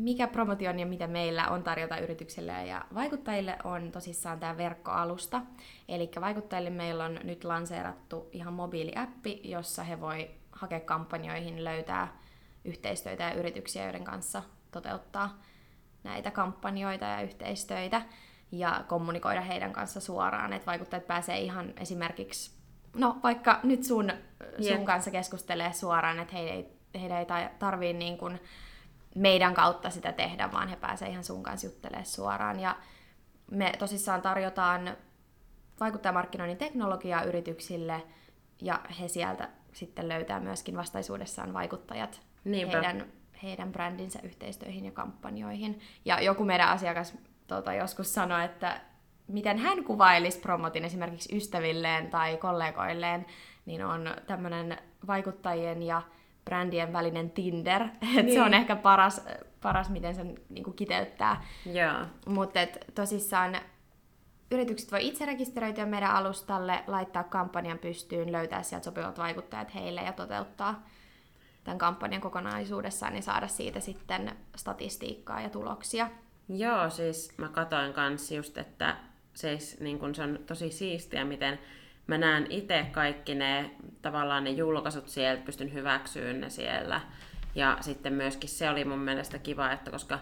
mikä 0.00 0.26
promotio 0.26 0.70
ja 0.70 0.86
mitä 0.86 1.06
meillä 1.06 1.48
on 1.48 1.62
tarjota 1.62 1.98
yrityksille 1.98 2.66
ja 2.66 2.84
vaikuttajille 2.94 3.58
on 3.64 3.92
tosissaan 3.92 4.40
tämä 4.40 4.56
verkkoalusta. 4.56 5.42
Eli 5.88 6.10
vaikuttajille 6.20 6.70
meillä 6.70 7.04
on 7.04 7.20
nyt 7.24 7.44
lanseerattu 7.44 8.28
ihan 8.32 8.52
mobiiliäppi, 8.52 9.40
jossa 9.44 9.82
he 9.82 10.00
voi 10.00 10.30
hakea 10.52 10.80
kampanjoihin, 10.80 11.64
löytää 11.64 12.16
yhteistyötä 12.64 13.22
ja 13.22 13.34
yrityksiä, 13.34 13.84
joiden 13.84 14.04
kanssa 14.04 14.42
toteuttaa 14.70 15.42
näitä 16.04 16.30
kampanjoita 16.30 17.04
ja 17.04 17.22
yhteistöitä 17.22 18.02
ja 18.52 18.84
kommunikoida 18.88 19.40
heidän 19.40 19.72
kanssa 19.72 20.00
suoraan, 20.00 20.52
että 20.52 20.66
vaikuttajat 20.66 21.06
pääsee 21.06 21.40
ihan 21.40 21.72
esimerkiksi, 21.80 22.52
no 22.96 23.16
vaikka 23.22 23.60
nyt 23.62 23.84
sun, 23.84 24.12
sun 24.56 24.66
yeah. 24.66 24.84
kanssa 24.84 25.10
keskustelee 25.10 25.72
suoraan, 25.72 26.18
että 26.18 26.36
heidän 26.36 26.56
ei, 26.56 26.66
heidän 27.00 27.18
ei 27.18 27.26
tarvii 27.58 27.92
niin 27.92 28.18
kuin 28.18 28.40
meidän 29.14 29.54
kautta 29.54 29.90
sitä 29.90 30.12
tehdä, 30.12 30.52
vaan 30.52 30.68
he 30.68 30.76
pääsee 30.76 31.08
ihan 31.08 31.24
sun 31.24 31.42
kanssa 31.42 31.66
juttelemaan 31.66 32.06
suoraan. 32.06 32.60
Ja 32.60 32.76
me 33.50 33.72
tosissaan 33.78 34.22
tarjotaan 34.22 34.96
vaikuttajamarkkinoinnin 35.80 36.58
teknologiaa 36.58 37.22
yrityksille, 37.22 38.02
ja 38.62 38.80
he 39.00 39.08
sieltä 39.08 39.48
sitten 39.72 40.08
löytää 40.08 40.40
myöskin 40.40 40.76
vastaisuudessaan 40.76 41.52
vaikuttajat 41.52 42.20
Niinpä. 42.44 42.72
heidän, 42.72 43.06
heidän 43.42 43.72
brändinsä 43.72 44.18
yhteistöihin 44.22 44.84
ja 44.84 44.90
kampanjoihin. 44.90 45.80
Ja 46.04 46.20
joku 46.20 46.44
meidän 46.44 46.68
asiakas 46.68 47.18
tota, 47.46 47.74
joskus 47.74 48.14
sanoi, 48.14 48.44
että 48.44 48.80
miten 49.28 49.58
hän 49.58 49.84
kuvailisi 49.84 50.38
promotin 50.38 50.84
esimerkiksi 50.84 51.36
ystävilleen 51.36 52.10
tai 52.10 52.36
kollegoilleen, 52.36 53.26
niin 53.66 53.84
on 53.84 54.14
tämmöinen 54.26 54.78
vaikuttajien 55.06 55.82
ja 55.82 56.02
brändien 56.44 56.92
välinen 56.92 57.30
Tinder. 57.30 57.82
Niin. 58.00 58.32
se 58.32 58.42
on 58.42 58.54
ehkä 58.54 58.76
paras, 58.76 59.26
paras 59.62 59.90
miten 59.90 60.14
sen 60.14 60.34
niin 60.48 60.74
kiteyttää. 60.74 61.44
Yeah. 61.74 62.06
Mutta 62.26 62.60
tosissaan 62.94 63.56
yritykset 64.50 64.92
voi 64.92 65.06
itse 65.06 65.26
rekisteröityä 65.26 65.86
meidän 65.86 66.10
alustalle, 66.10 66.84
laittaa 66.86 67.24
kampanjan 67.24 67.78
pystyyn, 67.78 68.32
löytää 68.32 68.62
sieltä 68.62 68.84
sopivat 68.84 69.18
vaikuttajat 69.18 69.74
heille 69.74 70.00
ja 70.00 70.12
toteuttaa 70.12 70.86
tämän 71.64 71.78
kampanjan 71.78 72.20
kokonaisuudessaan 72.20 73.16
ja 73.16 73.22
saada 73.22 73.48
siitä 73.48 73.80
sitten 73.80 74.32
statistiikkaa 74.56 75.40
ja 75.40 75.50
tuloksia. 75.50 76.10
Joo, 76.48 76.90
siis 76.90 77.38
mä 77.38 77.48
katoin 77.48 77.92
kans 77.92 78.32
just, 78.32 78.58
että 78.58 78.96
siis, 79.34 79.80
niin 79.80 79.98
kun 79.98 80.14
se 80.14 80.22
on 80.22 80.38
tosi 80.46 80.70
siistiä, 80.70 81.24
miten 81.24 81.58
mä 82.10 82.18
näen 82.18 82.46
itse 82.50 82.86
kaikki 82.92 83.34
ne 83.34 83.70
tavallaan 84.02 84.44
ne 84.44 84.50
julkaisut 84.50 85.08
sieltä, 85.08 85.44
pystyn 85.44 85.72
hyväksyyn 85.72 86.40
ne 86.40 86.50
siellä. 86.50 87.00
Ja 87.54 87.76
sitten 87.80 88.12
myöskin 88.12 88.48
se 88.48 88.70
oli 88.70 88.84
mun 88.84 88.98
mielestä 88.98 89.38
kiva, 89.38 89.72
että 89.72 89.90
koska 89.90 90.18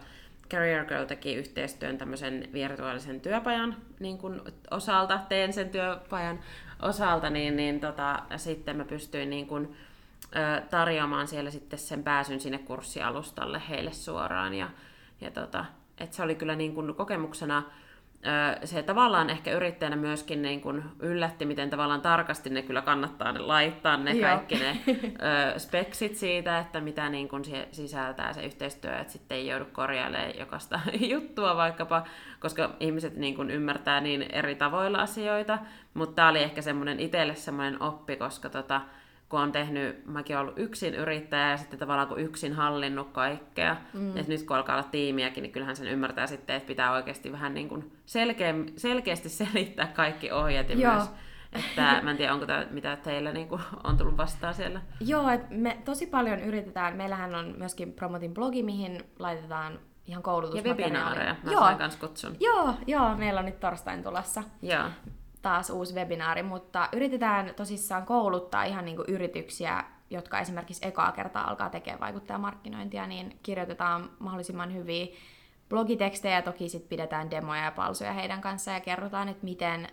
Career 0.50 0.84
Girl 0.84 1.04
teki 1.04 1.34
yhteistyön 1.34 1.98
tämmöisen 1.98 2.48
virtuaalisen 2.52 3.20
työpajan 3.20 3.76
niin 4.00 4.18
kun 4.18 4.42
osalta, 4.70 5.20
teen 5.28 5.52
sen 5.52 5.70
työpajan 5.70 6.40
osalta, 6.82 7.30
niin, 7.30 7.56
niin 7.56 7.80
tota, 7.80 8.22
sitten 8.36 8.76
mä 8.76 8.84
pystyin 8.84 9.30
niin 9.30 9.46
kun, 9.46 9.74
ö, 10.36 10.60
tarjoamaan 10.70 11.28
siellä 11.28 11.50
sitten 11.50 11.78
sen 11.78 12.02
pääsyn 12.02 12.40
sinne 12.40 12.58
kurssialustalle 12.58 13.62
heille 13.68 13.92
suoraan. 13.92 14.54
Ja, 14.54 14.70
ja 15.20 15.30
tota, 15.30 15.64
et 16.00 16.12
se 16.12 16.22
oli 16.22 16.34
kyllä 16.34 16.56
niin 16.56 16.74
kun 16.74 16.94
kokemuksena 16.94 17.62
se 18.64 18.82
tavallaan 18.82 19.30
ehkä 19.30 19.52
yrittäjänä 19.52 19.96
myöskin 19.96 20.42
niin 20.42 20.60
kun 20.60 20.84
yllätti, 21.00 21.44
miten 21.44 21.70
tavallaan 21.70 22.00
tarkasti 22.00 22.50
ne 22.50 22.62
kyllä 22.62 22.82
kannattaa 22.82 23.32
ne 23.32 23.38
laittaa, 23.38 23.96
ne 23.96 24.10
Joo. 24.10 24.28
kaikki 24.30 24.54
ne 24.54 24.76
ö, 25.54 25.58
speksit 25.58 26.16
siitä, 26.16 26.58
että 26.58 26.80
mitä 26.80 27.08
niin 27.08 27.28
kun 27.28 27.44
se 27.44 27.68
sisältää 27.72 28.32
se 28.32 28.44
yhteistyö, 28.44 28.98
että 28.98 29.12
sitten 29.12 29.38
ei 29.38 29.46
joudu 29.46 29.64
korjailemaan 29.72 30.38
jokaista 30.38 30.80
juttua 31.12 31.56
vaikkapa, 31.56 32.04
koska 32.40 32.70
ihmiset 32.80 33.16
niin 33.16 33.34
kun 33.34 33.50
ymmärtää 33.50 34.00
niin 34.00 34.22
eri 34.22 34.54
tavoilla 34.54 34.98
asioita, 34.98 35.58
mutta 35.94 36.14
tämä 36.14 36.28
oli 36.28 36.42
ehkä 36.42 36.62
semmoinen 36.62 37.00
itselle 37.00 37.34
semmoinen 37.34 37.82
oppi, 37.82 38.16
koska 38.16 38.48
tota, 38.48 38.80
kun 39.28 39.40
on 39.40 39.52
tehnyt, 39.52 40.06
mäkin 40.06 40.36
olen 40.36 40.48
ollut 40.48 40.58
yksin 40.58 40.94
yrittäjä 40.94 41.50
ja 41.50 41.56
sitten 41.56 41.78
tavallaan 41.78 42.08
kun 42.08 42.20
yksin 42.20 42.52
hallinnut 42.52 43.10
kaikkea, 43.12 43.76
mm. 43.92 44.16
että 44.16 44.32
nyt 44.32 44.42
kun 44.42 44.56
alkaa 44.56 44.76
olla 44.76 44.88
tiimiäkin, 44.90 45.42
niin 45.42 45.52
kyllähän 45.52 45.76
sen 45.76 45.86
ymmärtää 45.86 46.26
sitten, 46.26 46.56
että 46.56 46.66
pitää 46.66 46.92
oikeasti 46.92 47.32
vähän 47.32 47.54
niin 47.54 47.68
kuin 47.68 47.92
selkeä, 48.06 48.54
selkeästi 48.76 49.28
selittää 49.28 49.86
kaikki 49.86 50.32
ohjeet 50.32 50.68
ja 50.68 50.76
Joo. 50.76 50.94
myös 50.94 51.08
että 51.52 52.00
mä 52.02 52.10
en 52.10 52.16
tiedä, 52.16 52.34
onko 52.34 52.46
tämä, 52.46 52.66
mitä 52.70 52.96
teillä 52.96 53.32
niin 53.32 53.48
kuin, 53.48 53.62
on 53.84 53.96
tullut 53.96 54.16
vastaan 54.16 54.54
siellä. 54.54 54.80
Joo, 55.00 55.28
että 55.28 55.46
me 55.50 55.78
tosi 55.84 56.06
paljon 56.06 56.40
yritetään. 56.40 56.96
Meillähän 56.96 57.34
on 57.34 57.54
myöskin 57.58 57.92
Promotin 57.92 58.34
blogi, 58.34 58.62
mihin 58.62 59.04
laitetaan 59.18 59.78
ihan 60.06 60.22
koulutusmateriaalia. 60.22 60.86
Ja 60.86 60.90
webinaareja, 60.90 61.36
mä 61.42 61.52
joo. 61.52 61.88
kutsun. 62.00 62.36
Joo, 62.40 62.74
joo, 62.86 63.16
meillä 63.16 63.38
on 63.38 63.46
nyt 63.46 63.60
torstain 63.60 64.02
tulossa. 64.02 64.42
Joo 64.62 64.84
taas 65.42 65.70
uusi 65.70 65.94
webinaari, 65.94 66.42
mutta 66.42 66.88
yritetään 66.92 67.54
tosissaan 67.54 68.06
kouluttaa 68.06 68.64
ihan 68.64 68.84
niin 68.84 68.96
kuin 68.96 69.08
yrityksiä, 69.08 69.84
jotka 70.10 70.40
esimerkiksi 70.40 70.88
ekaa 70.88 71.12
kertaa 71.12 71.48
alkaa 71.48 71.70
tekemään 71.70 72.00
vaikuttajamarkkinointia, 72.00 73.06
niin 73.06 73.38
kirjoitetaan 73.42 74.10
mahdollisimman 74.18 74.74
hyviä 74.74 75.06
blogitekstejä, 75.68 76.42
toki 76.42 76.68
sitten 76.68 76.88
pidetään 76.88 77.30
demoja 77.30 77.64
ja 77.64 77.72
palsuja 77.72 78.12
heidän 78.12 78.40
kanssaan 78.40 78.74
ja 78.74 78.80
kerrotaan, 78.80 79.28
että 79.28 79.44
miten 79.44 79.88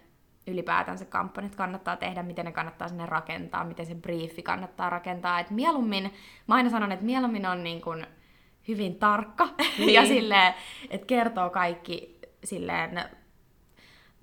ylipäätänsä 0.47 1.05
kampanjat 1.05 1.55
kannattaa 1.55 1.97
tehdä, 1.97 2.23
miten 2.23 2.45
ne 2.45 2.51
kannattaa 2.51 2.88
sinne 2.88 3.05
rakentaa, 3.05 3.63
miten 3.63 3.86
se 3.86 3.95
briefi 3.95 4.41
kannattaa 4.41 4.89
rakentaa. 4.89 5.39
Et 5.39 5.49
mieluummin, 5.49 6.13
mä 6.47 6.55
aina 6.55 6.69
sanon, 6.69 6.91
että 6.91 7.05
mieluummin 7.05 7.45
on 7.45 7.63
niin 7.63 7.81
kuin 7.81 8.08
hyvin 8.67 8.95
tarkka 8.95 9.47
niin. 9.77 9.93
ja 9.93 10.05
silleen, 10.05 10.53
että 10.89 11.08
kertoo 11.08 11.49
kaikki 11.49 12.19
silleen 12.43 13.03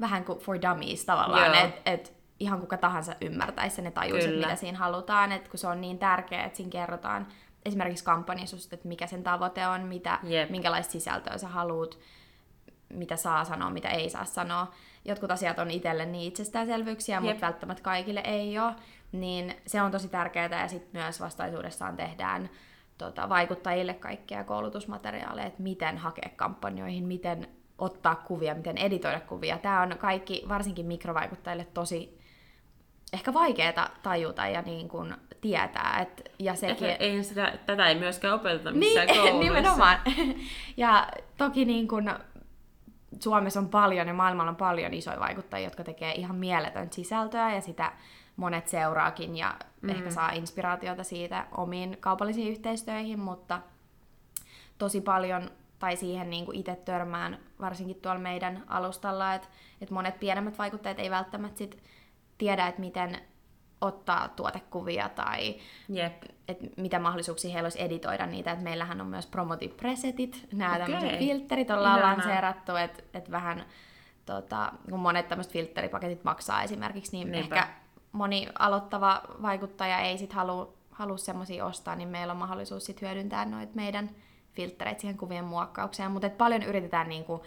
vähän 0.00 0.24
kuin 0.24 0.38
for 0.38 0.62
dummies 0.62 1.04
tavallaan, 1.04 1.54
että 1.54 1.90
et 1.90 2.22
ihan 2.40 2.60
kuka 2.60 2.76
tahansa 2.76 3.14
ymmärtäisi 3.20 3.76
sen 3.76 3.84
ja 3.84 3.90
tajuisi, 3.90 4.28
mitä 4.28 4.56
siinä 4.56 4.78
halutaan, 4.78 5.32
että 5.32 5.50
kun 5.50 5.58
se 5.58 5.66
on 5.66 5.80
niin 5.80 5.98
tärkeää, 5.98 6.44
että 6.44 6.56
siinä 6.56 6.70
kerrotaan 6.70 7.26
esimerkiksi 7.64 8.04
kampanjassa, 8.04 8.56
että 8.72 8.88
mikä 8.88 9.06
sen 9.06 9.22
tavoite 9.22 9.66
on, 9.66 9.80
mitä, 9.80 10.18
Jep. 10.22 10.50
minkälaista 10.50 10.92
sisältöä 10.92 11.38
sä 11.38 11.48
haluat, 11.48 11.98
mitä 12.88 13.16
saa 13.16 13.44
sanoa, 13.44 13.70
mitä 13.70 13.88
ei 13.88 14.10
saa 14.10 14.24
sanoa. 14.24 14.72
Jotkut 15.04 15.30
asiat 15.30 15.58
on 15.58 15.70
itselle 15.70 16.06
niin 16.06 16.28
itsestäänselvyyksiä, 16.28 17.16
Jep. 17.16 17.24
mutta 17.24 17.46
välttämättä 17.46 17.82
kaikille 17.82 18.20
ei 18.24 18.58
ole. 18.58 18.74
Niin 19.12 19.54
se 19.66 19.82
on 19.82 19.90
tosi 19.90 20.08
tärkeää 20.08 20.62
ja 20.62 20.68
sitten 20.68 21.02
myös 21.02 21.20
vastaisuudessaan 21.20 21.96
tehdään 21.96 22.50
tota, 22.98 23.28
vaikuttajille 23.28 23.94
kaikkea 23.94 24.44
koulutusmateriaaleja, 24.44 25.46
että 25.46 25.62
miten 25.62 25.98
hakea 25.98 26.30
kampanjoihin, 26.36 27.04
miten 27.04 27.48
ottaa 27.82 28.14
kuvia, 28.14 28.54
miten 28.54 28.78
editoida 28.78 29.20
kuvia. 29.20 29.58
Tämä 29.58 29.82
on 29.82 29.98
kaikki, 29.98 30.44
varsinkin 30.48 30.86
mikrovaikuttajille, 30.86 31.66
tosi 31.74 32.18
ehkä 33.12 33.34
vaikeaa 33.34 33.88
tajuta 34.02 34.46
ja 34.46 34.62
niin 34.62 34.88
kuin 34.88 35.14
tietää. 35.40 35.98
Et, 36.02 36.32
ja 36.38 36.54
sekin, 36.54 36.88
Ei 36.98 37.24
sitä, 37.24 37.58
tätä 37.66 37.86
ei 37.86 37.98
myöskään 37.98 38.34
opeteta 38.34 38.70
missään 38.70 39.06
niin, 39.06 39.20
kouluissa. 39.22 39.54
nimenomaan. 39.54 39.98
Ja 40.76 41.08
toki 41.38 41.64
niin 41.64 41.88
kun 41.88 42.10
Suomessa 43.20 43.60
on 43.60 43.68
paljon 43.68 44.08
ja 44.08 44.14
maailmalla 44.14 44.50
on 44.50 44.56
paljon 44.56 44.94
isoja 44.94 45.20
vaikuttajia, 45.20 45.66
jotka 45.66 45.84
tekee 45.84 46.12
ihan 46.12 46.36
mieletöntä 46.36 46.94
sisältöä 46.94 47.54
ja 47.54 47.60
sitä 47.60 47.92
monet 48.36 48.68
seuraakin 48.68 49.36
ja 49.36 49.54
mm. 49.80 49.88
ehkä 49.88 50.10
saa 50.10 50.30
inspiraatiota 50.30 51.04
siitä 51.04 51.46
omiin 51.56 51.96
kaupallisiin 52.00 52.50
yhteistyöihin, 52.52 53.20
mutta 53.20 53.60
tosi 54.78 55.00
paljon 55.00 55.50
tai 55.78 55.96
siihen 55.96 56.30
niin 56.30 56.44
kuin 56.44 56.58
itse 56.58 56.76
törmään, 56.84 57.38
varsinkin 57.62 57.96
tuolla 57.96 58.20
meidän 58.20 58.62
alustalla, 58.66 59.34
että, 59.34 59.48
että 59.80 59.94
monet 59.94 60.20
pienemmät 60.20 60.58
vaikuttajat 60.58 60.98
ei 60.98 61.10
välttämättä 61.10 61.58
sit 61.58 61.82
tiedä, 62.38 62.66
että 62.66 62.80
miten 62.80 63.18
ottaa 63.80 64.28
tuotekuvia 64.28 65.08
tai 65.08 65.54
Jep. 65.88 66.22
että 66.48 66.66
mitä 66.76 66.98
mahdollisuuksia 66.98 67.52
heillä 67.52 67.66
olisi 67.66 67.82
editoida 67.82 68.26
niitä, 68.26 68.52
että 68.52 68.64
meillähän 68.64 69.00
on 69.00 69.06
myös 69.06 69.26
promotive 69.26 69.74
presetit, 69.74 70.48
nämä 70.52 70.72
Okei. 70.72 70.86
tämmöiset 70.86 71.18
filterit 71.18 71.70
ollaan 71.70 71.98
Ihanaa. 71.98 72.16
lanseerattu, 72.16 72.76
että 72.76 73.02
et 73.14 73.30
vähän, 73.30 73.64
tota, 74.26 74.72
kun 74.90 75.00
monet 75.00 75.28
tämmöiset 75.28 75.52
filteripaketit 75.52 76.24
maksaa 76.24 76.62
esimerkiksi, 76.62 77.16
niin 77.16 77.30
Niinpä. 77.30 77.56
ehkä 77.56 77.68
moni 78.12 78.48
aloittava 78.58 79.22
vaikuttaja 79.42 79.98
ei 79.98 80.18
sit 80.18 80.32
halua 80.32 80.82
halua 80.92 81.16
semmoisia 81.16 81.64
ostaa, 81.64 81.96
niin 81.96 82.08
meillä 82.08 82.30
on 82.30 82.36
mahdollisuus 82.36 82.84
sit 82.84 83.00
hyödyntää 83.00 83.44
noita 83.44 83.72
meidän 83.74 84.10
filtreitä 84.54 85.00
siihen 85.00 85.16
kuvien 85.16 85.44
muokkaukseen, 85.44 86.10
mutta 86.10 86.26
et 86.26 86.38
paljon 86.38 86.62
yritetään 86.62 87.08
niinku 87.08 87.42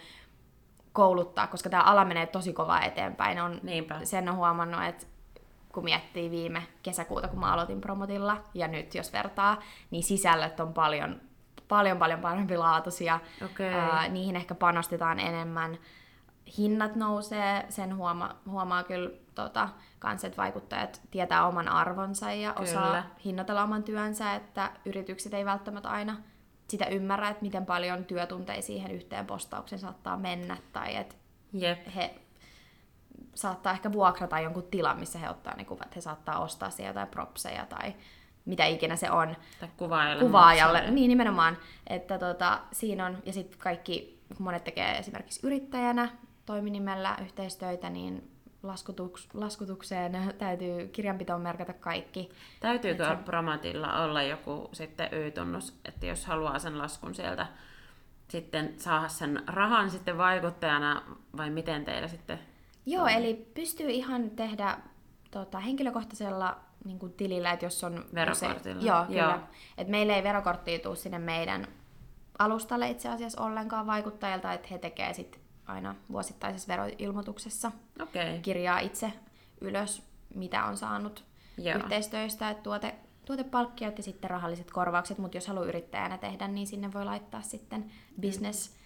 kouluttaa, 0.92 1.46
koska 1.46 1.70
tämä 1.70 1.82
ala 1.82 2.04
menee 2.04 2.26
tosi 2.26 2.52
kovaa 2.52 2.82
eteenpäin. 2.84 3.40
On, 3.40 3.60
Niinpä. 3.62 4.04
sen 4.04 4.28
on 4.28 4.36
huomannut, 4.36 4.84
että 4.84 5.06
kun 5.72 5.84
miettii 5.84 6.30
viime 6.30 6.62
kesäkuuta, 6.82 7.28
kun 7.28 7.40
mä 7.40 7.52
aloitin 7.52 7.80
promotilla, 7.80 8.44
ja 8.54 8.68
nyt 8.68 8.94
jos 8.94 9.12
vertaa, 9.12 9.62
niin 9.90 10.02
sisällöt 10.02 10.60
on 10.60 10.74
paljon, 10.74 11.20
paljon, 11.68 11.98
paljon 11.98 12.20
parempi 12.20 12.56
laatuisia. 12.56 13.20
Okei. 13.44 13.74
Ää, 13.74 14.08
niihin 14.08 14.36
ehkä 14.36 14.54
panostetaan 14.54 15.18
enemmän. 15.18 15.78
Hinnat 16.58 16.96
nousee, 16.96 17.66
sen 17.68 17.96
huoma, 17.96 18.36
huomaa 18.48 18.82
kyllä 18.82 19.10
tota, 19.34 19.68
kans, 19.98 20.24
että 20.24 20.36
vaikuttajat 20.36 21.02
tietää 21.10 21.46
oman 21.46 21.68
arvonsa 21.68 22.32
ja 22.32 22.52
Kyllä. 22.52 22.70
osaa 22.70 23.02
hinnoitella 23.24 23.62
oman 23.62 23.82
työnsä, 23.82 24.34
että 24.34 24.70
yritykset 24.84 25.34
ei 25.34 25.44
välttämättä 25.44 25.88
aina 25.88 26.16
sitä 26.68 26.86
ymmärrä, 26.86 27.28
että 27.28 27.42
miten 27.42 27.66
paljon 27.66 28.04
työtunteja 28.04 28.62
siihen 28.62 28.90
yhteen 28.90 29.26
postaukseen 29.26 29.78
saattaa 29.80 30.16
mennä, 30.16 30.56
tai 30.72 30.96
että 30.96 31.14
Jep. 31.52 31.78
he 31.94 32.14
saattaa 33.34 33.72
ehkä 33.72 33.92
vuokrata 33.92 34.40
jonkun 34.40 34.62
tilan, 34.70 34.98
missä 35.00 35.18
he 35.18 35.30
ottaa 35.30 35.56
ne 35.56 35.64
kuvat. 35.64 35.96
He 35.96 36.00
saattaa 36.00 36.38
ostaa 36.38 36.70
siellä 36.70 36.90
jotain 36.90 37.08
propseja 37.08 37.66
tai 37.66 37.94
mitä 38.44 38.64
ikinä 38.66 38.96
se 38.96 39.10
on 39.10 39.36
Tai 39.60 39.68
kuvaajalle. 39.76 40.24
kuvaajalle. 40.24 40.78
maksaa. 40.78 40.94
Niin 40.94 41.08
nimenomaan, 41.08 41.58
että 41.86 42.18
tota, 42.18 42.60
siinä 42.72 43.06
on, 43.06 43.18
ja 43.24 43.32
sitten 43.32 43.58
kaikki, 43.58 44.22
kun 44.36 44.44
monet 44.44 44.64
tekee 44.64 44.98
esimerkiksi 44.98 45.40
yrittäjänä 45.46 46.08
toiminimellä 46.46 47.16
yhteistöitä, 47.22 47.90
niin 47.90 48.30
laskutuks, 48.66 49.28
laskutukseen 49.34 50.34
täytyy 50.38 50.88
kirjanpitoon 50.88 51.40
merkata 51.40 51.72
kaikki. 51.72 52.30
Täytyykö 52.60 53.16
Promatilla 53.24 54.02
olla 54.02 54.22
joku 54.22 54.68
sitten 54.72 55.08
Y-tunnus, 55.12 55.78
että 55.84 56.06
jos 56.06 56.26
haluaa 56.26 56.58
sen 56.58 56.78
laskun 56.78 57.14
sieltä 57.14 57.46
sitten 58.28 58.74
saada 58.78 59.08
sen 59.08 59.42
rahan 59.46 59.90
sitten 59.90 60.18
vaikuttajana, 60.18 61.02
vai 61.36 61.50
miten 61.50 61.84
teillä 61.84 62.08
sitten? 62.08 62.38
Joo, 62.86 63.06
eli 63.06 63.50
pystyy 63.54 63.90
ihan 63.90 64.30
tehdä 64.30 64.78
tota, 65.30 65.60
henkilökohtaisella 65.60 66.56
niin 66.84 66.98
kuin 66.98 67.12
tilillä, 67.12 67.52
että 67.52 67.66
jos 67.66 67.84
on... 67.84 68.04
Verokortilla. 68.14 68.82
Joo, 68.82 69.04
kyllä. 69.04 69.20
Joo. 69.20 69.38
Et 69.78 69.88
meillä 69.88 70.16
ei 70.16 70.22
verokorttia 70.22 70.78
tule 70.78 70.96
sinne 70.96 71.18
meidän 71.18 71.68
alustalle 72.38 72.88
itse 72.90 73.08
asiassa 73.08 73.42
ollenkaan 73.42 73.86
vaikuttajilta, 73.86 74.52
että 74.52 74.68
he 74.70 74.78
tekee 74.78 75.14
sit 75.14 75.40
aina 75.66 75.94
vuosittaisessa 76.12 76.68
veroilmoituksessa 76.68 77.72
Okei. 78.02 78.38
kirjaa 78.38 78.78
itse 78.78 79.12
ylös, 79.60 80.02
mitä 80.34 80.64
on 80.64 80.76
saanut 80.76 81.24
Joo. 81.58 81.76
yhteistyöstä, 81.76 82.50
että 82.50 82.62
tuote, 82.62 82.94
tuotepalkkiot 83.24 83.98
ja 83.98 84.02
sitten 84.02 84.30
rahalliset 84.30 84.70
korvaukset, 84.70 85.18
mutta 85.18 85.36
jos 85.36 85.46
haluaa 85.46 85.66
yrittäjänä 85.66 86.18
tehdä, 86.18 86.48
niin 86.48 86.66
sinne 86.66 86.92
voi 86.92 87.04
laittaa 87.04 87.42
sitten 87.42 87.92
business, 88.20 88.76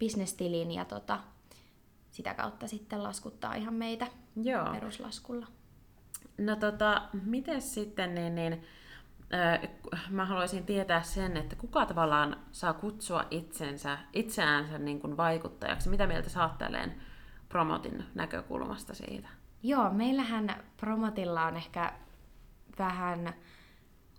business-tilin 0.00 0.70
ja 0.70 0.84
tota, 0.84 1.18
sitä 2.10 2.34
kautta 2.34 2.68
sitten 2.68 3.02
laskuttaa 3.02 3.54
ihan 3.54 3.74
meitä 3.74 4.06
Joo. 4.42 4.72
peruslaskulla. 4.72 5.46
No 6.38 6.56
tota, 6.56 7.02
miten 7.24 7.62
sitten, 7.62 8.14
niin, 8.14 8.34
niin 8.34 8.62
mä 10.10 10.24
haluaisin 10.24 10.66
tietää 10.66 11.02
sen, 11.02 11.36
että 11.36 11.56
kuka 11.56 11.86
tavallaan 11.86 12.36
saa 12.52 12.72
kutsua 12.72 13.24
itsensä, 13.30 13.98
itseäänsä 14.12 14.78
niin 14.78 15.00
kuin 15.00 15.16
vaikuttajaksi. 15.16 15.88
Mitä 15.88 16.06
mieltä 16.06 16.42
oot 16.42 16.58
tälleen 16.58 16.94
promotin 17.48 18.04
näkökulmasta 18.14 18.94
siitä? 18.94 19.28
Joo, 19.62 19.90
meillähän 19.90 20.64
Promotilla 20.76 21.44
on 21.44 21.56
ehkä 21.56 21.92
vähän 22.78 23.34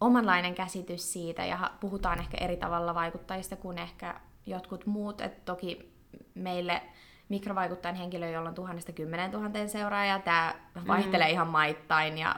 omanlainen 0.01 0.55
käsitys 0.55 1.13
siitä 1.13 1.45
ja 1.45 1.71
puhutaan 1.79 2.19
ehkä 2.19 2.37
eri 2.41 2.57
tavalla 2.57 2.95
vaikuttajista 2.95 3.55
kuin 3.55 3.77
ehkä 3.77 4.15
jotkut 4.45 4.85
muut. 4.85 5.21
Et 5.21 5.45
toki 5.45 5.93
meille 6.35 6.81
mikrovaikuttajan 7.29 7.95
henkilö, 7.95 8.29
jolla 8.29 8.49
on 8.49 8.55
tuhannesta 8.55 8.91
kymmeneen 8.91 9.31
tuhanteen 9.31 9.69
seuraajaa, 9.69 10.19
tämä 10.19 10.53
vaihtelee 10.87 11.27
mm. 11.27 11.33
ihan 11.33 11.47
maittain 11.47 12.17
ja 12.17 12.35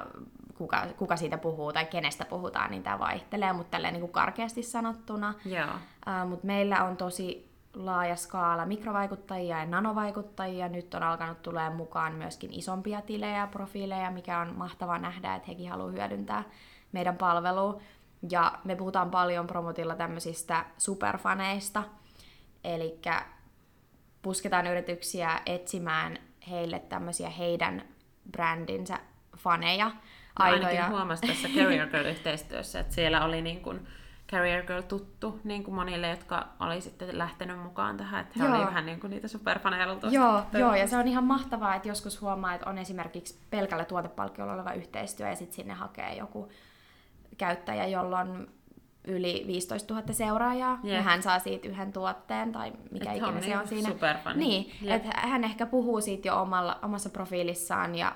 kuka, 0.62 0.88
kuka 0.98 1.16
siitä 1.18 1.38
puhuu 1.38 1.74
tai 1.74 1.86
kenestä 1.86 2.26
puhutaan, 2.26 2.72
niin 2.72 2.84
tämä 2.84 3.00
vaihtelee, 3.00 3.54
mutta 3.54 3.72
tälleen 3.72 3.94
niin 3.94 4.02
kuin 4.02 4.12
karkeasti 4.12 4.64
sanottuna. 4.64 5.34
Joo. 5.46 5.66
Uh, 5.66 6.30
Mutta 6.30 6.48
meillä 6.48 6.84
on 6.84 6.98
tosi 6.98 7.52
laaja 7.74 8.16
skaala 8.16 8.66
mikrovaikuttajia 8.66 9.60
ja 9.60 9.66
nanovaikuttajia. 9.66 10.70
Nyt 10.70 10.94
on 10.94 11.04
alkanut 11.04 11.42
tulee 11.42 11.70
mukaan 11.70 12.14
myöskin 12.14 12.54
isompia 12.54 13.02
tilejä, 13.02 13.48
profiileja, 13.48 14.12
mikä 14.12 14.40
on 14.40 14.54
mahtavaa 14.58 15.00
nähdä, 15.00 15.36
että 15.36 15.48
hekin 15.48 15.70
haluaa 15.70 15.92
hyödyntää 15.92 16.44
meidän 16.92 17.18
palvelua. 17.18 17.82
Ja 18.32 18.60
me 18.64 18.76
puhutaan 18.76 19.12
paljon 19.12 19.48
promotilla 19.48 19.96
tämmöisistä 19.96 20.66
superfaneista, 20.78 21.84
eli 22.64 23.00
pusketaan 24.22 24.68
yrityksiä 24.68 25.42
etsimään 25.46 26.18
heille 26.50 26.80
tämmöisiä 26.80 27.30
heidän 27.30 27.84
brändinsä 28.32 29.00
faneja. 29.38 29.92
Ainakin 30.42 30.90
huomasin 30.90 31.30
tässä 31.30 31.48
Career 31.48 31.88
Girl-yhteistyössä, 31.88 32.80
että 32.80 32.94
siellä 32.94 33.26
oli 33.26 33.42
niin 33.42 33.62
kuin 33.62 33.88
Career 34.32 34.66
Girl 34.66 34.82
tuttu 34.82 35.40
niin 35.44 35.64
kuin 35.64 35.76
monille, 35.76 36.10
jotka 36.10 36.48
oli 36.60 36.82
sitten 36.82 37.18
lähtenyt 37.18 37.60
mukaan 37.60 37.98
tähän, 37.98 38.22
että 38.22 38.40
he 38.40 38.46
Joo. 38.46 38.56
oli 38.56 38.66
vähän 38.66 38.86
niin 38.86 39.00
kuin 39.00 39.12
niitä 39.12 39.28
superfaneja 39.28 39.88
Joo, 40.12 40.44
joo, 40.54 40.76
ja 40.76 40.88
se 40.88 40.98
on 40.98 41.08
ihan 41.08 41.24
mahtavaa, 41.24 41.76
että 41.76 41.88
joskus 41.88 42.22
huomaa, 42.22 42.54
että 42.54 42.70
on 42.70 42.78
esimerkiksi 42.78 43.40
pelkällä 43.50 43.86
tuotepalkkiolla 43.86 44.54
oleva 44.54 44.74
yhteistyö 44.74 45.30
ja 45.30 45.36
sitten 45.36 45.56
sinne 45.56 45.74
hakee 45.74 46.16
joku 46.16 46.50
käyttäjä, 47.38 47.88
jolla 47.88 48.20
on 48.20 48.48
yli 49.08 49.44
15 49.48 49.94
000 49.94 50.14
seuraajaa, 50.14 50.80
Jep. 50.84 50.94
ja 50.96 51.02
hän 51.02 51.24
saa 51.24 51.40
siitä 51.40 51.68
yhden 51.68 51.94
tuotteen 51.94 52.52
tai 52.52 52.72
mikä 52.92 53.12
Et 53.12 53.18
ikinä 53.18 53.28
on 53.28 53.42
se 53.42 53.48
niin 53.48 53.58
on 53.60 53.68
siinä. 53.68 53.90
superfani. 53.90 54.40
Niin, 54.40 54.72
Jep. 54.82 54.96
että 54.96 55.28
hän 55.28 55.44
ehkä 55.44 55.66
puhuu 55.66 56.02
siitä 56.02 56.28
jo 56.28 56.42
omalla, 56.42 56.80
omassa 56.82 57.10
profiilissaan 57.10 57.96
ja 57.96 58.16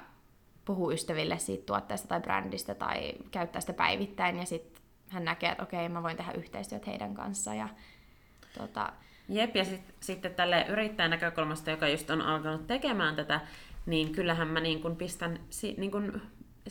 puhuu 0.66 0.92
ystäville 0.92 1.38
siitä 1.38 1.66
tuotteesta 1.66 2.08
tai 2.08 2.22
brändistä 2.22 2.76
tai 2.76 3.14
käyttää 3.32 3.62
sitä 3.62 3.74
päivittäin 3.74 4.38
ja 4.38 4.46
sitten 4.46 4.82
hän 5.10 5.26
näkee, 5.26 5.52
että 5.52 5.64
okei, 5.64 5.90
mä 5.90 6.04
voin 6.04 6.18
tehdä 6.18 6.32
yhteistyötä 6.32 6.90
heidän 6.90 7.14
kanssaan 7.14 7.58
ja 7.58 7.70
tota, 8.58 8.94
Jep, 9.30 9.56
ja 9.56 9.66
sit, 9.66 9.82
sitten 10.00 10.36
tälle 10.36 10.66
yrittäjän 10.70 11.12
näkökulmasta, 11.12 11.72
joka 11.72 11.88
just 11.88 12.10
on 12.10 12.22
alkanut 12.22 12.68
tekemään 12.68 13.16
tätä, 13.16 13.42
niin 13.86 14.12
kyllähän 14.12 14.48
mä 14.48 14.60
niin 14.60 14.82
kun 14.82 14.96
pistän, 14.96 15.40
niin 15.78 15.92
kun, 15.92 16.22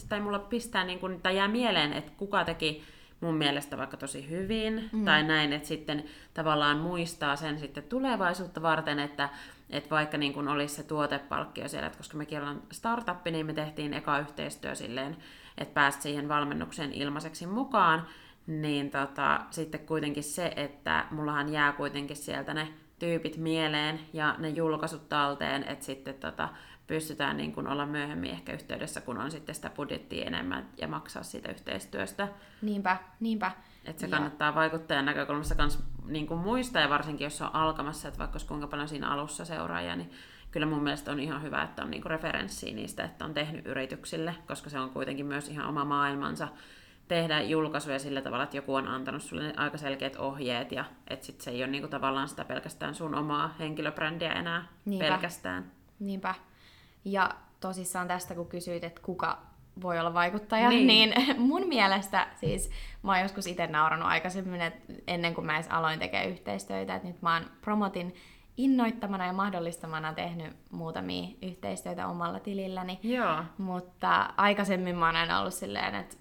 tai 0.08 0.20
mulla 0.20 0.38
pistää, 0.38 0.84
niin 0.84 0.98
kun, 0.98 1.20
tai 1.22 1.36
jää 1.36 1.48
mieleen, 1.48 1.92
että 1.92 2.12
kuka 2.16 2.44
teki 2.44 2.84
mun 3.24 3.34
mielestä 3.34 3.78
vaikka 3.78 3.96
tosi 3.96 4.30
hyvin, 4.30 4.88
mm. 4.92 5.04
tai 5.04 5.22
näin, 5.22 5.52
että 5.52 5.68
sitten 5.68 6.04
tavallaan 6.34 6.78
muistaa 6.78 7.36
sen 7.36 7.58
sitten 7.58 7.84
tulevaisuutta 7.84 8.62
varten, 8.62 8.98
että, 8.98 9.28
että 9.70 9.90
vaikka 9.90 10.18
niin 10.18 10.32
kun 10.32 10.48
olisi 10.48 10.74
se 10.74 10.82
tuotepalkkio 10.82 11.68
siellä, 11.68 11.86
että 11.86 11.98
koska 11.98 12.16
mekin 12.16 12.38
ollaan 12.38 12.62
startuppi, 12.72 13.30
niin 13.30 13.46
me 13.46 13.52
tehtiin 13.52 13.94
eka 13.94 14.18
yhteistyö 14.18 14.74
silleen, 14.74 15.16
että 15.58 15.74
pääsit 15.74 16.02
siihen 16.02 16.28
valmennukseen 16.28 16.92
ilmaiseksi 16.92 17.46
mukaan, 17.46 18.06
niin 18.46 18.90
tota, 18.90 19.40
sitten 19.50 19.86
kuitenkin 19.86 20.24
se, 20.24 20.52
että 20.56 21.04
mullahan 21.10 21.52
jää 21.52 21.72
kuitenkin 21.72 22.16
sieltä 22.16 22.54
ne 22.54 22.68
tyypit 22.98 23.36
mieleen 23.36 24.00
ja 24.12 24.34
ne 24.38 24.48
julkaisut 24.48 25.08
talteen, 25.08 25.64
että 25.64 25.84
sitten 25.84 26.14
tota, 26.14 26.48
pystytään 26.86 27.36
niin 27.36 27.52
kuin 27.52 27.66
olla 27.66 27.86
myöhemmin 27.86 28.30
ehkä 28.30 28.52
yhteydessä, 28.52 29.00
kun 29.00 29.18
on 29.18 29.30
sitten 29.30 29.54
sitä 29.54 29.70
budjettia 29.70 30.26
enemmän 30.26 30.68
ja 30.76 30.88
maksaa 30.88 31.22
siitä 31.22 31.50
yhteistyöstä. 31.50 32.28
Niinpä, 32.62 32.96
niinpä. 33.20 33.52
Että 33.84 34.00
se 34.00 34.08
kannattaa 34.08 34.48
ja... 34.48 34.54
vaikuttajan 34.54 35.04
näkökulmasta 35.04 35.54
myös 35.54 35.78
niin 36.06 36.26
kuin 36.26 36.40
muistaa, 36.40 36.82
ja 36.82 36.88
varsinkin 36.88 37.24
jos 37.24 37.42
on 37.42 37.54
alkamassa, 37.54 38.08
että 38.08 38.18
vaikka 38.18 38.34
olisi 38.34 38.46
kuinka 38.46 38.66
paljon 38.66 38.88
siinä 38.88 39.08
alussa 39.08 39.44
seuraajia, 39.44 39.96
niin 39.96 40.10
kyllä 40.50 40.66
mun 40.66 40.82
mielestä 40.82 41.12
on 41.12 41.20
ihan 41.20 41.42
hyvä, 41.42 41.62
että 41.62 41.82
on 41.82 41.90
niin 41.90 42.06
referenssiä 42.06 42.74
niistä, 42.74 43.04
että 43.04 43.24
on 43.24 43.34
tehnyt 43.34 43.66
yrityksille, 43.66 44.34
koska 44.46 44.70
se 44.70 44.78
on 44.78 44.90
kuitenkin 44.90 45.26
myös 45.26 45.48
ihan 45.48 45.68
oma 45.68 45.84
maailmansa 45.84 46.48
tehdä 47.08 47.40
julkaisuja 47.40 47.98
sillä 47.98 48.22
tavalla, 48.22 48.44
että 48.44 48.56
joku 48.56 48.74
on 48.74 48.88
antanut 48.88 49.22
sulle 49.22 49.52
aika 49.56 49.78
selkeät 49.78 50.16
ohjeet 50.16 50.72
ja 50.72 50.84
että 51.08 51.26
sit 51.26 51.40
se 51.40 51.50
ei 51.50 51.62
ole 51.62 51.70
niinku 51.70 51.88
tavallaan 51.88 52.28
sitä 52.28 52.44
pelkästään 52.44 52.94
sun 52.94 53.14
omaa 53.14 53.54
henkilöbrändiä 53.58 54.32
enää 54.32 54.68
Niinpä. 54.84 55.08
pelkästään. 55.08 55.70
Niinpä. 56.00 56.34
Ja 57.04 57.30
tosissaan 57.60 58.08
tästä 58.08 58.34
kun 58.34 58.46
kysyit, 58.46 58.84
että 58.84 59.00
kuka 59.02 59.38
voi 59.82 60.00
olla 60.00 60.14
vaikuttaja, 60.14 60.68
niin, 60.68 60.86
niin 60.86 61.14
mun 61.50 61.68
mielestä 61.68 62.26
siis 62.36 62.70
mä 63.02 63.12
oon 63.12 63.20
joskus 63.20 63.46
itse 63.46 63.66
nauranut 63.66 64.08
aikaisemmin, 64.08 64.60
että 64.60 64.92
ennen 65.06 65.34
kuin 65.34 65.46
mä 65.46 65.54
edes 65.54 65.68
aloin 65.70 65.98
tekemään 65.98 66.28
yhteistyötä, 66.28 66.94
että 66.94 67.08
nyt 67.08 67.22
mä 67.22 67.34
oon 67.34 67.50
promotin 67.60 68.14
innoittamana 68.56 69.26
ja 69.26 69.32
mahdollistamana 69.32 70.12
tehnyt 70.12 70.56
muutamia 70.70 71.28
yhteistyötä 71.42 72.06
omalla 72.06 72.40
tililläni. 72.40 72.98
Joo. 73.02 73.44
Mutta 73.58 74.30
aikaisemmin 74.36 74.96
mä 74.96 75.06
oon 75.06 75.16
aina 75.16 75.40
ollut 75.40 75.54
silleen, 75.54 75.94
että 75.94 76.16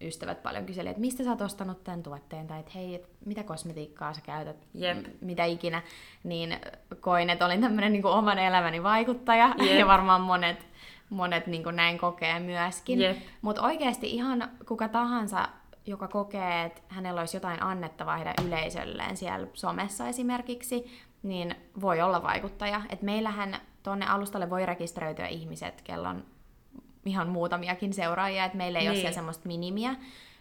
ystävät 0.00 0.42
paljon 0.42 0.66
kyseli, 0.66 0.88
että 0.88 1.00
mistä 1.00 1.24
sä 1.24 1.30
oot 1.30 1.40
ostanut 1.40 1.84
tämän 1.84 2.02
tuotteen, 2.02 2.46
tai 2.46 2.60
että 2.60 2.72
hei, 2.74 2.94
et 2.94 3.08
mitä 3.24 3.44
kosmetiikkaa 3.44 4.14
sä 4.14 4.20
käytät, 4.20 4.56
Jep. 4.74 5.06
mitä 5.20 5.44
ikinä, 5.44 5.82
niin 6.24 6.56
koin, 7.00 7.30
että 7.30 7.46
olin 7.46 7.60
tämmöinen 7.60 7.92
niin 7.92 8.06
oman 8.06 8.38
elämäni 8.38 8.82
vaikuttaja, 8.82 9.54
Jep. 9.68 9.78
ja 9.78 9.86
varmaan 9.86 10.20
monet, 10.20 10.66
monet 11.10 11.46
niin 11.46 11.62
näin 11.72 11.98
kokee 11.98 12.40
myöskin. 12.40 12.98
Mutta 13.42 13.62
oikeasti 13.62 14.10
ihan 14.10 14.50
kuka 14.68 14.88
tahansa, 14.88 15.48
joka 15.86 16.08
kokee, 16.08 16.64
että 16.64 16.82
hänellä 16.88 17.20
olisi 17.20 17.36
jotain 17.36 17.62
annettavaa 17.62 18.16
heidän 18.16 18.34
yleisölleen 18.46 19.16
siellä 19.16 19.46
somessa 19.54 20.08
esimerkiksi, 20.08 20.86
niin 21.22 21.54
voi 21.80 22.00
olla 22.00 22.22
vaikuttaja. 22.22 22.82
Et 22.90 23.02
meillähän 23.02 23.56
tuonne 23.82 24.06
alustalle 24.06 24.50
voi 24.50 24.66
rekisteröityä 24.66 25.26
ihmiset, 25.26 25.82
kello 25.82 26.08
on 26.08 26.24
ihan 27.06 27.28
muutamiakin 27.28 27.92
seuraajia, 27.92 28.44
että 28.44 28.58
meillä 28.58 28.78
ei 28.78 28.84
niin. 28.84 28.90
ole 28.90 28.98
siellä 28.98 29.14
semmoista 29.14 29.48
minimiä, 29.48 29.94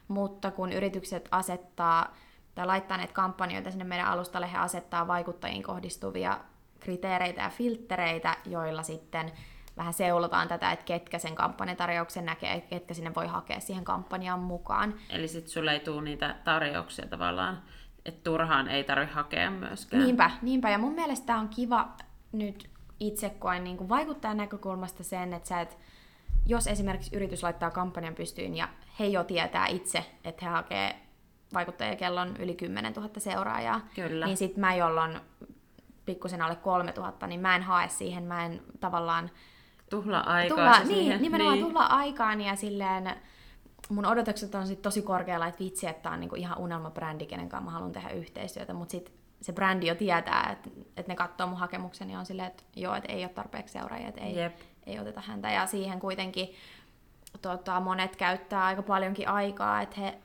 mutta 0.08 0.52
kun 0.52 0.72
yritykset 0.72 1.28
asettaa 1.32 2.16
tai 2.56 2.66
laittaa 2.66 2.98
näitä 2.98 3.14
kampanjoita 3.14 3.72
sinne 3.72 3.86
meidän 3.86 4.08
alustalle, 4.08 4.52
he 4.52 4.58
asettaa 4.58 5.08
vaikuttajiin 5.08 5.64
kohdistuvia 5.64 6.40
kriteereitä 6.80 7.42
ja 7.42 7.50
filtreitä, 7.50 8.38
joilla 8.46 8.84
sitten 8.84 9.32
vähän 9.78 9.94
seulotaan 9.94 10.48
tätä, 10.48 10.72
että 10.72 10.86
ketkä 10.86 11.20
sen 11.20 11.36
kampanjatarjouksen 11.36 12.26
näkee, 12.26 12.62
ketkä 12.62 12.94
sinne 12.94 13.16
voi 13.16 13.28
hakea 13.28 13.60
siihen 13.60 13.84
kampanjaan 13.84 14.40
mukaan. 14.40 14.94
Eli 15.10 15.28
sitten 15.28 15.52
sulle 15.52 15.72
ei 15.72 15.80
tule 15.80 16.02
niitä 16.02 16.36
tarjouksia 16.44 17.08
tavallaan, 17.08 17.62
että 18.06 18.24
turhaan 18.24 18.68
ei 18.68 18.84
tarvitse 18.84 19.16
hakea 19.16 19.52
myöskään. 19.52 20.04
Niinpä, 20.04 20.32
niinpä. 20.42 20.70
Ja 20.70 20.78
mun 20.78 20.94
mielestä 20.94 21.38
on 21.38 21.50
kiva 21.50 21.88
nyt 22.32 22.70
itse 23.00 23.30
koen 23.30 23.64
niin 23.64 23.90
vaikuttajan 23.90 24.38
näkökulmasta 24.38 25.04
sen, 25.04 25.34
että 25.34 25.50
sä 25.50 25.62
et 25.62 25.78
jos 26.46 26.68
esimerkiksi 26.68 27.16
yritys 27.16 27.44
laittaa 27.44 27.72
kampanjan 27.72 28.16
pystyyn 28.16 28.56
ja 28.56 28.70
he 29.00 29.06
jo 29.06 29.24
tietää 29.24 29.68
itse, 29.68 30.06
että 30.24 30.46
he 30.46 30.52
hakee 30.52 30.96
vaikuttajia 31.54 31.96
yli 32.40 32.56
10 32.56 32.94
000 32.94 33.10
seuraajaa, 33.18 33.82
Kyllä. 33.96 34.26
niin 34.26 34.38
sitten 34.38 34.62
mä, 34.62 34.76
jolloin 34.76 35.20
pikkusen 36.06 36.42
alle 36.42 36.56
3000, 36.56 37.28
niin 37.28 37.40
mä 37.40 37.56
en 37.56 37.64
hae 37.64 37.88
siihen, 37.88 38.24
mä 38.24 38.46
en 38.46 38.62
tavallaan... 38.80 39.32
Tuhla 39.90 40.20
aikaa 40.20 40.58
tuhla, 40.58 40.78
niin, 40.78 40.88
siihen. 40.88 41.22
nimenomaan 41.22 41.58
niin. 41.58 41.66
tuhla 41.66 41.86
aikaan 41.86 42.42
ja 42.42 42.56
silleen 42.56 43.16
mun 43.90 44.06
odotukset 44.06 44.56
on 44.56 44.68
sit 44.68 44.82
tosi 44.82 45.02
korkealla, 45.02 45.48
että 45.48 45.64
vitsi, 45.64 45.88
että 45.88 46.10
on 46.10 46.20
niinku 46.20 46.36
ihan 46.36 46.58
unelmabrändi, 46.58 47.26
kenen 47.26 47.50
kanssa 47.50 47.66
mä 47.66 47.72
haluan 47.72 47.92
tehdä 47.92 48.10
yhteistyötä, 48.10 48.74
mutta 48.74 48.92
sitten 48.92 49.14
se 49.42 49.54
brändi 49.54 49.88
jo 49.88 49.96
tietää, 49.96 50.50
että, 50.52 50.70
että 50.98 51.12
ne 51.12 51.16
katsoo 51.16 51.48
mun 51.48 51.58
hakemuksen 51.58 52.10
ja 52.10 52.20
on 52.20 52.26
silleen, 52.26 52.48
että 52.48 52.64
joo, 52.76 52.96
että 52.96 53.12
ei 53.12 53.24
ole 53.24 53.30
tarpeeksi 53.30 53.74
seuraajia, 53.74 54.08
että 54.08 54.22
ei, 54.22 54.36
Jep 54.36 54.60
ei 54.86 55.00
oteta 55.00 55.22
häntä. 55.22 55.52
Ja 55.52 55.66
siihen 55.66 56.00
kuitenkin 56.00 56.50
tota, 57.42 57.80
monet 57.80 58.16
käyttää 58.16 58.66
aika 58.66 58.82
paljonkin 58.82 59.30
aikaa, 59.30 59.82
että 59.82 60.02
he 60.02 60.18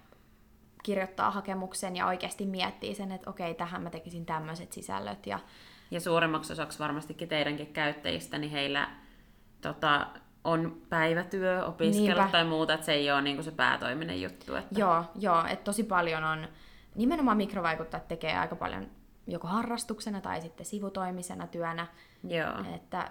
kirjoittaa 0.82 1.30
hakemuksen 1.30 1.96
ja 1.96 2.06
oikeasti 2.06 2.46
miettii 2.46 2.94
sen, 2.94 3.12
että 3.12 3.30
okei, 3.30 3.54
tähän 3.54 3.82
mä 3.82 3.90
tekisin 3.90 4.26
tämmöiset 4.26 4.72
sisällöt. 4.72 5.26
Ja, 5.26 5.38
ja 5.90 6.00
suurimmaksi 6.00 6.52
osaksi 6.52 6.78
varmastikin 6.78 7.28
teidänkin 7.28 7.72
käyttäjistä, 7.72 8.38
niin 8.38 8.52
heillä 8.52 8.88
tota, 9.60 10.06
on 10.44 10.82
päivätyö, 10.88 11.66
opiskelu 11.66 12.06
Niinpä. 12.06 12.28
tai 12.32 12.44
muuta, 12.44 12.74
että 12.74 12.86
se 12.86 12.92
ei 12.92 13.10
ole 13.10 13.22
niin 13.22 13.44
se 13.44 13.50
päätoiminen 13.50 14.22
juttu. 14.22 14.54
Että... 14.54 14.80
Joo, 14.80 15.04
joo 15.14 15.44
että 15.44 15.64
tosi 15.64 15.84
paljon 15.84 16.24
on, 16.24 16.48
nimenomaan 16.94 17.36
mikrovaikuttajat 17.36 18.08
tekee 18.08 18.38
aika 18.38 18.56
paljon 18.56 18.86
joko 19.26 19.48
harrastuksena 19.48 20.20
tai 20.20 20.40
sitten 20.40 20.66
sivutoimisena 20.66 21.46
työnä. 21.46 21.86
Joo. 22.28 22.74
Että 22.74 23.10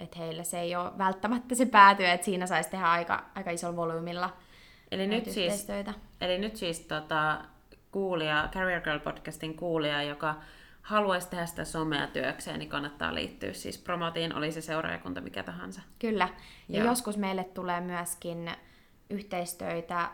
että 0.00 0.18
heillä 0.18 0.44
se 0.44 0.60
ei 0.60 0.76
ole 0.76 0.98
välttämättä 0.98 1.54
se 1.54 1.66
päätyy, 1.66 2.06
että 2.06 2.24
siinä 2.24 2.46
saisi 2.46 2.70
tehdä 2.70 2.90
aika, 2.90 3.24
aika 3.34 3.50
isolla 3.50 3.76
volyymilla 3.76 4.30
Eli 4.90 5.06
nyt 5.06 5.30
siis, 5.30 5.66
eli 6.20 6.38
nyt 6.38 6.56
siis 6.56 6.80
tota, 6.80 7.44
kuulija, 7.90 8.48
Career 8.52 8.80
Girl 8.80 8.98
podcastin 8.98 9.56
kuulija, 9.56 10.02
joka 10.02 10.34
haluaisi 10.82 11.30
tehdä 11.30 11.46
sitä 11.46 11.64
somea 11.64 12.06
työkseen, 12.06 12.58
niin 12.58 12.68
kannattaa 12.68 13.14
liittyä 13.14 13.52
siis 13.52 13.78
promotiin, 13.78 14.34
oli 14.34 14.52
se 14.52 14.60
seuraajakunta 14.60 15.20
mikä 15.20 15.42
tahansa. 15.42 15.80
Kyllä. 15.98 16.28
Ja 16.68 16.78
Joo. 16.78 16.88
joskus 16.88 17.16
meille 17.16 17.44
tulee 17.44 17.80
myöskin 17.80 18.50
yhteistöitä 19.10 20.10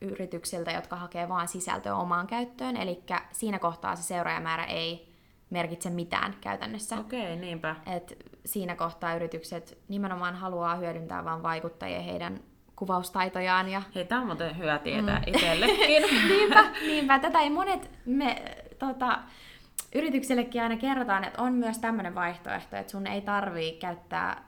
yrityksiltä, 0.00 0.72
jotka 0.72 0.96
hakee 0.96 1.28
vain 1.28 1.48
sisältöä 1.48 1.94
omaan 1.94 2.26
käyttöön, 2.26 2.76
eli 2.76 3.02
siinä 3.32 3.58
kohtaa 3.58 3.96
se 3.96 4.02
seuraajamäärä 4.02 4.64
ei 4.64 5.11
merkitse 5.52 5.90
mitään 5.90 6.34
käytännössä. 6.40 6.98
Okei, 6.98 7.22
okay, 7.22 7.36
niinpä. 7.36 7.76
Et 7.86 8.16
siinä 8.44 8.76
kohtaa 8.76 9.14
yritykset 9.14 9.78
nimenomaan 9.88 10.34
haluaa 10.34 10.76
hyödyntää 10.76 11.24
vain 11.24 11.42
vaikuttajia 11.42 12.00
heidän 12.00 12.40
kuvaustaitojaan. 12.76 13.68
Ja... 13.68 13.82
Hei, 13.94 14.04
tämä 14.04 14.20
on 14.20 14.26
muuten 14.26 14.58
hyvä 14.58 14.78
tietää 14.78 15.18
mm. 15.18 15.24
itsellekin. 15.26 16.02
niinpä, 16.28 16.64
niinpä, 16.86 17.18
tätä 17.18 17.40
ei 17.40 17.50
monet 17.50 17.90
me, 18.06 18.42
tota, 18.78 19.18
yrityksillekin 19.94 20.62
aina 20.62 20.76
kerrotaan, 20.76 21.24
että 21.24 21.42
on 21.42 21.52
myös 21.52 21.78
tämmöinen 21.78 22.14
vaihtoehto, 22.14 22.76
että 22.76 22.92
sun 22.92 23.06
ei 23.06 23.20
tarvii 23.20 23.72
käyttää 23.72 24.44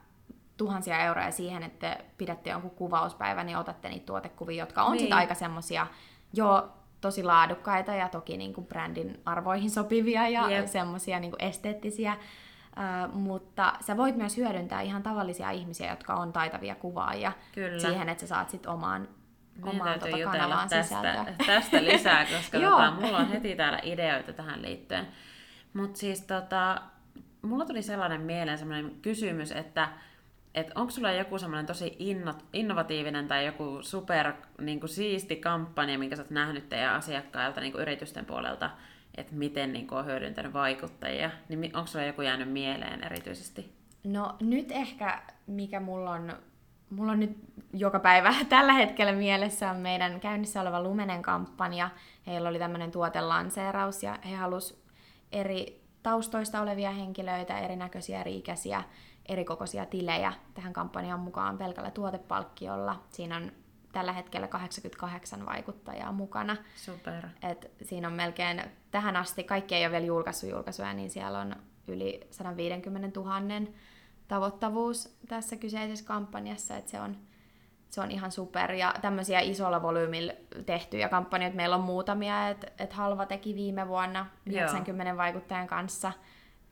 tuhansia 0.56 0.98
euroja 0.98 1.30
siihen, 1.30 1.62
että 1.62 1.98
pidätte 2.18 2.50
jonkun 2.50 2.70
kuvauspäivän 2.70 3.48
ja 3.48 3.58
otatte 3.58 3.88
niitä 3.88 4.06
tuotekuvia, 4.06 4.62
jotka 4.62 4.82
on 4.82 4.92
niin. 4.92 5.00
sitten 5.00 5.18
aika 5.18 5.34
semmosia 5.34 5.86
jo 6.32 6.68
tosi 7.04 7.22
laadukkaita 7.22 7.94
ja 7.94 8.08
toki 8.08 8.36
niin 8.36 8.52
kuin 8.52 8.66
brändin 8.66 9.20
arvoihin 9.24 9.70
sopivia 9.70 10.28
ja 10.28 10.48
yep. 10.48 10.66
semmoisia 10.66 11.20
niin 11.20 11.32
esteettisiä. 11.38 12.16
Uh, 12.16 13.14
mutta 13.14 13.72
sä 13.80 13.96
voit 13.96 14.16
myös 14.16 14.36
hyödyntää 14.36 14.80
ihan 14.80 15.02
tavallisia 15.02 15.50
ihmisiä, 15.50 15.90
jotka 15.90 16.14
on 16.14 16.32
taitavia 16.32 16.74
kuvaajia 16.74 17.32
Kyllä. 17.54 17.78
siihen, 17.78 18.08
että 18.08 18.20
sä 18.20 18.26
saat 18.26 18.50
sit 18.50 18.66
omaan, 18.66 19.08
omaan 19.62 20.00
tota 20.00 20.16
kanavaan 20.24 20.68
tästä, 20.68 21.24
tästä 21.46 21.84
lisää, 21.84 22.26
koska 22.36 22.60
tota, 22.60 22.90
mulla 22.90 23.18
on 23.18 23.28
heti 23.28 23.56
täällä 23.56 23.78
ideoita 23.82 24.32
tähän 24.32 24.62
liittyen. 24.62 25.08
Mutta 25.74 25.98
siis 25.98 26.22
tota, 26.22 26.82
mulla 27.42 27.64
tuli 27.64 27.82
sellainen 27.82 28.20
mieleen 28.20 28.58
sellainen 28.58 28.90
kysymys, 29.02 29.52
että 29.52 29.88
että 30.54 30.72
onko 30.74 30.90
sulla 30.90 31.12
joku 31.12 31.38
semmoinen 31.38 31.66
tosi 31.66 31.96
inno, 31.98 32.34
innovatiivinen 32.52 33.28
tai 33.28 33.46
joku 33.46 33.78
super 33.82 34.32
niin 34.60 34.80
kuin 34.80 34.90
siisti 34.90 35.36
kampanja, 35.36 35.98
minkä 35.98 36.16
sä 36.16 36.22
oot 36.22 36.30
nähnyt 36.30 36.68
teidän 36.68 36.94
asiakkailta 36.94 37.60
niin 37.60 37.72
kuin 37.72 37.82
yritysten 37.82 38.24
puolelta, 38.24 38.70
että 39.16 39.34
miten 39.34 39.72
niin 39.72 39.86
kuin, 39.86 39.98
on 39.98 40.06
hyödyntänyt 40.06 40.52
vaikuttajia, 40.52 41.30
niin 41.48 41.76
onko 41.76 41.86
sulla 41.86 42.04
joku 42.04 42.22
jäänyt 42.22 42.52
mieleen 42.52 43.04
erityisesti? 43.04 43.74
No 44.04 44.36
nyt 44.40 44.72
ehkä, 44.72 45.22
mikä 45.46 45.80
mulla 45.80 46.10
on, 46.10 46.32
mulla 46.90 47.12
on 47.12 47.20
nyt 47.20 47.36
joka 47.72 48.00
päivä 48.00 48.34
tällä 48.48 48.72
hetkellä 48.72 49.12
mielessä 49.12 49.70
on 49.70 49.76
meidän 49.76 50.20
käynnissä 50.20 50.60
oleva 50.60 50.82
Lumenen 50.82 51.22
kampanja. 51.22 51.90
Heillä 52.26 52.48
oli 52.48 52.58
tämmöinen 52.58 52.90
tuotelanseeraus 52.90 54.02
ja 54.02 54.18
he 54.30 54.36
halusivat 54.36 54.82
eri 55.32 55.84
taustoista 56.02 56.60
olevia 56.60 56.90
henkilöitä, 56.90 57.58
erinäköisiä, 57.58 58.20
eri-ikäisiä 58.20 58.84
erikokoisia 59.28 59.86
tilejä 59.86 60.32
tähän 60.54 60.72
kampanjaan 60.72 61.20
mukaan 61.20 61.58
pelkällä 61.58 61.90
tuotepalkkiolla. 61.90 63.02
Siinä 63.10 63.36
on 63.36 63.52
tällä 63.92 64.12
hetkellä 64.12 64.48
88 64.48 65.46
vaikuttajaa 65.46 66.12
mukana. 66.12 66.56
Super. 66.76 67.26
Et 67.42 67.70
siinä 67.82 68.08
on 68.08 68.14
melkein 68.14 68.62
tähän 68.90 69.16
asti, 69.16 69.44
kaikki 69.44 69.74
ei 69.74 69.84
ole 69.84 69.92
vielä 69.92 70.06
julkaissut 70.06 70.50
julkaisuja, 70.50 70.94
niin 70.94 71.10
siellä 71.10 71.38
on 71.38 71.56
yli 71.88 72.26
150 72.30 73.20
000 73.20 73.40
tavoittavuus 74.28 75.16
tässä 75.28 75.56
kyseisessä 75.56 76.04
kampanjassa, 76.04 76.76
että 76.76 76.90
se 76.90 77.00
on, 77.00 77.16
se 77.90 78.00
on 78.00 78.10
ihan 78.10 78.32
super. 78.32 78.72
Ja 78.72 78.94
tämmöisiä 79.00 79.40
isolla 79.40 79.82
volyymilla 79.82 80.32
tehtyjä 80.66 81.08
kampanjoita 81.08 81.56
meillä 81.56 81.76
on 81.76 81.82
muutamia, 81.82 82.48
että 82.48 82.66
et 82.78 82.92
Halva 82.92 83.26
teki 83.26 83.54
viime 83.54 83.88
vuonna 83.88 84.26
90 84.46 85.10
Joo. 85.10 85.16
vaikuttajan 85.16 85.66
kanssa 85.66 86.12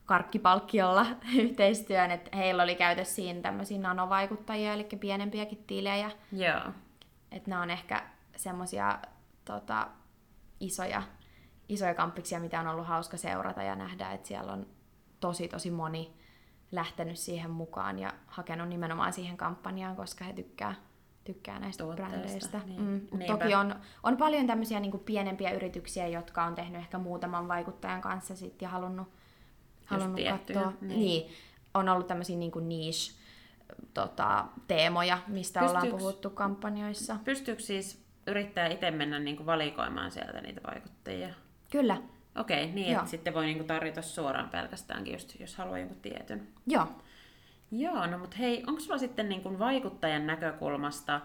karkkipalkkiolla 0.05 1.05
yhteistyön, 1.43 2.11
että 2.11 2.37
heillä 2.37 2.63
oli 2.63 2.75
käytössä 2.75 3.15
siinä 3.15 3.41
tämmöisiä 3.41 3.79
nanovaikuttajia, 3.79 4.73
eli 4.73 4.87
pienempiäkin 4.99 5.63
tilejä. 5.67 6.11
Joo. 6.31 6.61
Että 7.31 7.49
nämä 7.49 7.61
on 7.61 7.69
ehkä 7.69 8.03
semmoisia 8.35 8.99
tota, 9.45 9.87
isoja, 10.59 11.03
isoja 11.69 11.93
kamppiksia, 11.93 12.39
mitä 12.39 12.59
on 12.59 12.67
ollut 12.67 12.87
hauska 12.87 13.17
seurata 13.17 13.63
ja 13.63 13.75
nähdä, 13.75 14.11
että 14.11 14.27
siellä 14.27 14.53
on 14.53 14.67
tosi 15.19 15.47
tosi 15.47 15.71
moni 15.71 16.13
lähtenyt 16.71 17.17
siihen 17.17 17.51
mukaan 17.51 17.99
ja 17.99 18.13
hakenut 18.27 18.69
nimenomaan 18.69 19.13
siihen 19.13 19.37
kampanjaan, 19.37 19.95
koska 19.95 20.25
he 20.25 20.33
tykkää, 20.33 20.75
tykkää 21.23 21.59
näistä 21.59 21.83
Tuotteesta, 21.83 22.11
brändeistä. 22.11 22.61
Niin. 22.65 22.81
Mm. 22.81 23.19
Toki 23.27 23.55
on, 23.55 23.75
on 24.03 24.17
paljon 24.17 24.47
tämmöisiä 24.47 24.79
niin 24.79 24.91
kuin 24.91 25.03
pienempiä 25.03 25.51
yrityksiä, 25.51 26.07
jotka 26.07 26.43
on 26.43 26.55
tehnyt 26.55 26.81
ehkä 26.81 26.97
muutaman 26.97 27.47
vaikuttajan 27.47 28.01
kanssa 28.01 28.35
sit 28.35 28.61
ja 28.61 28.69
halunnut, 28.69 29.07
halunnut 29.85 30.21
katsoa. 30.29 30.73
Niin. 30.81 30.99
niin. 30.99 31.31
On 31.73 31.89
ollut 31.89 32.07
tämmöisiä 32.07 32.37
niin 32.37 32.51
kuin 32.51 32.69
niche 32.69 33.13
tota, 33.93 34.45
teemoja, 34.67 35.19
mistä 35.27 35.59
Pystyykö, 35.59 35.85
ollaan 35.85 35.99
puhuttu 35.99 36.29
kampanjoissa. 36.29 37.17
Pystyykö 37.23 37.61
siis 37.61 38.03
yrittää 38.27 38.67
itse 38.67 38.91
mennä 38.91 39.19
niin 39.19 39.37
kuin 39.37 39.45
valikoimaan 39.45 40.11
sieltä 40.11 40.41
niitä 40.41 40.61
vaikuttajia? 40.67 41.29
Kyllä. 41.71 41.97
Okei, 42.35 42.63
okay, 42.63 42.75
niin 42.75 42.91
Joo. 42.91 42.99
että 42.99 43.11
sitten 43.11 43.33
voi 43.33 43.45
niinku 43.45 43.63
tarjota 43.63 44.01
suoraan 44.01 44.49
pelkästäänkin, 44.49 45.13
just, 45.13 45.39
jos 45.39 45.55
haluaa 45.55 45.79
jonkun 45.79 45.97
tietyn. 46.01 46.47
Joo. 46.67 46.87
Joo, 47.71 48.07
no 48.07 48.17
mutta 48.17 48.37
hei, 48.37 48.63
onko 48.67 48.79
sulla 48.79 48.97
sitten 48.97 49.29
niinku 49.29 49.59
vaikuttajan 49.59 50.27
näkökulmasta 50.27 51.21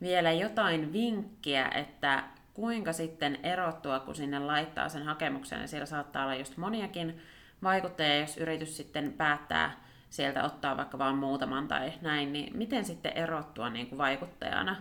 vielä 0.00 0.32
jotain 0.32 0.92
vinkkiä, 0.92 1.68
että 1.68 2.24
kuinka 2.54 2.92
sitten 2.92 3.38
erottua, 3.42 4.00
kun 4.00 4.14
sinne 4.14 4.38
laittaa 4.38 4.88
sen 4.88 5.02
hakemuksen, 5.02 5.60
ja 5.60 5.68
siellä 5.68 5.86
saattaa 5.86 6.22
olla 6.22 6.34
just 6.34 6.56
moniakin 6.56 7.20
vaikuttajia, 7.62 8.20
jos 8.20 8.36
yritys 8.36 8.76
sitten 8.76 9.12
päättää 9.12 9.86
sieltä 10.10 10.44
ottaa 10.44 10.76
vaikka 10.76 10.98
vain 10.98 11.16
muutaman 11.16 11.68
tai 11.68 11.92
näin, 12.00 12.32
niin 12.32 12.56
miten 12.56 12.84
sitten 12.84 13.12
erottua 13.12 13.70
niin 13.70 13.86
kuin 13.86 13.98
vaikuttajana 13.98 14.76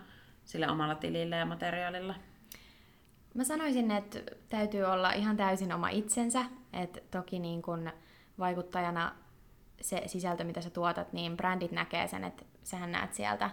sillä 0.45 0.71
omalla 0.71 0.95
tilillä 0.95 1.35
ja 1.35 1.45
materiaalilla? 1.45 2.15
Mä 3.33 3.43
sanoisin, 3.43 3.91
että 3.91 4.19
täytyy 4.49 4.83
olla 4.83 5.11
ihan 5.11 5.38
täysin 5.38 5.73
oma 5.73 5.89
itsensä, 5.89 6.45
että 6.73 6.99
toki 7.11 7.39
niin 7.39 7.61
kun 7.61 7.91
vaikuttajana 8.39 9.15
se 9.81 10.03
sisältö, 10.05 10.43
mitä 10.43 10.61
sä 10.61 10.69
tuotat, 10.69 11.13
niin 11.13 11.38
brändit 11.38 11.71
näkee 11.71 12.07
sen, 12.07 12.23
että 12.23 12.45
sähän 12.63 12.91
näet 12.91 13.13
sieltä 13.13 13.49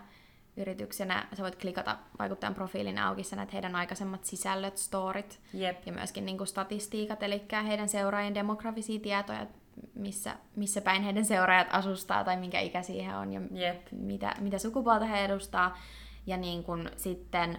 yrityksenä, 0.56 1.26
sä 1.34 1.42
voit 1.42 1.56
klikata 1.56 1.98
vaikuttajan 2.18 2.54
profiilin 2.54 2.98
auki, 2.98 3.22
sä 3.22 3.36
näet 3.36 3.52
heidän 3.52 3.76
aikaisemmat 3.76 4.24
sisällöt, 4.24 4.78
storit 4.78 5.40
Jep. 5.54 5.86
ja 5.86 5.92
myöskin 5.92 6.26
niin 6.26 6.46
statistiikat, 6.46 7.22
eli 7.22 7.44
heidän 7.66 7.88
seuraajien 7.88 8.34
demografisia 8.34 9.00
tietoja, 9.00 9.46
missä, 9.94 10.36
missä 10.56 10.80
päin 10.80 11.02
heidän 11.02 11.24
seuraajat 11.24 11.68
asustaa 11.70 12.24
tai 12.24 12.36
minkä 12.36 12.60
ikäisiä 12.60 13.04
he 13.04 13.16
on 13.16 13.32
ja 13.32 13.40
Jep. 13.50 13.86
mitä, 13.92 14.34
mitä 14.40 14.58
sukupuolta 14.58 15.04
he 15.04 15.24
edustaa. 15.24 15.78
Ja 16.26 16.36
niin 16.36 16.64
kun 16.64 16.90
sitten, 16.96 17.58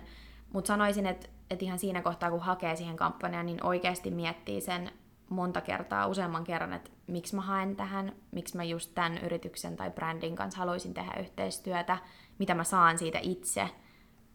mutta 0.53 0.67
sanoisin, 0.67 1.06
että 1.06 1.27
että 1.53 1.65
ihan 1.65 1.79
siinä 1.79 2.01
kohtaa, 2.01 2.32
kun 2.32 2.39
hakee 2.39 2.75
siihen 2.75 2.95
kampanjaan, 2.95 3.45
niin 3.45 3.65
oikeasti 3.65 4.12
miettii 4.12 4.62
sen 4.62 4.91
monta 5.29 5.62
kertaa, 5.62 6.08
useamman 6.08 6.43
kerran, 6.43 6.73
että 6.73 6.91
miksi 7.08 7.36
mä 7.36 7.41
haen 7.41 7.75
tähän, 7.75 8.15
miksi 8.32 8.58
mä 8.58 8.63
just 8.63 8.91
tämän 8.95 9.17
yrityksen 9.17 9.75
tai 9.75 9.91
brändin 9.91 10.36
kanssa 10.36 10.60
haluaisin 10.60 10.93
tehdä 10.93 11.19
yhteistyötä, 11.19 11.97
mitä 12.39 12.54
mä 12.54 12.63
saan 12.63 12.98
siitä 12.98 13.19
itse, 13.22 13.69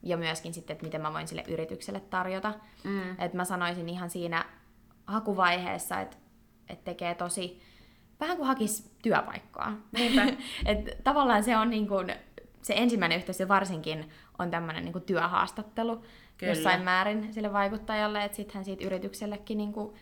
ja 0.03 0.17
myöskin 0.17 0.55
sitten, 0.55 0.75
että 0.75 0.87
miten 0.87 1.01
mä 1.01 1.13
voin 1.13 1.29
sille 1.29 1.45
yritykselle 1.49 2.01
tarjota. 2.01 2.55
Mm. 2.85 3.11
Että 3.11 3.37
mä 3.37 3.45
sanoisin 3.45 3.89
ihan 3.89 4.11
siinä 4.11 4.45
hakuvaiheessa, 5.07 6.01
että, 6.01 6.17
että 6.69 6.85
tekee 6.85 7.15
tosi, 7.15 7.63
vähän 8.21 8.37
kuin 8.37 8.47
hakisi 8.47 8.91
työpaikkaa. 9.03 9.77
että 10.67 10.93
tavallaan 11.05 11.45
se 11.45 11.57
on 11.57 11.71
niin 11.71 11.89
kuin, 11.89 12.15
se 12.63 12.75
ensimmäinen 12.77 13.19
yhteistyö 13.19 13.49
varsinkin 13.49 14.11
on 14.39 14.51
tämmöinen 14.51 14.85
niin 14.85 15.03
työhaastattelu, 15.03 16.05
Kyllä. 16.37 16.53
jossain 16.53 16.83
määrin 16.83 17.35
sille 17.35 17.53
vaikuttajalle, 17.53 18.25
että 18.25 18.37
sittenhän 18.37 18.65
siitä 18.65 18.85
yrityksellekin 18.85 19.59
niin 19.59 19.73
kuin 19.73 19.95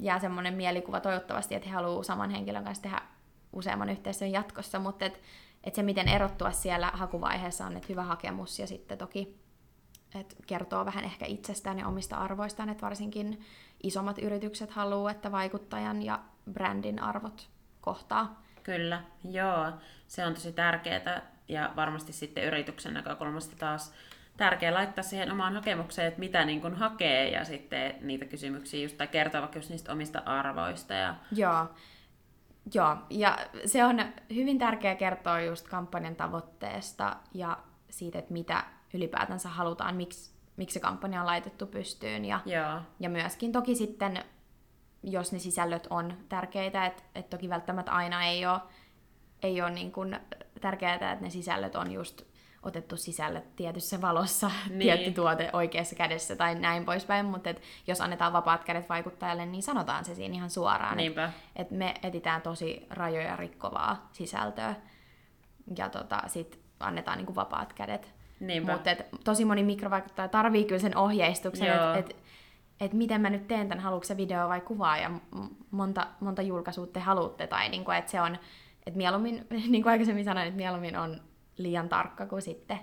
jää 0.00 0.18
semmoinen 0.18 0.54
mielikuva 0.54 1.00
toivottavasti, 1.00 1.54
että 1.54 1.68
he 1.68 1.74
haluaa 1.74 2.02
saman 2.02 2.30
henkilön 2.30 2.64
kanssa 2.64 2.82
tehdä 2.82 3.02
useamman 3.52 3.88
yhteistyön 3.88 4.32
jatkossa, 4.32 4.78
mutta 4.78 5.04
et, 5.04 5.20
et 5.68 5.74
se 5.74 5.82
miten 5.82 6.08
erottua 6.08 6.50
siellä 6.50 6.90
hakuvaiheessa 6.94 7.66
on, 7.66 7.76
että 7.76 7.88
hyvä 7.88 8.02
hakemus 8.02 8.58
ja 8.58 8.66
sitten 8.66 8.98
toki 8.98 9.38
et 10.14 10.36
kertoo 10.46 10.84
vähän 10.84 11.04
ehkä 11.04 11.26
itsestään 11.26 11.78
ja 11.78 11.86
omista 11.86 12.16
arvoistaan, 12.16 12.68
että 12.68 12.82
varsinkin 12.82 13.40
isommat 13.82 14.18
yritykset 14.18 14.70
haluaa, 14.70 15.10
että 15.10 15.32
vaikuttajan 15.32 16.02
ja 16.02 16.20
brändin 16.52 17.02
arvot 17.02 17.48
kohtaa. 17.80 18.42
Kyllä, 18.62 19.02
joo. 19.30 19.72
Se 20.06 20.26
on 20.26 20.34
tosi 20.34 20.52
tärkeää 20.52 21.22
ja 21.48 21.72
varmasti 21.76 22.12
sitten 22.12 22.44
yrityksen 22.44 22.94
näkökulmasta 22.94 23.56
taas 23.56 23.94
tärkeää 24.36 24.74
laittaa 24.74 25.04
siihen 25.04 25.32
omaan 25.32 25.54
hakemukseen, 25.54 26.08
että 26.08 26.20
mitä 26.20 26.44
niin 26.44 26.60
kuin 26.60 26.74
hakee 26.74 27.30
ja 27.30 27.44
sitten 27.44 27.94
niitä 28.00 28.24
kysymyksiä 28.24 28.82
just, 28.82 28.96
tai 28.96 29.08
kertoa 29.08 29.40
vaikka 29.40 29.58
just 29.58 29.70
niistä 29.70 29.92
omista 29.92 30.22
arvoista. 30.26 30.94
Ja... 30.94 31.14
Joo. 31.32 31.66
Joo, 32.74 32.96
ja 33.10 33.38
se 33.66 33.84
on 33.84 34.04
hyvin 34.34 34.58
tärkeää 34.58 34.94
kertoa 34.94 35.40
just 35.40 35.68
kampanjan 35.68 36.16
tavoitteesta 36.16 37.16
ja 37.34 37.58
siitä, 37.90 38.18
että 38.18 38.32
mitä 38.32 38.64
ylipäätänsä 38.94 39.48
halutaan, 39.48 39.96
miksi, 39.96 40.32
miksi 40.56 40.74
se 40.74 40.80
kampanja 40.80 41.20
on 41.20 41.26
laitettu 41.26 41.66
pystyyn. 41.66 42.24
Ja, 42.24 42.40
Joo. 42.46 42.80
ja 43.00 43.08
myöskin 43.08 43.52
toki 43.52 43.74
sitten, 43.74 44.24
jos 45.02 45.32
ne 45.32 45.38
sisällöt 45.38 45.86
on 45.90 46.12
tärkeitä, 46.28 46.86
että 46.86 47.02
et 47.14 47.30
toki 47.30 47.48
välttämättä 47.48 47.92
aina 47.92 48.24
ei 48.24 48.46
ole, 48.46 48.60
ei 49.42 49.62
ole 49.62 49.70
niin 49.70 49.92
kuin 49.92 50.20
tärkeää, 50.60 50.94
että 50.94 51.16
ne 51.20 51.30
sisällöt 51.30 51.74
on 51.74 51.92
just 51.92 52.22
otettu 52.62 52.96
sisälle 52.96 53.42
tietyssä 53.56 54.00
valossa 54.00 54.50
niin. 54.68 54.78
tietty 54.78 55.10
tuote 55.10 55.50
oikeassa 55.52 55.96
kädessä 55.96 56.36
tai 56.36 56.54
näin 56.54 56.84
poispäin, 56.84 57.26
mutta 57.26 57.50
et 57.50 57.62
jos 57.86 58.00
annetaan 58.00 58.32
vapaat 58.32 58.64
kädet 58.64 58.88
vaikuttajalle, 58.88 59.46
niin 59.46 59.62
sanotaan 59.62 60.04
se 60.04 60.14
siinä 60.14 60.34
ihan 60.34 60.50
suoraan. 60.50 61.00
Että 61.00 61.32
et 61.56 61.70
me 61.70 61.94
etitään 62.02 62.42
tosi 62.42 62.86
rajoja 62.90 63.36
rikkovaa 63.36 64.08
sisältöä 64.12 64.74
ja 65.76 65.88
tota, 65.88 66.22
sit 66.26 66.58
annetaan 66.80 67.18
niinku 67.18 67.34
vapaat 67.34 67.72
kädet. 67.72 68.14
Mutta 68.72 68.90
tosi 69.24 69.44
moni 69.44 69.62
mikrovaikuttaja 69.62 70.28
tarvii 70.28 70.64
kyllä 70.64 70.78
sen 70.78 70.96
ohjeistuksen, 70.96 71.68
että 71.68 71.94
et, 71.98 72.16
et 72.80 72.92
miten 72.92 73.20
mä 73.20 73.30
nyt 73.30 73.48
teen 73.48 73.68
tämän, 73.68 73.84
haluatko 73.84 74.16
video 74.16 74.48
vai 74.48 74.60
kuvaa 74.60 74.98
ja 74.98 75.10
monta, 75.70 76.06
monta 76.20 76.42
julkaisua 76.42 76.86
te 76.86 77.00
haluatte. 77.00 77.46
Tai 77.46 77.68
niinku, 77.68 77.90
että 77.90 78.10
se 78.10 78.20
on, 78.20 78.38
että 78.86 78.96
mieluummin, 78.96 79.46
niin 79.72 79.82
kuin 79.82 79.90
aikaisemmin 79.90 80.24
sanoin, 80.24 80.46
että 80.46 80.56
mieluummin 80.56 80.96
on 80.96 81.20
liian 81.58 81.88
tarkka 81.88 82.26
kuin 82.26 82.42
sitten. 82.42 82.78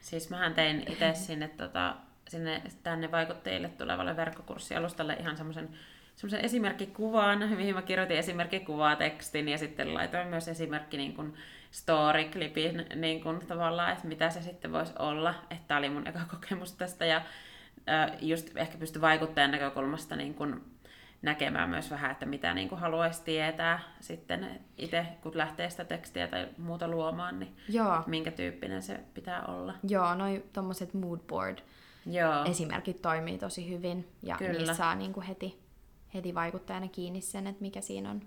Siis 0.00 0.30
mähän 0.30 0.54
tein 0.54 0.92
itse 0.92 1.14
sinne, 1.14 1.48
tota, 1.48 1.96
sinne 2.28 2.62
tänne 2.82 3.10
vaikuttajille 3.10 3.68
tulevalle 3.68 4.16
verkkokurssialustalle 4.16 5.14
ihan 5.14 5.36
semmoisen 5.36 5.68
semmoisen 6.16 6.44
esimerkkikuvan, 6.44 7.48
mihin 7.56 7.74
mä 7.74 7.82
kirjoitin 7.82 8.16
esimerkkikuvaa 8.16 8.96
tekstin 8.96 9.48
ja 9.48 9.58
sitten 9.58 9.94
laitoin 9.94 10.28
myös 10.28 10.48
esimerkki 10.48 10.96
niin 10.96 11.14
kuin 11.14 11.34
story-klipin 11.70 12.86
niin 12.94 13.22
kuin 13.22 13.46
tavallaan, 13.46 13.92
että 13.92 14.08
mitä 14.08 14.30
se 14.30 14.42
sitten 14.42 14.72
voisi 14.72 14.92
olla. 14.98 15.34
Että 15.50 15.64
tämä 15.68 15.78
oli 15.78 15.90
mun 15.90 16.06
eka 16.06 16.20
kokemus 16.30 16.72
tästä 16.72 17.06
ja 17.06 17.22
just 18.20 18.56
ehkä 18.56 18.78
pysty 18.78 19.00
vaikuttajan 19.00 19.50
näkökulmasta 19.50 20.16
niin 20.16 20.34
kuin 20.34 20.60
näkemään 21.22 21.70
myös 21.70 21.90
vähän, 21.90 22.10
että 22.10 22.26
mitä 22.26 22.54
niin 22.54 22.68
kuin 22.68 22.80
haluaisi 22.80 23.24
tietää 23.24 23.80
sitten 24.00 24.60
itse, 24.78 25.06
kun 25.22 25.32
lähtee 25.34 25.70
sitä 25.70 25.84
tekstiä 25.84 26.28
tai 26.28 26.48
muuta 26.58 26.88
luomaan, 26.88 27.38
niin 27.38 27.56
Joo. 27.68 28.02
minkä 28.06 28.30
tyyppinen 28.30 28.82
se 28.82 29.00
pitää 29.14 29.44
olla. 29.44 29.74
Joo, 29.88 30.14
noi 30.14 30.44
tommoset 30.52 30.94
moodboard 30.94 31.58
Joo. 32.06 32.44
esimerkit 32.44 33.02
toimii 33.02 33.38
tosi 33.38 33.70
hyvin 33.70 34.08
ja 34.22 34.36
Kyllä. 34.36 34.52
niissä 34.52 34.74
saa 34.74 34.94
niin 34.94 35.12
kuin 35.12 35.26
heti, 35.26 35.58
heti 36.14 36.34
vaikuttajana 36.34 36.88
kiinni 36.88 37.20
sen, 37.20 37.46
että 37.46 37.62
mikä 37.62 37.80
siinä 37.80 38.10
on 38.10 38.22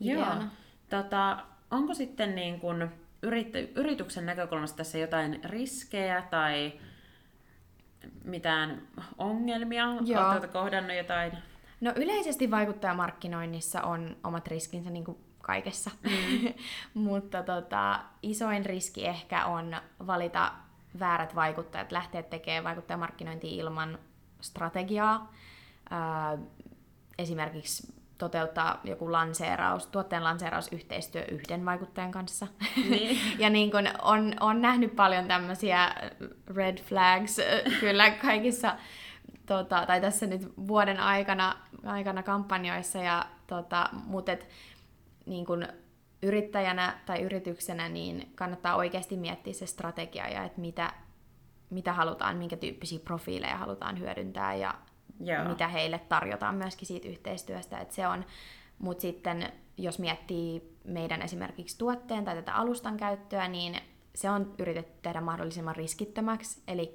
ideana. 0.00 0.40
Joo. 0.40 1.02
Tota, 1.02 1.38
onko 1.70 1.94
sitten 1.94 2.34
niin 2.34 2.60
kuin 2.60 2.82
yrit- 3.26 3.72
yrityksen 3.74 4.26
näkökulmasta 4.26 4.76
tässä 4.76 4.98
jotain 4.98 5.40
riskejä 5.44 6.22
tai 6.30 6.72
mitään 8.24 8.82
ongelmia? 9.18 9.88
Oletko 9.88 10.48
kohdannut 10.52 10.96
jotain 10.96 11.32
No 11.82 11.92
yleisesti 11.96 12.50
vaikuttajamarkkinoinnissa 12.50 13.82
on 13.82 14.16
omat 14.24 14.48
riskinsä 14.48 14.90
niin 14.90 15.04
kuin 15.04 15.18
kaikessa, 15.40 15.90
mm. 16.02 16.54
mutta 17.04 17.42
tota, 17.42 18.00
isoin 18.22 18.66
riski 18.66 19.06
ehkä 19.06 19.46
on 19.46 19.76
valita 20.06 20.52
väärät 20.98 21.34
vaikuttajat, 21.34 21.92
lähteä 21.92 22.22
tekemään 22.22 22.64
vaikuttajamarkkinointia 22.64 23.62
ilman 23.62 23.98
strategiaa. 24.40 25.32
Äh, 25.92 26.40
esimerkiksi 27.18 27.94
toteuttaa 28.18 28.80
joku 28.84 29.12
lanseeraus, 29.12 29.86
tuotteen 29.86 30.24
lanseerausyhteistyö 30.24 31.24
yhden 31.30 31.64
vaikuttajan 31.64 32.10
kanssa. 32.10 32.46
Niin. 32.76 33.18
ja 33.42 33.50
niin 33.50 33.70
kun 33.70 33.88
on, 34.02 34.34
on 34.40 34.62
nähnyt 34.62 34.96
paljon 34.96 35.28
tämmöisiä 35.28 35.94
red 36.54 36.78
flags 36.78 37.36
kyllä 37.80 38.10
kaikissa, 38.10 38.76
tota, 39.46 39.86
tai 39.86 40.00
tässä 40.00 40.26
nyt 40.26 40.52
vuoden 40.66 41.00
aikana, 41.00 41.56
aikana 41.84 42.22
kampanjoissa, 42.22 42.98
ja, 42.98 43.26
tota, 43.46 43.88
mutta 44.06 44.32
et, 44.32 44.48
niin 45.26 45.46
kun 45.46 45.66
yrittäjänä 46.22 46.98
tai 47.06 47.22
yrityksenä 47.22 47.88
niin 47.88 48.32
kannattaa 48.34 48.76
oikeasti 48.76 49.16
miettiä 49.16 49.52
se 49.52 49.66
strategia 49.66 50.28
ja 50.28 50.44
että 50.44 50.60
mitä, 50.60 50.92
mitä 51.70 51.92
halutaan, 51.92 52.36
minkä 52.36 52.56
tyyppisiä 52.56 52.98
profiileja 52.98 53.56
halutaan 53.56 53.98
hyödyntää 53.98 54.54
ja 54.54 54.74
Joo. 55.20 55.44
mitä 55.44 55.68
heille 55.68 55.98
tarjotaan 55.98 56.54
myöskin 56.54 56.88
siitä 56.88 57.08
yhteistyöstä. 57.08 57.78
Että 57.78 57.94
se 57.94 58.06
on, 58.06 58.24
mutta 58.78 59.02
sitten 59.02 59.52
jos 59.76 59.98
miettii 59.98 60.76
meidän 60.84 61.22
esimerkiksi 61.22 61.78
tuotteen 61.78 62.24
tai 62.24 62.34
tätä 62.34 62.54
alustan 62.54 62.96
käyttöä, 62.96 63.48
niin 63.48 63.76
se 64.14 64.30
on 64.30 64.54
yritetty 64.58 64.92
tehdä 65.02 65.20
mahdollisimman 65.20 65.76
riskittömäksi, 65.76 66.62
eli 66.68 66.94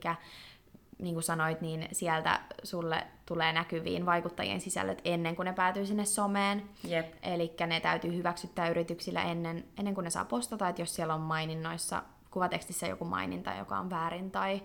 niin 1.00 1.16
kuin 1.16 1.24
sanoit, 1.24 1.62
niin 1.62 1.88
sieltä 1.92 2.40
sulle 2.64 3.04
tulee 3.26 3.54
näkyviin 3.54 4.06
vaikuttajien 4.06 4.62
sisällöt 4.62 5.02
ennen 5.06 5.36
kuin 5.36 5.46
ne 5.46 5.54
päätyy 5.54 5.86
sinne 5.86 6.06
someen. 6.06 6.70
Yep. 6.92 7.14
Eli 7.24 7.54
ne 7.68 7.80
täytyy 7.80 8.16
hyväksyttää 8.16 8.70
yrityksillä 8.70 9.24
ennen, 9.24 9.66
ennen 9.80 9.94
kuin 9.94 10.04
ne 10.04 10.10
saa 10.10 10.26
postata, 10.26 10.70
että 10.70 10.82
jos 10.82 10.96
siellä 10.96 11.14
on 11.14 11.22
maininnoissa 11.22 12.04
kuvatekstissä 12.32 12.88
joku 12.88 13.06
maininta, 13.06 13.54
joka 13.54 13.78
on 13.78 13.90
väärin 13.90 14.32
tai 14.32 14.62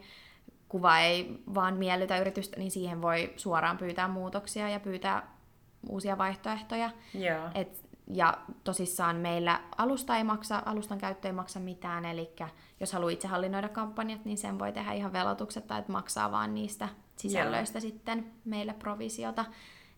kuva 0.68 0.98
ei 0.98 1.42
vaan 1.54 1.74
miellytä 1.74 2.18
yritystä, 2.18 2.56
niin 2.56 2.70
siihen 2.70 3.02
voi 3.02 3.32
suoraan 3.36 3.78
pyytää 3.78 4.08
muutoksia 4.08 4.68
ja 4.68 4.80
pyytää 4.80 5.28
uusia 5.88 6.18
vaihtoehtoja. 6.18 6.90
Yeah. 7.14 7.50
Et, 7.54 7.91
ja 8.06 8.38
tosissaan 8.64 9.16
meillä 9.16 9.60
alusta 9.78 10.16
ei 10.16 10.24
maksa, 10.24 10.62
alustan 10.66 10.98
käyttö 10.98 11.28
ei 11.28 11.32
maksa 11.32 11.60
mitään, 11.60 12.04
eli 12.04 12.30
jos 12.80 12.92
haluaa 12.92 13.10
itse 13.10 13.28
hallinnoida 13.28 13.68
kampanjat, 13.68 14.24
niin 14.24 14.38
sen 14.38 14.58
voi 14.58 14.72
tehdä 14.72 14.92
ihan 14.92 15.12
velotuksetta, 15.12 15.78
että 15.78 15.92
maksaa 15.92 16.30
vaan 16.30 16.54
niistä 16.54 16.88
sisällöistä 17.16 17.78
yeah. 17.78 17.92
sitten 17.92 18.32
meille 18.44 18.72
provisiota. 18.72 19.44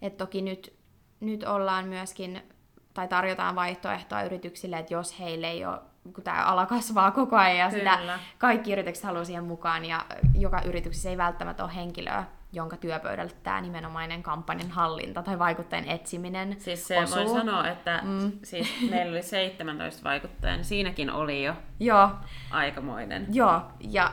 Et 0.02 0.16
toki 0.16 0.42
nyt, 0.42 0.76
nyt 1.20 1.44
ollaan 1.44 1.88
myöskin, 1.88 2.42
tai 2.94 3.08
tarjotaan 3.08 3.54
vaihtoehtoa 3.54 4.22
yrityksille, 4.22 4.78
että 4.78 4.94
jos 4.94 5.18
heille 5.18 5.50
ei 5.50 5.66
ole 5.66 5.80
kun 6.12 6.24
tämä 6.24 6.44
ala 6.44 6.66
kasvaa 6.66 7.10
koko 7.10 7.36
ajan 7.36 7.58
ja 7.58 7.70
sitä 7.70 8.18
kaikki 8.38 8.72
yritykset 8.72 9.04
haluaa 9.04 9.24
siihen 9.24 9.44
mukaan 9.44 9.84
ja 9.84 10.06
joka 10.34 10.62
yrityksessä 10.62 11.10
ei 11.10 11.16
välttämättä 11.16 11.64
ole 11.64 11.74
henkilöä, 11.74 12.24
jonka 12.54 12.76
työpöydälle 12.76 13.32
tämä 13.42 13.60
nimenomainen 13.60 14.22
kampanjan 14.22 14.70
hallinta 14.70 15.22
tai 15.22 15.38
vaikuttajien 15.38 15.88
etsiminen 15.88 16.56
Siis 16.58 16.88
se 16.88 16.98
osuu. 16.98 17.16
voi 17.16 17.28
sanoa, 17.28 17.68
että 17.68 18.00
mm. 18.02 18.32
siis 18.42 18.68
meillä 18.90 19.12
oli 19.12 19.22
17 19.22 20.04
vaikuttajaa, 20.04 20.56
niin 20.56 20.64
siinäkin 20.64 21.10
oli 21.10 21.44
jo 21.44 21.54
Joo. 21.80 22.10
aikamoinen 22.50 23.26
Joo, 23.32 23.62
ja 23.80 24.12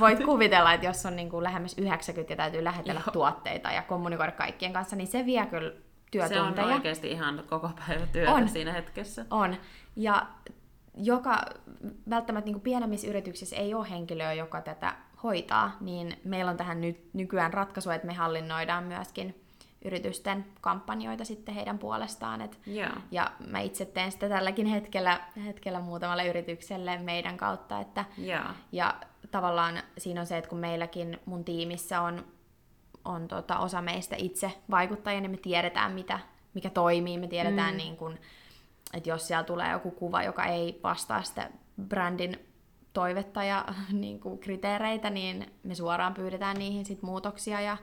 voit 0.00 0.24
kuvitella, 0.24 0.72
että 0.72 0.86
jos 0.86 1.06
on 1.06 1.16
niin 1.16 1.30
kuin 1.30 1.44
lähemmäs 1.44 1.78
90 1.78 2.32
ja 2.32 2.36
täytyy 2.36 2.64
lähetellä 2.64 3.00
Joo. 3.06 3.12
tuotteita 3.12 3.70
ja 3.70 3.82
kommunikoida 3.82 4.32
kaikkien 4.32 4.72
kanssa, 4.72 4.96
niin 4.96 5.06
se 5.06 5.26
vie 5.26 5.46
kyllä 5.46 5.72
työtunteja. 6.10 6.54
Se 6.54 6.62
on 6.62 6.72
oikeasti 6.72 7.10
ihan 7.10 7.44
koko 7.48 7.70
päivä 7.86 8.06
työtä 8.06 8.32
on. 8.32 8.48
siinä 8.48 8.72
hetkessä. 8.72 9.26
On. 9.30 9.56
Ja 9.96 10.26
joka 10.96 11.44
välttämättä 12.10 12.46
niin 12.46 12.54
kuin 12.54 12.62
pienemmissä 12.62 13.06
yrityksissä 13.06 13.56
ei 13.56 13.74
ole 13.74 13.90
henkilöä, 13.90 14.32
joka 14.32 14.60
tätä 14.60 14.94
hoitaa, 15.24 15.76
niin 15.80 16.16
meillä 16.24 16.50
on 16.50 16.56
tähän 16.56 16.80
nyt 16.80 17.08
nykyään 17.12 17.54
ratkaisu, 17.54 17.90
että 17.90 18.06
me 18.06 18.14
hallinnoidaan 18.14 18.84
myöskin 18.84 19.44
yritysten 19.84 20.46
kampanjoita 20.60 21.24
sitten 21.24 21.54
heidän 21.54 21.78
puolestaan. 21.78 22.40
Et, 22.40 22.60
yeah. 22.68 22.92
Ja 23.10 23.32
mä 23.46 23.60
itse 23.60 23.84
teen 23.84 24.12
sitä 24.12 24.28
tälläkin 24.28 24.66
hetkellä, 24.66 25.20
hetkellä 25.44 25.80
muutamalle 25.80 26.28
yritykselle 26.28 26.98
meidän 26.98 27.36
kautta. 27.36 27.80
Että, 27.80 28.04
yeah. 28.18 28.54
Ja 28.72 28.94
tavallaan 29.30 29.82
siinä 29.98 30.20
on 30.20 30.26
se, 30.26 30.38
että 30.38 30.50
kun 30.50 30.58
meilläkin 30.58 31.20
mun 31.26 31.44
tiimissä 31.44 32.00
on, 32.00 32.24
on 33.04 33.28
tota, 33.28 33.58
osa 33.58 33.82
meistä 33.82 34.16
itse 34.18 34.52
vaikuttajia, 34.70 35.20
niin 35.20 35.30
me 35.30 35.36
tiedetään, 35.36 35.92
mitä, 35.92 36.20
mikä 36.54 36.70
toimii. 36.70 37.18
Me 37.18 37.28
tiedetään, 37.28 37.74
mm. 37.74 37.76
niin 37.76 37.96
kun, 37.96 38.18
että 38.94 39.08
jos 39.08 39.26
siellä 39.26 39.44
tulee 39.44 39.72
joku 39.72 39.90
kuva, 39.90 40.22
joka 40.22 40.44
ei 40.44 40.80
vastaa 40.82 41.22
sitä 41.22 41.50
brändin 41.88 42.53
toivetta 42.94 43.44
ja 43.44 43.64
niin 43.92 44.20
kuin 44.20 44.38
kriteereitä, 44.38 45.10
niin 45.10 45.52
me 45.62 45.74
suoraan 45.74 46.14
pyydetään 46.14 46.56
niihin 46.56 46.84
sit 46.84 47.02
muutoksia 47.02 47.60
ja, 47.60 47.76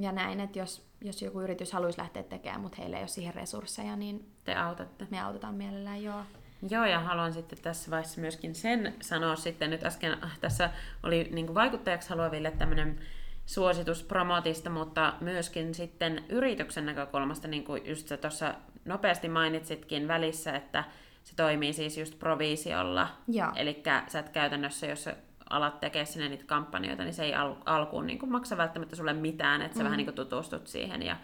ja 0.00 0.12
näin, 0.12 0.40
että 0.40 0.58
jos, 0.58 0.86
jos 1.00 1.22
joku 1.22 1.40
yritys 1.40 1.72
haluaisi 1.72 1.98
lähteä 1.98 2.22
tekemään, 2.22 2.60
mutta 2.60 2.76
heillä 2.78 2.96
ei 2.96 3.02
ole 3.02 3.08
siihen 3.08 3.34
resursseja, 3.34 3.96
niin 3.96 4.32
te 4.44 4.54
autatte. 4.54 5.06
Me 5.10 5.20
autetaan 5.20 5.54
mielellään, 5.54 6.02
joo. 6.02 6.22
Joo, 6.70 6.84
ja 6.84 7.00
haluan 7.00 7.32
sitten 7.32 7.58
tässä 7.62 7.90
vaiheessa 7.90 8.20
myöskin 8.20 8.54
sen 8.54 8.94
sanoa 9.02 9.36
sitten, 9.36 9.70
nyt 9.70 9.84
äsken 9.84 10.24
äh, 10.24 10.38
tässä 10.40 10.70
oli 11.02 11.28
niin 11.32 11.46
kuin 11.46 11.54
vaikuttajaksi 11.54 12.08
haluaville 12.08 12.50
tämmöinen 12.50 13.00
suositus 13.46 14.02
promotista, 14.02 14.70
mutta 14.70 15.14
myöskin 15.20 15.74
sitten 15.74 16.24
yrityksen 16.28 16.86
näkökulmasta, 16.86 17.48
niin 17.48 17.64
kuin 17.64 17.86
just 17.86 18.08
sä 18.08 18.16
tuossa 18.16 18.54
nopeasti 18.84 19.28
mainitsitkin 19.28 20.08
välissä, 20.08 20.56
että 20.56 20.84
se 21.24 21.36
toimii 21.36 21.72
siis 21.72 21.98
just 21.98 22.18
provisiolla. 22.18 23.08
Eli 23.56 23.82
sä 24.08 24.18
et 24.18 24.28
käytännössä, 24.28 24.86
jos 24.86 25.04
sä 25.04 25.16
alat 25.50 25.80
tekemään 25.80 26.06
sinne 26.06 26.28
niitä 26.28 26.44
kampanjoita, 26.46 27.04
niin 27.04 27.14
se 27.14 27.24
ei 27.24 27.34
al- 27.34 27.56
alkuun 27.64 28.06
niin 28.06 28.30
maksa 28.30 28.56
välttämättä 28.56 28.96
sulle 28.96 29.12
mitään, 29.12 29.62
että 29.62 29.76
sä 29.76 29.82
mm. 29.82 29.84
vähän 29.84 29.96
niin 29.96 30.14
tutustut 30.14 30.66
siihen 30.66 31.02
ja, 31.02 31.16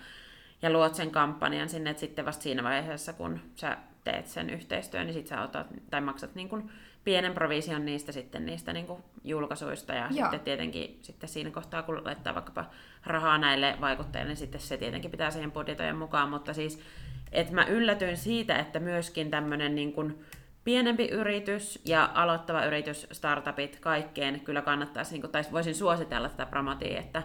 ja 0.62 0.70
luot 0.70 0.94
sen 0.94 1.10
kampanjan 1.10 1.68
sinne, 1.68 1.90
että 1.90 2.00
sitten 2.00 2.26
vasta 2.26 2.42
siinä 2.42 2.62
vaiheessa, 2.62 3.12
kun 3.12 3.40
sä 3.54 3.76
teet 4.04 4.26
sen 4.26 4.50
yhteistyön, 4.50 5.06
niin 5.06 5.14
sit 5.14 5.26
sä 5.26 5.42
otat, 5.42 5.66
tai 5.90 6.00
maksat 6.00 6.34
niin 6.34 6.48
kuin 6.48 6.70
pienen 7.04 7.34
provision 7.34 7.84
niistä 7.84 8.12
sitten 8.12 8.46
niistä 8.46 8.72
niin 8.72 8.86
kuin 8.86 9.02
julkaisuista 9.24 9.92
ja 9.92 10.08
Joo. 10.10 10.10
sitten 10.10 10.40
tietenkin 10.40 10.98
sitten 11.02 11.28
siinä 11.28 11.50
kohtaa, 11.50 11.82
kun 11.82 12.04
laittaa 12.04 12.34
vaikkapa 12.34 12.64
rahaa 13.06 13.38
näille 13.38 13.76
vaikuttajille, 13.80 14.28
niin 14.28 14.36
sitten 14.36 14.60
se 14.60 14.76
tietenkin 14.76 15.10
pitää 15.10 15.30
siihen 15.30 15.52
budjetojen 15.52 15.96
mukaan, 15.96 16.28
mutta 16.28 16.54
siis 16.54 16.82
että 17.32 17.54
mä 17.54 17.64
yllätyin 17.64 18.16
siitä, 18.16 18.58
että 18.58 18.80
myöskin 18.80 19.30
tämmöinen 19.30 19.74
niin 19.74 19.92
kuin 19.92 20.24
pienempi 20.64 21.06
yritys 21.06 21.80
ja 21.84 22.10
aloittava 22.14 22.64
yritys, 22.64 23.06
startupit, 23.12 23.78
kaikkeen 23.80 24.40
kyllä 24.40 24.62
kannattaisi, 24.62 25.12
niin 25.12 25.20
kuin, 25.20 25.30
tai 25.30 25.42
voisin 25.52 25.74
suositella 25.74 26.28
tätä 26.28 26.46
promotia, 26.46 26.98
että, 26.98 27.22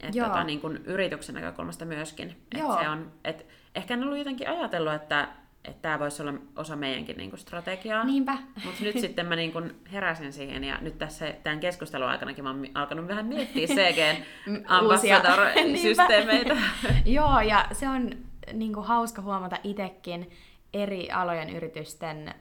että 0.00 0.24
tota, 0.26 0.44
niin 0.44 0.60
kuin 0.60 0.76
yrityksen 0.76 1.34
näkökulmasta 1.34 1.84
myöskin. 1.84 2.36
Että 2.54 2.82
se 2.82 2.88
on, 2.88 3.12
että 3.24 3.44
ehkä 3.74 3.94
en 3.94 4.04
ollut 4.04 4.18
jotenkin 4.18 4.48
ajatellut, 4.48 4.92
että 4.92 5.28
että 5.68 5.82
tämä 5.82 5.98
voisi 5.98 6.22
olla 6.22 6.34
osa 6.56 6.76
meidänkin 6.76 7.16
niin 7.16 7.30
kuin, 7.30 7.40
strategiaa. 7.40 8.04
Niinpä. 8.04 8.38
Mutta 8.64 8.84
nyt 8.84 8.98
sitten 8.98 9.26
mä 9.26 9.36
niin 9.36 9.52
kuin, 9.52 9.74
heräsin 9.92 10.32
siihen 10.32 10.64
ja 10.64 10.78
nyt 10.80 10.98
tässä 10.98 11.34
tämän 11.42 11.60
keskustelun 11.60 12.08
aikanakin 12.08 12.44
mä 12.44 12.50
oon 12.50 12.66
alkanut 12.74 13.08
vähän 13.08 13.26
miettiä 13.26 13.66
CGn 13.66 14.22
ambassador-systeemeitä. 14.66 16.56
Joo, 17.04 17.40
ja 17.40 17.66
se 17.72 17.88
on 17.88 18.10
niin 18.52 18.72
kuin 18.72 18.86
hauska 18.86 19.22
huomata 19.22 19.56
itsekin 19.64 20.30
eri 20.72 21.10
alojen 21.10 21.50
yritysten 21.50 22.34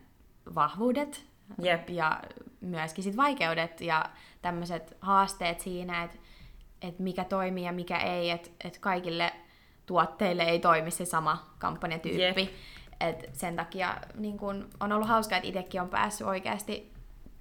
vahvuudet 0.56 1.26
Jep. 1.62 1.90
ja 1.90 2.22
myöskin 2.62 3.04
sit 3.04 3.18
vaikeudet 3.18 3.82
ja 3.82 4.10
tämmöiset 4.42 4.98
haasteet 5.02 5.60
siinä, 5.60 6.04
että 6.04 6.18
et 6.82 7.00
mikä 7.00 7.24
toimii 7.24 7.66
ja 7.66 7.72
mikä 7.72 7.98
ei, 7.98 8.30
että 8.30 8.50
et 8.64 8.78
kaikille 8.78 9.34
tuotteille 9.86 10.44
ei 10.44 10.60
toimi 10.60 10.92
se 10.92 11.06
sama 11.06 11.46
kampanjatyyppi. 11.60 12.50
Et 13.00 13.30
sen 13.34 13.56
takia 13.56 13.98
niin 14.16 14.38
kun, 14.38 14.70
on 14.80 14.92
ollut 14.92 15.08
hauskaa, 15.08 15.38
että 15.38 15.48
itsekin 15.48 15.82
on 15.82 15.90
päässyt 15.90 16.28
oikeasti 16.28 16.94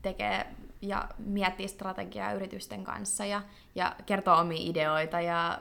tekemään 0.03 0.47
ja 0.83 1.09
miettiä 1.19 1.69
strategiaa 1.69 2.33
yritysten 2.33 2.85
kanssa 2.85 3.25
ja, 3.25 3.43
ja 3.75 3.97
kertoa 4.07 4.41
omia 4.41 4.71
ideoita 4.71 5.21
ja 5.21 5.59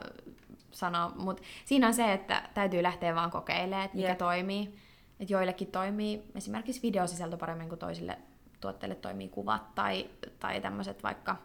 sanoa, 0.74 1.12
mutta 1.16 1.42
siinä 1.64 1.86
on 1.86 1.94
se, 1.94 2.12
että 2.12 2.48
täytyy 2.54 2.82
lähteä 2.82 3.14
vaan 3.14 3.30
kokeilemaan, 3.30 3.84
että 3.84 3.96
mikä 3.96 4.08
yeah. 4.08 4.18
toimii. 4.18 4.78
Että 5.20 5.32
joillekin 5.32 5.68
toimii 5.68 6.22
esimerkiksi 6.34 6.82
videosisältö 6.82 7.36
paremmin 7.36 7.68
kuin 7.68 7.78
toisille 7.78 8.18
tuotteille 8.60 8.94
toimii 8.94 9.28
kuvat 9.28 9.74
tai, 9.74 10.10
tai 10.38 10.60
tämmöiset 10.60 11.02
vaikka 11.02 11.36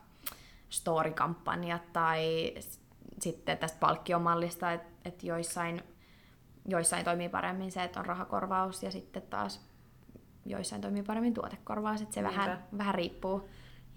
story-kampanjat 0.70 1.94
tai 1.94 2.54
sitten 3.20 3.58
tästä 3.58 3.80
palkkiomallista, 3.80 4.72
että 4.72 4.90
et 5.06 5.24
joissain, 5.24 5.84
joissain 6.66 7.06
toimii 7.06 7.30
paremmin 7.30 7.72
se, 7.72 7.84
että 7.84 8.00
on 8.00 8.06
rahakorvaus 8.06 8.84
ja 8.84 8.92
sitten 8.92 9.22
taas 9.22 9.70
joissain 10.46 10.82
toimii 10.82 11.04
paremmin 11.04 11.34
tuotekorvaus, 11.34 12.02
että 12.02 12.16
se 12.16 12.24
vähän, 12.24 12.64
vähän 12.78 12.96
riippuu 12.96 13.50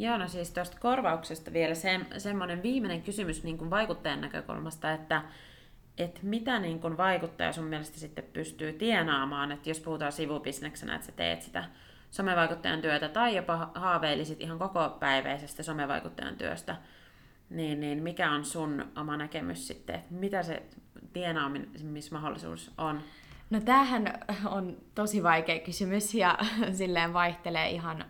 Joo, 0.02 0.18
no 0.18 0.28
siis 0.28 0.50
tuosta 0.50 0.76
korvauksesta 0.80 1.52
vielä 1.52 1.74
se, 1.74 2.00
semmoinen 2.18 2.62
viimeinen 2.62 3.02
kysymys 3.02 3.44
niin 3.44 3.58
kuin 3.58 3.70
vaikuttajan 3.70 4.20
näkökulmasta, 4.20 4.92
että 4.92 5.22
että 5.98 6.20
mitä 6.22 6.58
niin 6.58 6.80
kuin 6.80 6.96
vaikuttaja 6.96 7.52
sun 7.52 7.64
mielestä 7.64 7.98
sitten 7.98 8.24
pystyy 8.32 8.72
tienaamaan, 8.72 9.52
että 9.52 9.70
jos 9.70 9.80
puhutaan 9.80 10.12
sivubisneksenä, 10.12 10.94
että 10.94 11.06
sä 11.06 11.12
teet 11.12 11.42
sitä 11.42 11.64
somevaikuttajan 12.10 12.82
työtä 12.82 13.08
tai 13.08 13.36
jopa 13.36 13.70
haaveilisit 13.74 14.40
ihan 14.40 14.58
koko 14.58 14.96
päiväisestä 15.00 15.62
somevaikuttajan 15.62 16.36
työstä, 16.36 16.76
niin, 17.50 17.80
niin 17.80 18.02
mikä 18.02 18.30
on 18.30 18.44
sun 18.44 18.84
oma 18.96 19.16
näkemys 19.16 19.66
sitten, 19.66 19.94
että 19.94 20.14
mitä 20.14 20.42
se 20.42 20.62
tienaamismahdollisuus 21.12 22.70
on? 22.78 23.00
No 23.50 23.60
tämähän 23.60 24.18
on 24.44 24.76
tosi 24.94 25.22
vaikea 25.22 25.58
kysymys 25.58 26.14
ja 26.14 26.38
silleen 26.78 27.12
vaihtelee 27.12 27.70
ihan 27.70 28.04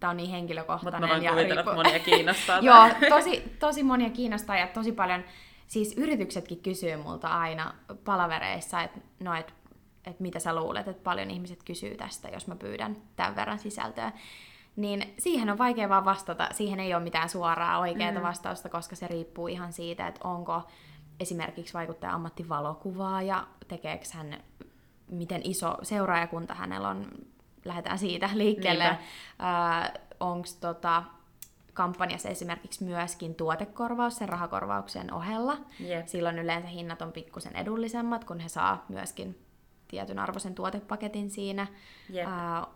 tämä 0.00 0.10
on 0.10 0.16
niin 0.16 0.30
henkilökohtainen. 0.30 1.00
Mä 1.00 1.08
voin 1.08 1.22
ja 1.22 1.30
kuvitella, 1.30 1.62
riippu- 1.62 1.70
että 1.70 1.90
monia 1.90 1.98
kiinnostaa. 1.98 2.58
Joo, 2.68 2.88
tosi, 3.08 3.56
tosi 3.58 3.82
monia 3.82 4.10
kiinnostaa 4.10 4.56
ja 4.56 4.66
tosi 4.66 4.92
paljon, 4.92 5.24
siis 5.66 5.94
yrityksetkin 5.96 6.62
kysyy 6.62 6.96
multa 6.96 7.28
aina 7.28 7.74
palavereissa, 8.04 8.82
että 8.82 8.98
no, 9.20 9.34
et, 9.34 9.54
et 10.06 10.20
mitä 10.20 10.38
sä 10.38 10.54
luulet, 10.54 10.88
että 10.88 11.02
paljon 11.02 11.30
ihmiset 11.30 11.62
kysyy 11.62 11.96
tästä, 11.96 12.28
jos 12.28 12.46
mä 12.46 12.56
pyydän 12.56 12.96
tämän 13.16 13.36
verran 13.36 13.58
sisältöä. 13.58 14.12
Niin 14.76 15.14
siihen 15.18 15.50
on 15.50 15.58
vaikea 15.58 15.88
vaan 15.88 16.04
vastata, 16.04 16.48
siihen 16.52 16.80
ei 16.80 16.94
ole 16.94 17.02
mitään 17.02 17.28
suoraa 17.28 17.78
oikeaa 17.78 18.12
mm. 18.12 18.22
vastausta, 18.22 18.68
koska 18.68 18.96
se 18.96 19.06
riippuu 19.06 19.48
ihan 19.48 19.72
siitä, 19.72 20.06
että 20.06 20.28
onko 20.28 20.62
esimerkiksi 21.20 21.74
vaikuttaja 21.74 22.14
ammattivalokuvaaja, 22.14 23.46
tekeekö 23.68 24.04
hän, 24.12 24.38
miten 25.10 25.40
iso 25.44 25.76
seuraajakunta 25.82 26.54
hänellä 26.54 26.88
on, 26.88 27.06
lähdetään 27.64 27.98
siitä 27.98 28.30
liikkeelle. 28.34 28.84
Äh, 28.84 28.98
onko 30.20 30.48
tota, 30.60 31.02
kampanjassa 31.78 32.28
esimerkiksi 32.28 32.84
myöskin 32.84 33.34
tuotekorvaus 33.34 34.16
sen 34.16 34.28
rahakorvauksen 34.28 35.14
ohella. 35.14 35.56
Jep. 35.80 36.06
Silloin 36.06 36.38
yleensä 36.38 36.68
hinnat 36.68 37.02
on 37.02 37.12
pikkusen 37.12 37.56
edullisemmat, 37.56 38.24
kun 38.24 38.40
he 38.40 38.48
saa 38.48 38.84
myöskin 38.88 39.38
tietyn 39.88 40.18
arvoisen 40.18 40.54
tuotepaketin 40.54 41.30
siinä. 41.30 41.66
Jep. 42.10 42.26
Ää, 42.28 42.66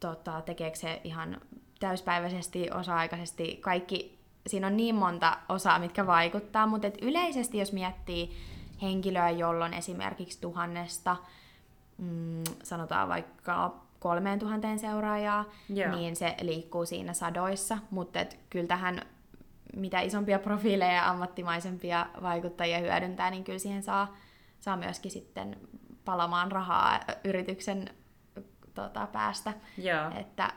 tota, 0.00 0.40
tekeekö 0.40 0.76
se 0.76 1.00
ihan 1.04 1.40
täyspäiväisesti, 1.80 2.70
osa-aikaisesti, 2.70 3.56
kaikki, 3.56 4.18
siinä 4.46 4.66
on 4.66 4.76
niin 4.76 4.94
monta 4.94 5.38
osaa, 5.48 5.78
mitkä 5.78 6.06
vaikuttaa, 6.06 6.66
mutta 6.66 6.86
et 6.86 6.98
yleisesti 7.02 7.58
jos 7.58 7.72
miettii 7.72 8.36
henkilöä, 8.82 9.30
jolla 9.30 9.64
on 9.64 9.74
esimerkiksi 9.74 10.40
tuhannesta, 10.40 11.16
mm, 11.98 12.44
sanotaan 12.62 13.08
vaikka 13.08 13.87
kolmeen 13.98 14.38
tuhanteen 14.38 14.78
seuraajaa, 14.78 15.44
Joo. 15.68 15.96
niin 15.96 16.16
se 16.16 16.36
liikkuu 16.40 16.86
siinä 16.86 17.12
sadoissa, 17.12 17.78
mutta 17.90 18.18
kyllä 18.50 18.66
tähän 18.66 19.02
mitä 19.76 20.00
isompia 20.00 20.38
profiileja 20.38 20.92
ja 20.92 21.10
ammattimaisempia 21.10 22.06
vaikuttajia 22.22 22.78
hyödyntää, 22.78 23.30
niin 23.30 23.44
kyllä 23.44 23.58
siihen 23.58 23.82
saa, 23.82 24.16
saa 24.60 24.76
myöskin 24.76 25.10
sitten 25.10 25.56
palamaan 26.04 26.52
rahaa 26.52 27.00
yrityksen 27.24 27.90
tota, 28.74 29.06
päästä. 29.06 29.52
Joo. 29.78 30.10
Että, 30.20 30.52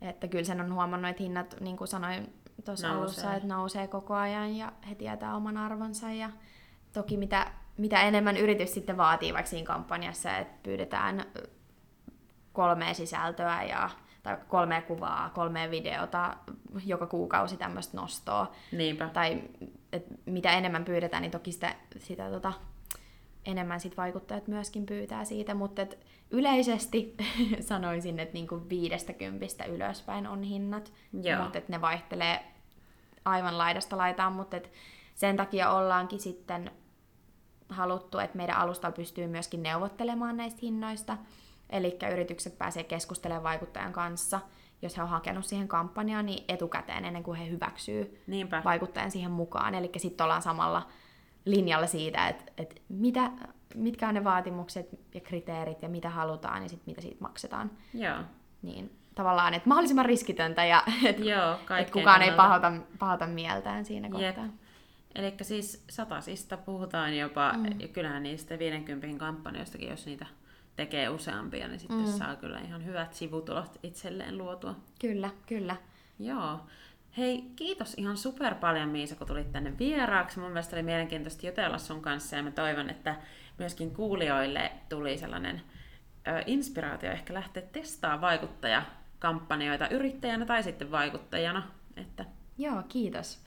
että 0.00 0.28
kyllä 0.28 0.44
sen 0.44 0.60
on 0.60 0.74
huomannut, 0.74 1.10
että 1.10 1.22
hinnat, 1.22 1.56
niin 1.60 1.76
kuin 1.76 1.88
sanoin 1.88 2.32
tuossa 2.64 2.90
alussa, 2.90 3.34
että 3.34 3.48
nousee 3.48 3.88
koko 3.88 4.14
ajan 4.14 4.56
ja 4.56 4.72
he 4.90 4.94
tietää 4.94 5.36
oman 5.36 5.56
arvonsa. 5.56 6.10
Ja 6.10 6.30
toki 6.92 7.16
mitä, 7.16 7.46
mitä 7.76 8.02
enemmän 8.02 8.36
yritys 8.36 8.74
sitten 8.74 8.96
vaatii 8.96 9.34
vaikka 9.34 9.50
siinä 9.50 9.66
kampanjassa, 9.66 10.36
että 10.36 10.58
pyydetään 10.62 11.24
kolmea 12.58 12.94
sisältöä 12.94 13.62
ja 13.62 13.90
tai 14.22 14.36
kolme 14.48 14.82
kuvaa, 14.82 15.30
kolme 15.30 15.70
videota, 15.70 16.36
joka 16.86 17.06
kuukausi 17.06 17.56
tämmöistä 17.56 17.96
nostoa. 17.96 18.52
Niinpä. 18.72 19.08
Tai 19.08 19.42
et 19.92 20.06
mitä 20.26 20.52
enemmän 20.52 20.84
pyydetään, 20.84 21.22
niin 21.22 21.30
toki 21.30 21.52
sitä, 21.52 21.74
sitä 21.98 22.30
tota, 22.30 22.52
enemmän 23.44 23.80
sit 23.80 23.96
vaikuttajat 23.96 24.48
myöskin 24.48 24.86
pyytää 24.86 25.24
siitä, 25.24 25.54
mutta 25.54 25.82
et 25.82 25.98
yleisesti 26.30 27.16
sanoisin, 27.60 28.18
että 28.18 28.34
niinku 28.34 28.62
viidestä 28.68 29.12
kympistä 29.12 29.64
ylöspäin 29.64 30.26
on 30.26 30.42
hinnat, 30.42 30.92
mutta 31.42 31.60
ne 31.68 31.80
vaihtelee 31.80 32.44
aivan 33.24 33.58
laidasta 33.58 33.98
laitaan, 33.98 34.32
mutta 34.32 34.56
et 34.56 34.72
sen 35.14 35.36
takia 35.36 35.70
ollaankin 35.70 36.20
sitten 36.20 36.70
haluttu, 37.68 38.18
että 38.18 38.36
meidän 38.36 38.56
alustalla 38.56 38.96
pystyy 38.96 39.26
myöskin 39.26 39.62
neuvottelemaan 39.62 40.36
näistä 40.36 40.58
hinnoista, 40.62 41.16
eli 41.70 41.98
yritykset 42.12 42.58
pääsee 42.58 42.84
keskustelemaan 42.84 43.44
vaikuttajan 43.44 43.92
kanssa, 43.92 44.40
jos 44.82 44.96
he 44.96 45.02
on 45.02 45.08
hakenut 45.08 45.46
siihen 45.46 45.68
kampanjaan, 45.68 46.26
niin 46.26 46.44
etukäteen 46.48 47.04
ennen 47.04 47.22
kuin 47.22 47.38
he 47.38 47.48
hyväksyy 47.50 48.22
Niinpä. 48.26 48.62
vaikuttajan 48.64 49.10
siihen 49.10 49.30
mukaan. 49.30 49.74
Eli 49.74 49.90
sitten 49.96 50.24
ollaan 50.24 50.42
samalla 50.42 50.88
linjalla 51.44 51.86
siitä, 51.86 52.28
että, 52.28 52.52
että 52.58 52.80
mitä, 52.88 53.30
mitkä 53.74 54.08
on 54.08 54.14
ne 54.14 54.24
vaatimukset 54.24 54.88
ja 55.14 55.20
kriteerit 55.20 55.82
ja 55.82 55.88
mitä 55.88 56.10
halutaan 56.10 56.62
ja 56.62 56.68
sit 56.68 56.86
mitä 56.86 57.00
siitä 57.00 57.16
maksetaan. 57.20 57.70
Joo. 57.94 58.16
Niin 58.62 58.98
tavallaan, 59.14 59.54
että 59.54 59.68
mahdollisimman 59.68 60.06
riskitöntä 60.06 60.64
ja 60.64 60.82
että 61.04 61.22
Joo, 61.22 61.58
et 61.80 61.90
kukaan 61.90 62.22
ei 62.22 62.32
pahota, 62.32 62.72
pahota 62.98 63.26
mieltään 63.26 63.84
siinä 63.84 64.08
Jep. 64.18 64.36
kohtaa. 64.36 64.54
Eli 65.14 65.34
siis 65.42 65.84
satasista 65.90 66.56
puhutaan 66.56 67.16
jopa, 67.16 67.52
mm. 67.52 67.80
ja 67.80 67.88
kyllähän 67.88 68.22
niistä 68.22 68.58
50 68.58 69.18
kampanjoistakin, 69.18 69.88
jos 69.88 70.06
niitä 70.06 70.26
tekee 70.78 71.08
useampia, 71.08 71.68
niin 71.68 71.80
sitten 71.80 71.98
Mm. 71.98 72.06
saa 72.12 72.36
kyllä 72.36 72.58
ihan 72.60 72.84
hyvät 72.84 73.14
sivutulot 73.14 73.78
itselleen 73.82 74.38
luotua. 74.38 74.74
Kyllä, 75.00 75.30
kyllä. 75.46 75.76
Joo. 76.18 76.60
Hei, 77.16 77.42
kiitos 77.56 77.94
ihan 77.94 78.16
super 78.16 78.54
paljon 78.54 78.88
Miisa, 78.88 79.16
kun 79.16 79.26
tulit 79.26 79.52
tänne 79.52 79.78
vieraaksi. 79.78 80.38
Mun 80.40 80.50
mielestä 80.50 80.76
oli 80.76 80.82
mielenkiintoista 80.82 81.46
jutella 81.46 81.78
sun 81.78 82.02
kanssa 82.02 82.36
ja 82.36 82.42
mä 82.42 82.50
toivon, 82.50 82.90
että 82.90 83.16
myöskin 83.58 83.94
kuulijoille 83.94 84.72
tuli 84.88 85.18
sellainen 85.18 85.62
ö, 86.28 86.42
inspiraatio 86.46 87.10
ehkä 87.10 87.34
lähteä 87.34 87.62
testaamaan 87.72 88.20
vaikuttajakampanjoita 88.20 89.88
yrittäjänä 89.88 90.46
tai 90.46 90.62
sitten 90.62 90.90
vaikuttajana. 90.90 91.62
Että 91.96 92.24
Joo, 92.58 92.82
kiitos. 92.88 93.44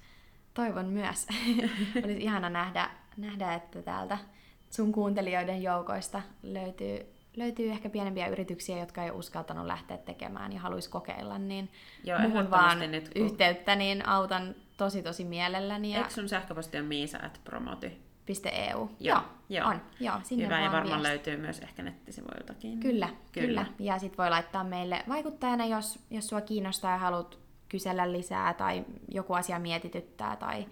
Toivon 0.53 0.85
myös. 0.85 1.27
Olisi 2.05 2.23
ihana 2.23 2.49
nähdä, 2.49 2.89
nähdä, 3.17 3.53
että 3.53 3.81
täältä 3.81 4.17
sun 4.69 4.91
kuuntelijoiden 4.91 5.63
joukoista 5.63 6.21
löytyy, 6.43 7.10
löytyy 7.35 7.71
ehkä 7.71 7.89
pienempiä 7.89 8.27
yrityksiä, 8.27 8.79
jotka 8.79 9.03
ei 9.03 9.11
uskaltanut 9.11 9.65
lähteä 9.65 9.97
tekemään 9.97 10.53
ja 10.53 10.59
haluaisi 10.59 10.89
kokeilla, 10.89 11.37
niin 11.37 11.69
Joo, 12.03 12.19
muhun 12.19 12.51
vaan 12.51 12.91
nyt, 12.91 13.09
kun- 13.09 13.21
yhteyttä, 13.25 13.75
niin 13.75 14.07
autan 14.07 14.55
tosi 14.77 15.03
tosi 15.03 15.23
mielelläni. 15.23 15.91
Ja 15.91 15.97
eikö 15.97 16.09
sun 16.09 16.29
sähköposti 16.29 16.77
on 16.77 16.85
miisa 16.85 17.19
at 17.23 17.41
promoti? 17.43 18.01
.eu. 18.51 18.89
Joo, 18.99 19.19
joo, 19.49 19.69
on. 19.69 19.81
Joo, 19.99 20.15
sinne 20.23 20.45
Hyvä, 20.45 20.55
ja 20.55 20.61
vaan 20.61 20.71
varmaan 20.71 21.01
viesti. 21.01 21.07
löytyy 21.09 21.37
myös 21.37 21.59
ehkä 21.59 21.83
nettisivuiltakin. 21.83 22.79
Kyllä, 22.79 23.09
Kyllä. 23.31 23.47
kyllä. 23.47 23.65
Ja 23.79 23.99
sit 23.99 24.17
voi 24.17 24.29
laittaa 24.29 24.63
meille 24.63 25.03
vaikuttajana, 25.09 25.65
jos, 25.65 25.99
jos 26.09 26.27
sua 26.27 26.41
kiinnostaa 26.41 26.91
ja 26.91 26.97
haluat 26.97 27.39
kysellä 27.69 28.11
lisää 28.11 28.53
tai 28.53 28.85
joku 29.07 29.33
asia 29.33 29.59
mietityttää 29.59 30.35
tai 30.35 30.65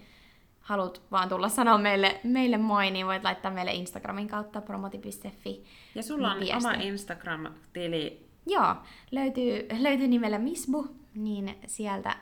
haluat 0.70 1.02
vaan 1.12 1.30
tulla 1.30 1.50
sanoa 1.50 1.78
meille, 1.78 2.20
meille 2.24 2.58
moi, 2.58 2.92
niin 2.92 3.06
voit 3.06 3.24
laittaa 3.24 3.52
meille 3.52 3.72
Instagramin 3.72 4.28
kautta 4.28 4.62
promoti.fi. 4.62 5.64
Ja 5.96 6.04
sulla 6.04 6.32
on 6.32 6.40
viestiä. 6.40 6.58
oma 6.58 6.72
Instagram-tili. 6.72 8.30
Joo, 8.46 8.76
löytyy, 9.12 9.68
löytyy 9.80 10.08
nimellä 10.08 10.40
Misbu, 10.40 10.88
niin 11.16 11.56
sieltä 11.68 12.16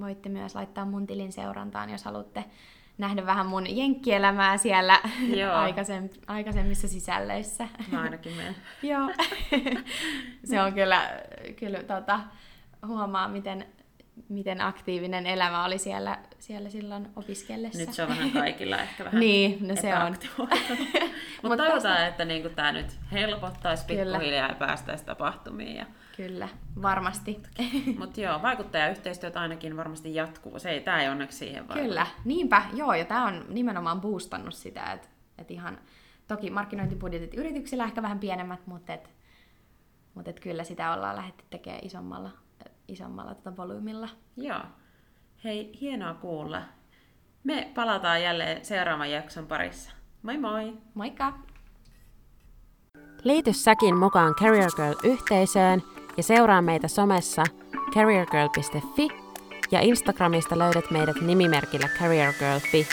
voitte 0.00 0.28
myös 0.28 0.54
laittaa 0.54 0.84
mun 0.84 1.06
tilin 1.06 1.32
seurantaan, 1.32 1.90
jos 1.90 2.04
haluatte 2.04 2.44
nähdä 2.98 3.26
vähän 3.26 3.46
mun 3.46 3.76
jenkkielämää 3.76 4.56
siellä 4.56 5.00
Joo. 5.36 5.54
aikaisem, 5.54 6.08
aikaisemmissa 6.26 6.88
sisällöissä. 6.88 7.68
Mä 7.90 8.00
ainakin 8.00 8.32
menen. 8.36 8.56
Joo. 8.82 9.10
se 10.50 10.62
on 10.62 10.72
kyllä, 10.72 11.20
kyllä 11.56 11.82
tota, 11.82 12.20
huomaa, 12.86 13.28
miten, 13.28 13.66
miten 14.28 14.60
aktiivinen 14.60 15.26
elämä 15.26 15.64
oli 15.64 15.78
siellä, 15.78 16.18
siellä 16.38 16.70
silloin 16.70 17.08
opiskellessa. 17.16 17.78
Nyt 17.78 17.92
se 17.92 18.02
on 18.02 18.08
vähän 18.08 18.30
kaikilla 18.30 18.78
ehkä 18.78 19.04
vähän 19.04 19.20
niin, 19.20 19.68
no 19.68 19.76
se 19.76 19.94
on. 19.94 20.16
Mutta 20.38 20.56
Mut 21.48 21.56
toivotaan, 21.56 21.82
tästä- 21.82 22.06
että 22.06 22.24
niinku 22.24 22.48
tämä 22.48 22.72
nyt 22.72 22.98
helpottaisi 23.12 23.84
pikkuhiljaa 23.86 24.48
ja 24.48 24.54
päästäisiin 24.54 25.06
tapahtumiin. 25.06 25.76
Ja... 25.76 25.86
Kyllä, 26.16 26.48
varmasti. 26.82 27.40
Mutta 27.98 28.20
joo, 28.20 28.42
vaikuttajayhteistyöt 28.42 29.36
ainakin 29.36 29.76
varmasti 29.76 30.14
jatkuu. 30.14 30.58
Se 30.58 30.70
ei, 30.70 30.80
tää 30.80 31.02
ei 31.02 31.08
onneksi 31.08 31.38
siihen 31.38 31.68
vaikuta. 31.68 31.88
Kyllä, 31.88 32.06
niinpä, 32.24 32.62
joo, 32.74 32.94
ja 32.94 33.04
tämä 33.04 33.26
on 33.26 33.44
nimenomaan 33.48 34.00
boostannut 34.00 34.54
sitä, 34.54 34.92
että 34.92 35.08
et 35.38 35.50
ihan, 35.50 35.78
toki 36.28 36.50
markkinointibudjetit 36.50 37.34
yrityksillä 37.34 37.84
ehkä 37.84 38.02
vähän 38.02 38.18
pienemmät, 38.18 38.66
mutta 38.66 38.92
et, 38.92 39.10
mut 40.14 40.28
et 40.28 40.40
kyllä 40.40 40.64
sitä 40.64 40.92
ollaan 40.92 41.16
lähdetty 41.16 41.44
tekemään 41.50 41.86
isommalla, 41.86 42.30
isommalla 42.88 43.34
tota 43.34 43.56
volyymilla. 43.56 44.08
Joo. 44.36 44.60
Hei, 45.44 45.78
hienoa 45.80 46.14
kuulla. 46.14 46.62
Me 47.44 47.70
palataan 47.74 48.22
jälleen 48.22 48.64
seuraavan 48.64 49.10
jakson 49.10 49.46
parissa. 49.46 49.90
Moi 50.22 50.38
moi! 50.38 50.78
Moikka! 50.94 51.32
Liity 53.24 53.52
säkin 53.52 53.96
mukaan 53.96 54.34
Career 54.34 54.70
Girl-yhteisöön 54.76 55.82
ja 56.16 56.22
seuraa 56.22 56.62
meitä 56.62 56.88
somessa 56.88 57.42
careergirl.fi 57.94 59.08
ja 59.70 59.80
Instagramista 59.80 60.58
löydät 60.58 60.90
meidät 60.90 61.20
nimimerkillä 61.20 61.88
careergirl.fi. 61.98 62.86